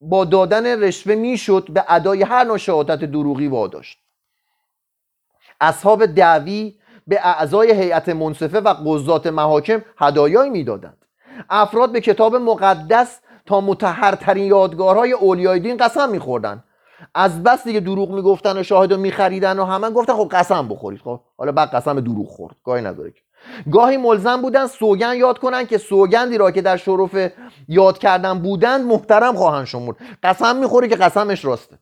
با 0.00 0.24
دادن 0.24 0.82
رشوه 0.82 1.14
می‌شد 1.14 1.70
به 1.72 1.84
ادای 1.88 2.22
هر 2.22 2.44
نوع 2.44 2.58
شهادت 2.58 3.04
دروغی 3.04 3.48
واداشت. 3.48 3.98
اصحاب 5.60 6.06
دعوی 6.06 6.78
به 7.06 7.26
اعضای 7.26 7.72
هیئت 7.72 8.08
منصفه 8.08 8.60
و 8.60 8.74
قضات 8.86 9.26
محاکم 9.26 9.82
هدایایی 9.98 10.50
می‌دادند. 10.50 11.04
افراد 11.50 11.92
به 11.92 12.00
کتاب 12.00 12.36
مقدس 12.36 13.20
تا 13.46 13.60
متحرترین 13.60 14.44
یادگارهای 14.44 15.12
اولیای 15.12 15.60
دین 15.60 15.76
قسم 15.76 16.10
میخوردن. 16.10 16.64
از 17.14 17.42
بس 17.42 17.64
دیگه 17.64 17.80
دروغ 17.80 18.10
می‌گفتن 18.10 18.58
و 18.58 18.62
شاهد 18.62 18.92
رو 18.92 18.98
میخریدن 18.98 19.58
و 19.58 19.64
همه 19.64 19.90
گفتن 19.90 20.12
خب 20.14 20.28
قسم 20.30 20.68
بخورید. 20.68 21.00
خب 21.00 21.20
حالا 21.38 21.52
بعد 21.52 21.68
قسم 21.68 22.00
دروغ 22.00 22.28
خورد. 22.28 22.56
گاهی 22.64 22.82
نداره 22.82 23.12
گاهی 23.72 23.96
ملزم 23.96 24.42
بودن 24.42 24.66
سوگن 24.66 25.14
یاد 25.16 25.38
کنن 25.38 25.66
که 25.66 25.78
سوگندی 25.78 26.38
را 26.38 26.50
که 26.50 26.62
در 26.62 26.76
شرف 26.76 27.32
یاد 27.68 27.98
کردن 27.98 28.38
بودند 28.38 28.86
محترم 28.86 29.34
خواهند 29.34 29.64
شمرد. 29.64 29.96
قسم 30.22 30.56
می‌خوره 30.56 30.88
که 30.88 30.96
قسمش 30.96 31.44
راسته. 31.44 31.78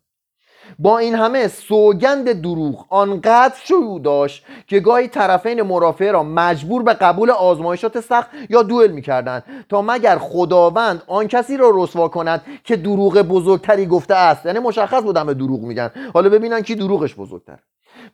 با 0.79 0.99
این 0.99 1.15
همه 1.15 1.49
سوگند 1.49 2.33
دروغ 2.43 2.87
آنقدر 2.89 3.55
شیوع 3.65 4.01
داشت 4.01 4.45
که 4.67 4.81
گاهی 4.81 5.09
طرفین 5.09 5.63
مرافعه 5.63 6.13
را 6.13 6.23
مجبور 6.23 6.83
به 6.83 6.93
قبول 6.93 7.31
آزمایشات 7.31 8.01
سخت 8.01 8.31
یا 8.51 8.63
دوئل 8.63 8.91
می‌کردند 8.91 9.45
تا 9.69 9.83
مگر 9.83 10.19
خداوند 10.19 11.03
آن 11.07 11.29
کسی 11.29 11.57
را 11.57 11.73
رسوا 11.75 12.09
کند 12.09 12.43
که 12.65 12.77
دروغ 12.77 13.23
بزرگتری 13.23 13.87
گفته 13.87 14.15
است؟ 14.15 14.47
یعنی 14.47 14.59
مشخص 14.59 15.03
بودن 15.03 15.27
به 15.27 15.35
دروغ 15.35 15.61
میگن. 15.61 15.91
حالا 16.15 16.29
ببینن 16.29 16.61
کی 16.61 16.75
دروغش 16.75 17.15
بزرگتر 17.15 17.59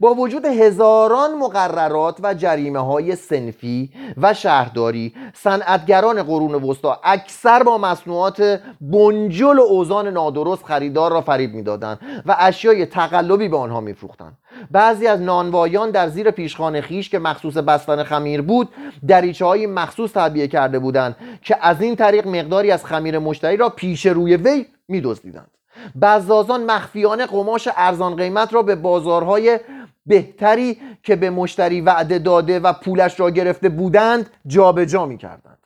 با 0.00 0.14
وجود 0.14 0.44
هزاران 0.44 1.38
مقررات 1.38 2.18
و 2.22 2.34
جریمه 2.34 2.78
های 2.78 3.16
سنفی 3.16 3.90
و 4.16 4.34
شهرداری 4.34 5.14
صنعتگران 5.34 6.22
قرون 6.22 6.54
وسطا 6.54 7.00
اکثر 7.04 7.62
با 7.62 7.78
مصنوعات 7.78 8.60
بنجل 8.80 9.58
و 9.58 9.62
اوزان 9.62 10.08
نادرست 10.08 10.64
خریدار 10.64 11.10
را 11.10 11.20
فریب 11.20 11.54
می‌دادند 11.54 11.98
و 12.26 12.36
اشیای 12.38 12.86
تقلبی 12.86 13.48
به 13.48 13.56
آنها 13.56 13.80
میفروختند. 13.80 14.38
بعضی 14.70 15.06
از 15.06 15.20
نانوایان 15.20 15.90
در 15.90 16.08
زیر 16.08 16.30
پیشخان 16.30 16.80
خیش 16.80 17.10
که 17.10 17.18
مخصوص 17.18 17.56
بستن 17.56 18.02
خمیر 18.02 18.42
بود 18.42 18.68
دریچه 19.08 19.44
های 19.44 19.66
مخصوص 19.66 20.12
تعبیه 20.12 20.48
کرده 20.48 20.78
بودند 20.78 21.16
که 21.42 21.56
از 21.60 21.82
این 21.82 21.96
طریق 21.96 22.28
مقداری 22.28 22.70
از 22.70 22.84
خمیر 22.84 23.18
مشتری 23.18 23.56
را 23.56 23.68
پیش 23.68 24.06
روی 24.06 24.36
وی 24.36 24.66
میدزدیدند. 24.88 25.50
بزازان 26.02 26.64
مخفیانه 26.64 27.26
قماش 27.26 27.68
ارزان 27.76 28.16
قیمت 28.16 28.54
را 28.54 28.62
به 28.62 28.74
بازارهای 28.74 29.60
بهتری 30.06 30.78
که 31.02 31.16
به 31.16 31.30
مشتری 31.30 31.80
وعده 31.80 32.18
داده 32.18 32.60
و 32.60 32.72
پولش 32.72 33.20
را 33.20 33.30
گرفته 33.30 33.68
بودند 33.68 34.30
جابجا 34.46 34.84
جا 34.84 35.06
می 35.06 35.18
کردند 35.18 35.58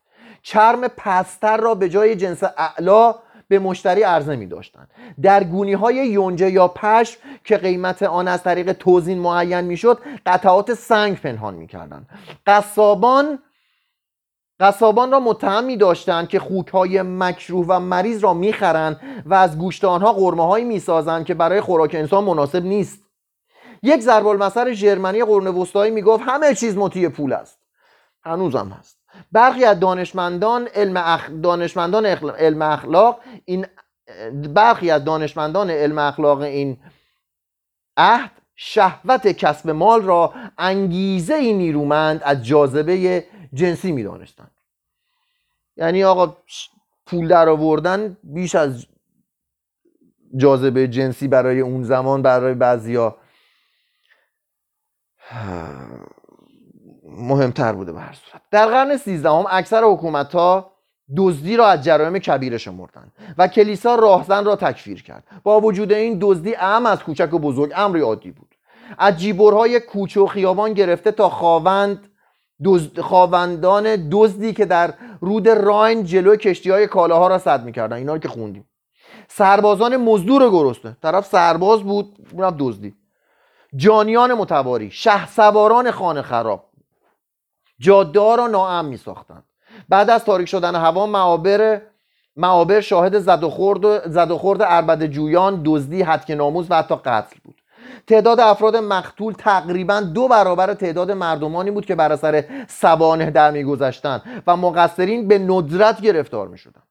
چرم 0.42 0.88
پستر 0.88 1.56
را 1.56 1.74
به 1.74 1.88
جای 1.88 2.16
جنس 2.16 2.42
اعلا 2.58 3.14
به 3.48 3.58
مشتری 3.58 4.02
عرضه 4.02 4.36
می 4.36 4.46
داشتند 4.46 4.90
در 5.22 5.44
گونی 5.44 5.72
های 5.72 5.96
یونجه 5.96 6.50
یا 6.50 6.68
پشم 6.68 7.20
که 7.44 7.56
قیمت 7.56 8.02
آن 8.02 8.28
از 8.28 8.42
طریق 8.42 8.72
توزین 8.72 9.18
معین 9.18 9.60
می 9.60 9.76
شد 9.76 9.98
قطعات 10.26 10.74
سنگ 10.74 11.20
پنهان 11.20 11.54
می 11.54 11.66
کردند 11.66 12.08
قصابان 12.46 13.38
قصابان 14.60 15.10
را 15.10 15.20
متهم 15.20 15.64
می 15.64 15.76
داشتند 15.76 16.28
که 16.28 16.38
خوک 16.38 16.68
های 16.68 17.02
مکروه 17.02 17.66
و 17.68 17.80
مریض 17.80 18.24
را 18.24 18.34
می‌خرند 18.34 19.00
و 19.26 19.34
از 19.34 19.58
گوشت 19.58 19.84
آنها 19.84 20.12
قرمه 20.12 20.46
هایی 20.46 20.64
می 20.64 20.78
سازند 20.78 21.24
که 21.24 21.34
برای 21.34 21.60
خوراک 21.60 21.94
انسان 21.94 22.24
مناسب 22.24 22.64
نیست. 22.64 22.98
یک 23.82 24.00
ضرب 24.00 24.26
المثل 24.26 24.72
ژرمنی 24.72 25.24
قرون 25.24 25.46
وسطایی 25.46 25.92
می‌گفت 25.92 26.24
همه 26.26 26.54
چیز 26.54 26.76
مطیع 26.76 27.08
پول 27.08 27.32
است. 27.32 27.58
هنوزم 28.24 28.76
هست. 28.78 28.98
برخی 29.32 29.64
از 29.64 29.80
دانشمندان 29.80 30.68
علم 30.74 30.96
اخ... 30.96 31.30
دانشمندان 31.42 32.06
علم 32.06 32.62
اخلاق 32.62 33.20
این 33.44 33.66
برخی 34.54 34.90
از 34.90 35.04
دانشمندان 35.04 35.70
علم 35.70 35.98
اخلاق 35.98 36.40
این 36.40 36.76
عهد 37.96 38.30
شهوت 38.56 39.28
کسب 39.28 39.70
مال 39.70 40.02
را 40.02 40.34
انگیزه 40.58 41.34
ای 41.34 41.52
نیرومند 41.52 42.22
از 42.24 42.44
جاذبه 42.44 43.24
جنسی 43.54 43.92
می‌دانستند 43.92 44.50
یعنی 45.76 46.04
آقا 46.04 46.36
پول 47.06 47.28
در 47.28 47.48
آوردن 47.48 48.16
بیش 48.22 48.54
از 48.54 48.86
جاذبه 50.36 50.88
جنسی 50.88 51.28
برای 51.28 51.60
اون 51.60 51.82
زمان 51.82 52.22
برای 52.22 52.54
بعضیا 52.54 53.16
مهمتر 57.18 57.72
بوده 57.72 57.92
به 57.92 58.00
هر 58.00 58.12
صورت. 58.12 58.42
در 58.50 58.66
قرن 58.66 58.96
سیزدهم 58.96 59.44
اکثر 59.50 59.82
حکومت 59.84 60.34
ها 60.34 60.72
دزدی 61.16 61.56
را 61.56 61.66
از 61.66 61.84
جرایم 61.84 62.18
کبیره 62.18 62.58
شمردند 62.58 63.12
و 63.38 63.48
کلیسا 63.48 63.94
راهزن 63.94 64.44
را 64.44 64.56
تکفیر 64.56 65.02
کرد. 65.02 65.24
با 65.42 65.60
وجود 65.60 65.92
این 65.92 66.18
دزدی 66.20 66.54
اهم 66.56 66.86
از 66.86 67.02
کوچک 67.02 67.34
و 67.34 67.38
بزرگ 67.38 67.72
امری 67.76 68.00
عادی 68.00 68.30
بود. 68.30 68.54
از 68.98 69.16
جیبورهای 69.16 69.80
کوچه 69.80 70.20
و 70.20 70.26
خیابان 70.26 70.72
گرفته 70.72 71.12
تا 71.12 71.28
خاوند 71.28 72.08
دزد 72.64 73.00
خاوندان 73.00 74.08
دزدی 74.10 74.52
که 74.52 74.64
در 74.64 74.94
رود 75.20 75.48
راین 75.48 76.04
جلو 76.04 76.36
کشتی 76.36 76.70
های 76.70 76.86
کالاها 76.86 77.28
را 77.28 77.38
صد 77.38 77.64
می‌کردن. 77.64 77.96
اینا 77.96 78.18
که 78.18 78.28
خوندیم. 78.28 78.68
سربازان 79.28 79.96
مزدور 79.96 80.50
گرسنه. 80.50 80.96
طرف 81.02 81.26
سرباز 81.26 81.82
بود 81.82 82.28
اونم 82.32 82.56
دزدی. 82.58 82.94
جانیان 83.76 84.34
متواری 84.34 84.90
شه 84.90 85.26
سواران 85.26 85.90
خانه 85.90 86.22
خراب. 86.22 86.64
جاده 87.78 88.36
را 88.36 88.46
ناامن 88.46 88.88
می 88.88 88.96
ساختند 88.96 89.44
بعد 89.88 90.10
از 90.10 90.24
تاریک 90.24 90.48
شدن 90.48 90.74
هوا 90.74 91.06
معابر 91.06 91.80
معابر 92.36 92.80
شاهد 92.80 93.18
زد 93.18 93.44
و 93.44 93.50
خورد 93.50 94.10
زد 94.10 94.30
و 94.30 94.38
خورد 94.38 94.62
اربد 94.62 95.06
جویان 95.06 95.62
دزدی 95.64 96.02
حدک 96.02 96.30
ناموز 96.30 96.66
و 96.70 96.74
حتی 96.74 96.94
قتل 96.96 97.36
بود. 97.44 97.53
تعداد 98.06 98.40
افراد 98.40 98.76
مقتول 98.76 99.32
تقریبا 99.32 100.00
دو 100.00 100.28
برابر 100.28 100.74
تعداد 100.74 101.10
مردمانی 101.10 101.70
بود 101.70 101.86
که 101.86 101.94
بر 101.94 102.12
اثر 102.12 102.44
سوانه 102.68 103.30
در 103.30 103.50
میگذشتند 103.50 104.22
و 104.46 104.56
مقصرین 104.56 105.28
به 105.28 105.38
ندرت 105.38 106.00
گرفتار 106.00 106.48
می 106.48 106.58
شدند 106.58 106.82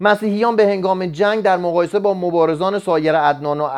مسیحیان 0.00 0.56
به 0.56 0.66
هنگام 0.66 1.06
جنگ 1.06 1.42
در 1.42 1.56
مقایسه 1.56 1.98
با 1.98 2.14
مبارزان 2.14 2.78
سایر 2.78 3.16
ادنان 3.16 3.60
و 3.60 3.68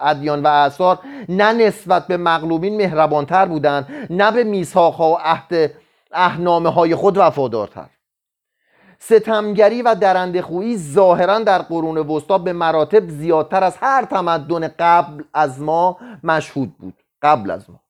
ادیان 0.00 0.42
و 0.42 0.46
اعثار 0.46 0.98
نه 1.28 1.52
نسبت 1.52 2.06
به 2.06 2.16
مغلوبین 2.16 2.76
مهربانتر 2.76 3.46
بودند 3.46 4.06
نه 4.10 4.32
به 4.32 4.44
میثاقها 4.44 5.12
و 5.12 5.18
عهد 5.18 5.70
اهنامه 6.12 6.70
های 6.70 6.94
خود 6.94 7.18
وفادارتر. 7.18 7.86
ستمگری 8.98 9.82
و 9.82 9.94
درنده 9.94 10.42
خویی 10.42 10.76
ظاهرا 10.76 11.38
در 11.38 11.58
قرون 11.58 11.96
وسطا 11.98 12.38
به 12.38 12.52
مراتب 12.52 13.08
زیادتر 13.08 13.64
از 13.64 13.76
هر 13.80 14.04
تمدن 14.04 14.68
قبل 14.78 15.22
از 15.34 15.60
ما 15.60 15.98
مشهود 16.24 16.78
بود. 16.78 16.94
قبل 17.22 17.50
از 17.50 17.70
ما. 17.70 17.80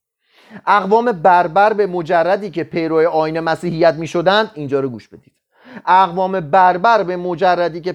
اقوام 0.67 1.13
بربر 1.13 1.73
به 1.73 1.87
مجردی 1.87 2.51
که 2.51 2.65
پیرو 2.65 3.09
آین 3.09 3.41
مسیحیت 3.41 3.95
می 3.95 4.07
شدند 4.07 4.51
اینجا 4.55 4.81
رو 4.81 4.89
گوش 4.89 5.09
بدید. 5.09 5.33
اقوام 5.87 6.41
بربر 6.41 7.03
به 7.03 7.17
مجردی 7.17 7.81
که 7.81 7.93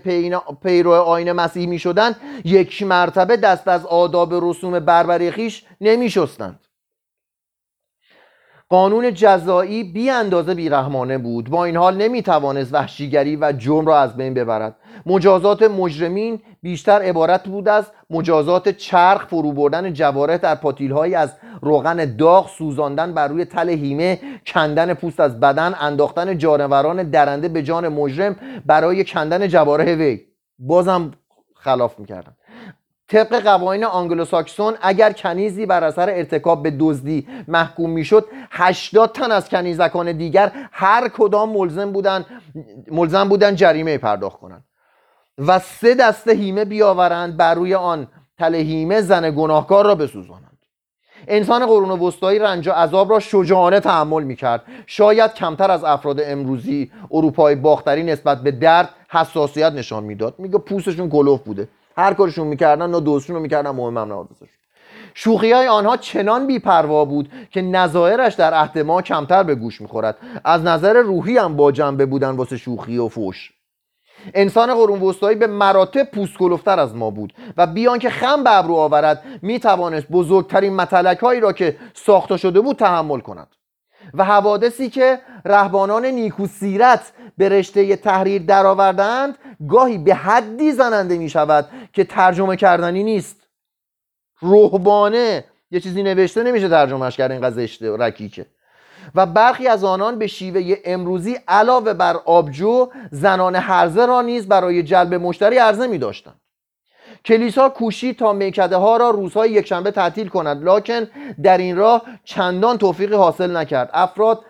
پیرو 0.64 0.92
آین 0.92 1.32
مسیح 1.32 1.68
می 1.68 1.80
شدند 1.80 2.16
یک 2.46 2.84
مرتبه 2.84 3.38
دست 3.38 3.68
از 3.68 3.86
آداب 3.86 4.34
رسوم 4.34 4.80
بربری 4.80 5.32
خیش 5.32 5.66
نمی 5.82 6.10
شستند 6.10 6.60
قانون 8.72 9.14
جزایی 9.14 9.84
بی 9.84 10.10
اندازه 10.10 10.54
بیرحمانه 10.54 11.18
بود. 11.18 11.50
با 11.50 11.66
این 11.66 11.78
حال 11.78 11.98
نمی 11.98 12.22
توانست 12.22 12.74
وحشیگری 12.74 13.36
و 13.36 13.54
جرم 13.58 13.86
را 13.86 14.00
از 14.00 14.18
بین 14.18 14.34
ببرد. 14.34 14.76
مجازات 15.06 15.64
مجرمین 15.64 16.40
بیشتر 16.62 17.02
عبارت 17.02 17.44
بود 17.44 17.68
از 17.68 17.86
مجازات 18.10 18.70
چرخ 18.70 19.28
فرو 19.28 19.52
بردن 19.52 19.94
جوارح 19.94 20.38
در 20.38 20.56
پاتیلهایی 20.56 21.16
از 21.16 21.34
روغن 21.62 22.16
داغ 22.16 22.50
سوزاندن 22.50 23.14
بر 23.14 23.28
روی 23.28 23.46
تل 23.46 23.70
هیمه 23.70 24.20
کندن 24.48 24.94
پوست 24.94 25.20
از 25.20 25.40
بدن 25.40 25.76
انداختن 25.80 26.38
جانوران 26.38 27.04
درنده 27.04 27.48
به 27.50 27.64
جان 27.64 27.88
مجرم 27.88 28.36
برای 28.66 29.04
کندن 29.04 29.48
جوارح 29.48 29.94
وی. 29.94 30.20
بازم 30.60 31.12
خلاف 31.56 32.00
می‌کردن 32.00 32.36
طبق 33.12 33.44
قوانین 33.44 33.84
آنگلوساکسون 33.84 34.74
اگر 34.82 35.12
کنیزی 35.12 35.66
بر 35.66 35.84
اثر 35.84 36.10
ارتکاب 36.10 36.64
به 36.64 36.72
دزدی 36.80 37.28
محکوم 37.48 37.90
می‌شد 37.90 38.28
80 38.52 39.12
تن 39.12 39.32
از 39.32 39.50
کنیزکان 39.50 40.12
دیگر 40.12 40.52
هر 40.72 41.08
کدام 41.08 41.50
ملزم 41.50 41.92
بودن 41.92 42.26
ملزم 42.92 43.30
بودن 43.30 43.56
جریمه 43.56 43.98
پرداخت 43.98 44.40
کنند 44.40 44.64
و 45.38 45.60
سه 45.60 45.96
دسته 45.96 46.32
هیمه 46.32 46.66
بیاورند 46.66 47.38
بر 47.38 47.54
روی 47.54 47.76
آن 47.76 48.08
تله 48.38 48.58
هیمه 48.58 49.02
زن 49.02 49.36
گناهکار 49.36 49.86
را 49.86 49.96
بسوزانند. 49.96 50.58
انسان 51.28 51.66
قرون 51.66 52.00
وسطایی 52.00 52.40
رنج 52.40 52.68
و 52.68 52.72
عذاب 52.72 53.12
را 53.12 53.20
شجاعانه 53.20 53.80
تحمل 53.80 54.24
می‌کرد. 54.24 54.64
شاید 54.86 55.34
کمتر 55.34 55.72
از 55.72 55.84
افراد 55.84 56.22
امروزی 56.24 56.92
اروپای 57.12 57.56
باختری 57.56 58.04
نسبت 58.04 58.42
به 58.44 58.52
درد 58.52 58.90
حساسیت 59.10 59.74
نشان 59.74 60.04
می‌داد. 60.04 60.36
میگه 60.38 60.58
پوستشون 60.58 61.10
کلوف 61.10 61.42
بوده. 61.42 61.68
هر 61.98 62.14
کارشون 62.14 62.48
می‌کردن 62.48 62.90
نه 62.90 63.00
دوستشون 63.00 63.36
رو 63.36 63.42
می‌کردن 63.42 63.70
مهمم 63.70 64.14
نبود 64.14 64.38
شوخی 65.14 65.52
های 65.52 65.68
آنها 65.68 65.98
چنان 65.98 66.48
بیپروا 66.48 67.06
بود 67.06 67.32
که 67.52 67.62
نظایرش 67.62 68.34
در 68.34 68.54
عهد 68.54 68.80
ما 68.80 69.02
کمتر 69.02 69.44
به 69.44 69.56
گوش 69.56 69.82
می‌خورد. 69.82 70.18
از 70.44 70.62
نظر 70.62 70.94
روحی 70.94 71.38
هم 71.38 71.56
با 71.56 71.72
جنبه 71.72 72.06
بودن 72.06 72.30
واسه 72.30 72.58
شوخی 72.58 72.98
و 72.98 73.08
فوش 73.08 73.52
انسان 74.34 74.76
قرون 74.76 75.02
وسطایی 75.02 75.38
به 75.38 75.48
مراتب 75.48 76.04
پوست 76.04 76.68
از 76.68 76.96
ما 76.96 77.10
بود 77.10 77.34
و 77.58 77.68
بیان 77.68 78.00
که 78.00 78.10
خم 78.10 78.44
به 78.44 78.58
ابرو 78.58 78.76
آورد 78.76 79.24
می‌توانست 79.42 80.08
بزرگترین 80.12 80.76
متلک 80.76 81.20
هایی 81.20 81.40
را 81.40 81.54
که 81.54 81.78
ساخته 81.94 82.38
شده 82.38 82.62
بود 82.62 82.76
تحمل 82.76 83.20
کند. 83.20 83.48
و 84.14 84.24
حوادثی 84.24 84.90
که 84.90 85.20
رهبانان 85.46 86.06
نیکو 86.06 86.48
سیرت 86.48 87.12
به 87.38 87.50
رشته 87.50 87.96
تحریر 87.96 88.42
درآوردند 88.42 89.38
گاهی 89.70 89.98
به 89.98 90.16
حدی 90.16 90.72
زننده 90.72 91.18
می 91.18 91.30
شود 91.30 91.70
که 91.94 92.04
ترجمه 92.04 92.56
کردنی 92.56 93.04
نیست. 93.04 93.48
روحبانه 94.40 95.46
یه 95.72 95.80
چیزی 95.80 96.04
نوشته 96.04 96.44
نمیشه 96.44 96.70
ترجمهش 96.70 97.18
کرد 97.18 97.32
اینقدر 97.32 97.56
زشته 97.56 97.98
رکیکه. 97.98 98.46
و 99.16 99.26
برخی 99.26 99.68
از 99.68 99.84
آنان 99.84 100.20
به 100.20 100.28
شیوه 100.28 100.76
امروزی 100.86 101.38
علاوه 101.48 101.94
بر 101.94 102.18
آبجو 102.26 102.90
زنان 103.12 103.56
هرزه 103.56 104.06
را 104.06 104.22
نیز 104.22 104.48
برای 104.48 104.84
جلب 104.84 105.14
مشتری 105.14 105.58
عرضه 105.58 105.88
می 105.88 105.98
داشتند 105.98 106.42
کلیسا 107.26 107.70
کوشید 107.70 108.18
تا 108.20 108.34
میکده 108.34 108.76
ها 108.76 108.98
را 108.98 109.10
روزهای 109.10 109.52
یکشنبه 109.52 109.92
تعطیل 109.92 110.28
کند 110.28 110.64
لکن 110.64 111.08
در 111.44 111.58
این 111.58 111.78
راه 111.78 112.02
چندان 112.24 112.78
توفیقی 112.78 113.16
حاصل 113.16 113.58
نکرد. 113.58 113.90
افراد 113.94 114.46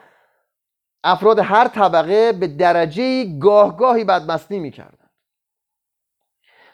افراد 1.04 1.40
هر 1.40 1.68
طبقه 1.68 2.32
به 2.32 2.48
درجه 2.48 3.40
گاه 3.40 3.78
گاهی 3.78 4.04
بدمستی 4.04 4.60
می‌کردند. 4.60 5.10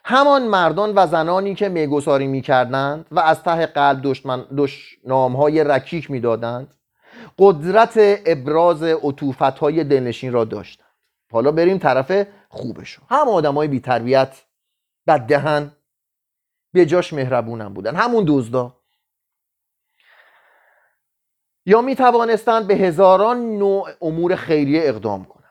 همان 0.04 0.42
مردان 0.42 0.92
و 0.94 1.06
زنانی 1.06 1.54
که 1.54 1.68
میگساری 1.68 2.26
می‌کردند 2.26 3.06
و 3.10 3.20
از 3.20 3.42
ته 3.42 3.66
قلب 3.66 4.00
دشمن 4.02 4.44
های 5.34 5.64
رکیک 5.64 6.10
می‌دادند 6.10 6.74
قدرت 7.38 7.94
ابراز 8.26 8.82
عطوفت 8.82 9.42
های 9.42 9.84
دلنشین 9.84 10.32
را 10.32 10.44
داشتند. 10.44 10.88
حالا 11.32 11.52
بریم 11.52 11.78
طرف 11.78 12.26
خوبشو 12.48 13.02
هم 13.10 13.28
آدم 13.28 13.54
های 13.54 13.68
بی 13.68 13.80
تربیت 13.80 14.42
بددهن 15.06 15.72
به 16.72 16.86
جاش 16.86 17.12
مهربونم 17.12 17.74
بودن. 17.74 17.96
همون 17.96 18.24
دزدا. 18.28 18.77
یا 21.68 21.80
می 21.80 21.94
توانستند 21.94 22.66
به 22.66 22.74
هزاران 22.74 23.58
نوع 23.58 23.88
امور 24.02 24.34
خیریه 24.34 24.80
اقدام 24.84 25.24
کنند. 25.24 25.44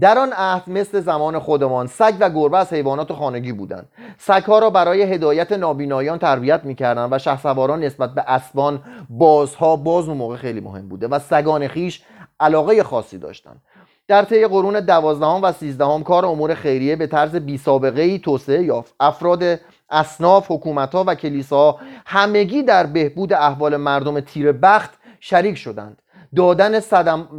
در 0.00 0.18
آن 0.18 0.32
عهد 0.32 0.70
مثل 0.70 1.00
زمان 1.00 1.38
خودمان 1.38 1.86
سگ 1.86 2.14
و 2.20 2.30
گربه 2.30 2.58
از 2.58 2.72
حیوانات 2.72 3.12
خانگی 3.12 3.52
بودند. 3.52 3.88
سگها 4.18 4.58
را 4.58 4.70
برای 4.70 5.02
هدایت 5.02 5.52
نابینایان 5.52 6.18
تربیت 6.18 6.64
می‌کردند 6.64 7.08
و 7.12 7.18
شهسواران 7.18 7.84
نسبت 7.84 8.14
به 8.14 8.24
اسبان 8.26 8.82
بازها 9.10 9.76
باز 9.76 10.08
و 10.08 10.14
موقع 10.14 10.36
خیلی 10.36 10.60
مهم 10.60 10.88
بوده 10.88 11.08
و 11.08 11.18
سگان 11.18 11.68
خیش 11.68 12.02
علاقه 12.40 12.82
خاصی 12.82 13.18
داشتند. 13.18 13.62
در 14.08 14.22
طی 14.22 14.46
قرون 14.46 14.80
دوازدهم 14.80 15.42
و 15.42 15.52
سیزدهم 15.52 16.02
کار 16.02 16.26
امور 16.26 16.54
خیریه 16.54 16.96
به 16.96 17.06
طرز 17.06 17.36
بی 17.36 17.58
سابقه 17.58 18.02
ای 18.02 18.18
توسعه 18.18 18.62
یافت. 18.62 18.94
افراد 19.00 19.42
اصناف 19.90 20.50
حکومتها 20.50 21.04
و 21.06 21.14
کلیساها 21.14 21.78
همگی 22.06 22.62
در 22.62 22.86
بهبود 22.86 23.32
احوال 23.32 23.76
مردم 23.76 24.20
تیر 24.20 24.52
بخت 24.52 25.01
شریک 25.24 25.58
شدند. 25.58 26.02
دادن 26.36 26.80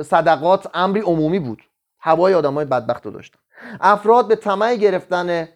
صدقات 0.01 0.67
امری 0.73 1.01
عمومی 1.01 1.39
بود. 1.39 1.63
هوای 1.99 2.33
آدمای 2.33 2.65
بدبخت 2.65 3.05
رو 3.05 3.11
داشتن. 3.11 3.39
افراد 3.81 4.27
به 4.27 4.35
طمع 4.35 4.75
گرفتن 4.75 5.47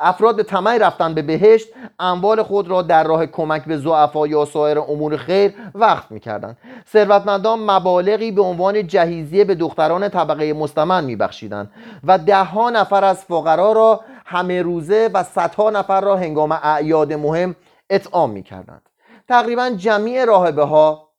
افراد 0.00 0.36
به 0.36 0.42
طمع 0.42 0.78
رفتن 0.78 1.14
به 1.14 1.22
بهشت 1.22 1.68
اموال 1.98 2.42
خود 2.42 2.68
را 2.68 2.82
در 2.82 3.04
راه 3.04 3.26
کمک 3.26 3.64
به 3.64 3.76
زعفا 3.76 4.26
یا 4.26 4.44
سایر 4.44 4.78
امور 4.78 5.16
خیر 5.16 5.54
وقف 5.74 6.10
می‌کردند. 6.10 6.58
ثروتمندان 6.92 7.70
مبالغی 7.70 8.30
به 8.30 8.42
عنوان 8.42 8.86
جهیزیه 8.86 9.44
به 9.44 9.54
دختران 9.54 10.08
طبقه 10.08 10.52
مستمن 10.52 11.04
میبخشیدند 11.04 11.70
و 12.04 12.18
دهها 12.18 12.70
نفر 12.70 13.04
از 13.04 13.24
فقرا 13.24 13.72
را 13.72 14.00
همه 14.26 14.62
روزه 14.62 15.10
و 15.14 15.22
صدها 15.22 15.70
نفر 15.70 16.00
را 16.00 16.16
هنگام 16.16 16.58
اعیاد 16.62 17.12
مهم 17.12 17.56
اطعام 17.90 18.30
می‌کردند. 18.30 18.82
تقریبا 19.28 19.70
جمیع 19.70 20.24
راهبه 20.24 20.64
ها 20.64 21.09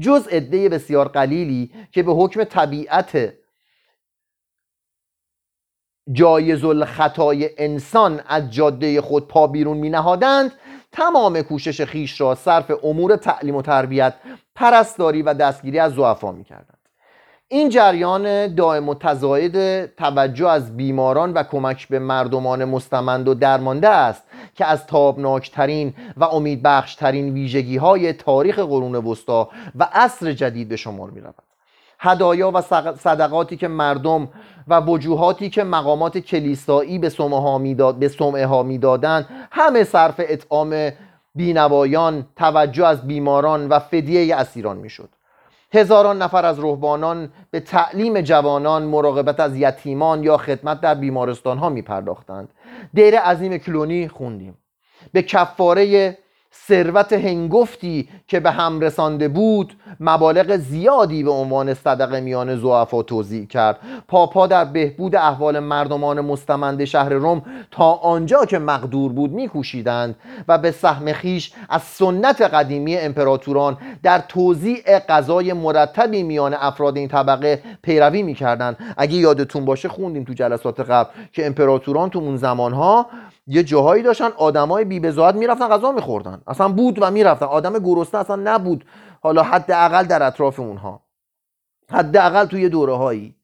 جز 0.00 0.28
عده 0.28 0.68
بسیار 0.68 1.08
قلیلی 1.08 1.72
که 1.92 2.02
به 2.02 2.12
حکم 2.12 2.44
طبیعت 2.44 3.34
جایز 6.12 6.64
الخطای 6.64 7.50
انسان 7.58 8.20
از 8.26 8.50
جاده 8.50 9.00
خود 9.00 9.28
پا 9.28 9.46
بیرون 9.46 9.76
می 9.76 9.90
نهادند 9.90 10.52
تمام 10.92 11.42
کوشش 11.42 11.82
خیش 11.82 12.20
را 12.20 12.34
صرف 12.34 12.72
امور 12.82 13.16
تعلیم 13.16 13.54
و 13.54 13.62
تربیت 13.62 14.14
پرستاری 14.54 15.22
و 15.22 15.34
دستگیری 15.34 15.78
از 15.78 15.94
زعفا 15.94 16.32
می 16.32 16.44
کردند 16.44 16.77
این 17.50 17.68
جریان 17.68 18.54
دائم 18.54 18.88
و 18.88 18.94
تزاید 18.94 19.86
توجه 19.96 20.48
از 20.48 20.76
بیماران 20.76 21.32
و 21.32 21.42
کمک 21.42 21.88
به 21.88 21.98
مردمان 21.98 22.64
مستمند 22.64 23.28
و 23.28 23.34
درمانده 23.34 23.88
است 23.88 24.22
که 24.54 24.64
از 24.64 24.86
تابناکترین 24.86 25.94
و 26.16 26.24
امیدبخشترین 26.24 27.32
ویژگی 27.32 27.76
های 27.76 28.12
تاریخ 28.12 28.58
قرون 28.58 28.94
وسطا 28.94 29.48
و 29.74 29.88
عصر 29.92 30.32
جدید 30.32 30.68
به 30.68 30.76
شمار 30.76 31.10
می 31.10 31.20
رود 31.20 31.34
هدایا 31.98 32.50
و 32.54 32.60
صدقاتی 32.96 33.56
که 33.56 33.68
مردم 33.68 34.28
و 34.68 34.80
وجوهاتی 34.80 35.50
که 35.50 35.64
مقامات 35.64 36.18
کلیسایی 36.18 36.98
به 36.98 37.08
سمعه 37.08 37.40
ها 37.40 37.58
می‌داد 37.58 37.94
به 37.94 38.08
سمعه 38.08 38.46
ها 38.46 38.62
می‌دادند 38.62 39.26
همه 39.50 39.84
صرف 39.84 40.14
اطعام 40.18 40.90
بینوایان 41.34 42.26
توجه 42.36 42.86
از 42.86 43.06
بیماران 43.06 43.68
و 43.68 43.78
فدیه 43.78 44.36
اسیران 44.36 44.76
می‌شد. 44.76 45.08
هزاران 45.72 46.22
نفر 46.22 46.46
از 46.46 46.60
رهبانان 46.60 47.32
به 47.50 47.60
تعلیم 47.60 48.20
جوانان 48.20 48.82
مراقبت 48.82 49.40
از 49.40 49.56
یتیمان 49.56 50.22
یا 50.22 50.36
خدمت 50.36 50.80
در 50.80 50.94
بیمارستان 50.94 51.58
ها 51.58 51.68
می 51.68 51.82
پرداختند 51.82 52.48
دیر 52.94 53.18
عظیم 53.18 53.58
کلونی 53.58 54.08
خوندیم. 54.08 54.58
به 55.12 55.22
کفاره 55.22 56.18
ثروت 56.66 57.12
هنگفتی 57.12 58.08
که 58.28 58.40
به 58.40 58.50
هم 58.50 58.80
رسانده 58.80 59.28
بود 59.28 59.72
مبالغ 60.00 60.56
زیادی 60.56 61.22
به 61.22 61.30
عنوان 61.30 61.74
صدقه 61.74 62.20
میان 62.20 62.56
زعفا 62.56 63.02
توضیح 63.02 63.46
کرد. 63.46 63.78
پاپا 64.08 64.46
در 64.46 64.64
بهبود 64.64 65.16
احوال 65.16 65.58
مردمان 65.58 66.20
مستمند 66.20 66.84
شهر 66.84 67.08
روم 67.08 67.42
تا 67.70 67.92
آنجا 67.92 68.44
که 68.44 68.58
مقدور 68.58 69.12
بود 69.12 69.32
میکوشیدند 69.32 70.16
و 70.48 70.58
به 70.58 70.70
سهم 70.70 71.12
خیش 71.12 71.52
از 71.68 71.82
سنت 71.82 72.40
قدیمی 72.40 72.96
امپراتوران 72.96 73.78
در 74.02 74.18
توزیع 74.28 74.98
غذای 74.98 75.52
مرتبی 75.52 76.22
میان 76.22 76.54
افراد 76.54 76.96
این 76.96 77.08
طبقه 77.08 77.62
پیروی 77.82 78.22
می‌کردند. 78.22 78.76
اگه 78.96 79.14
یادتون 79.14 79.64
باشه 79.64 79.88
خوندیم 79.88 80.24
تو 80.24 80.32
جلسات 80.32 80.80
قبل 80.80 81.10
که 81.32 81.46
امپراتوران 81.46 82.10
تو 82.10 82.18
اون 82.18 82.36
زمانها 82.36 83.06
یه 83.50 83.62
جاهایی 83.62 84.02
داشتن 84.02 84.30
آدمای 84.36 84.84
بی 84.84 85.00
بزاعت 85.00 85.34
می‌رفتن 85.34 85.68
غذا 85.68 85.92
میخوردن. 85.92 86.42
اصلا 86.46 86.68
بود 86.68 86.98
و 87.02 87.10
می‌رفتن. 87.10 87.46
آدم 87.46 87.78
گرسنه 87.78 88.20
اصلا 88.20 88.36
نبود. 88.36 88.84
حالا 89.22 89.42
حداقل 89.42 90.04
در 90.04 90.22
اطراف 90.22 90.60
اونها. 90.60 91.00
حداقل 91.90 92.44
توی 92.44 92.68
دوره 92.68 92.94
هایی 92.94 93.34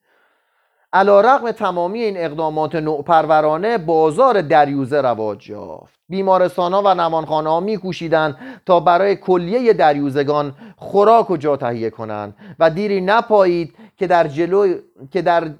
علا 0.93 1.21
رقم 1.21 1.51
تمامی 1.51 2.03
این 2.03 2.17
اقدامات 2.17 2.75
نوپرورانه 2.75 3.79
بازار 3.79 4.43
دریوزه 4.43 5.01
رواج 5.01 5.51
یافت. 5.51 5.95
بیمارستان 6.09 6.73
ها 6.73 6.83
و 6.85 6.95
نمانخانه 6.95 7.51
ها 7.51 7.61
میکوشیدند 7.61 8.37
تا 8.67 8.81
برای 8.81 9.17
کلیه 9.17 9.73
دریوزگان 9.73 10.55
خوراک 10.77 11.31
و 11.31 11.37
جا 11.37 11.57
تهیه 11.57 11.91
کنند 11.91 12.37
و 12.59 12.71
دیری 12.71 13.01
نپایید 13.01 13.75
که 13.97 14.07
در 14.07 14.29
جلو 14.29 14.75
که 15.11 15.23
در 15.23 15.51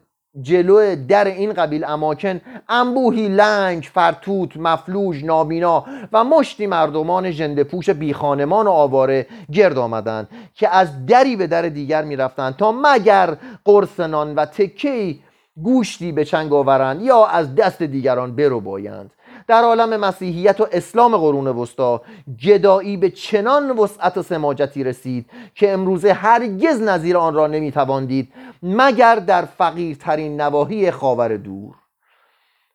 جلو 0.43 0.97
در 1.09 1.25
این 1.25 1.53
قبیل 1.53 1.85
اماکن 1.85 2.41
انبوهی 2.69 3.29
لنگ، 3.29 3.89
فرتوت، 3.93 4.57
مفلوج، 4.57 5.25
نابینا 5.25 5.85
و 6.13 6.25
مشتی 6.25 6.67
مردمان 6.67 7.31
جندپوش 7.31 7.91
بیخانمان 7.91 8.67
و 8.67 8.71
آواره 8.71 9.27
گرد 9.53 9.79
آمدند 9.79 10.29
که 10.55 10.69
از 10.69 11.07
دری 11.07 11.37
به 11.37 11.47
در 11.47 11.63
دیگر 11.63 12.05
می‌رفتند 12.05 12.57
تا 12.57 12.73
مگر 12.73 13.37
قرصنان 13.65 14.35
و 14.35 14.45
تکی 14.45 15.21
گوشتی 15.63 16.13
به 16.13 16.25
چنگ 16.25 16.53
آورند 16.53 17.03
یا 17.03 17.27
از 17.27 17.55
دست 17.55 17.83
دیگران 17.83 18.37
برو 18.37 18.61
بایند 18.61 19.11
در 19.47 19.63
عالم 19.63 20.01
مسیحیت 20.01 20.61
و 20.61 20.67
اسلام 20.73 21.17
قرون 21.17 21.47
وسطا 21.47 22.03
گدایی 22.45 22.97
به 22.97 23.11
چنان 23.11 23.71
وسعت 23.71 24.17
و 24.19 24.23
سماجتی 24.23 24.85
رسید 24.85 25.31
که 25.55 25.73
امروزه 25.73 26.13
هرگز 26.13 26.83
نظیر 26.83 27.17
آن 27.17 27.35
را 27.35 27.47
نمی‌توان 27.47 28.07
دید 28.07 28.33
مگر 28.63 29.17
در 29.17 29.45
فقیرترین 29.45 30.41
نواحی 30.41 30.91
خاور 30.91 31.37
دور. 31.37 31.75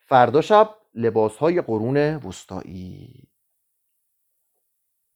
فردا 0.07 0.41
شب 0.41 0.69
لباسهای 0.95 1.61
قرون 1.61 1.97
وسطایی. 1.97 3.28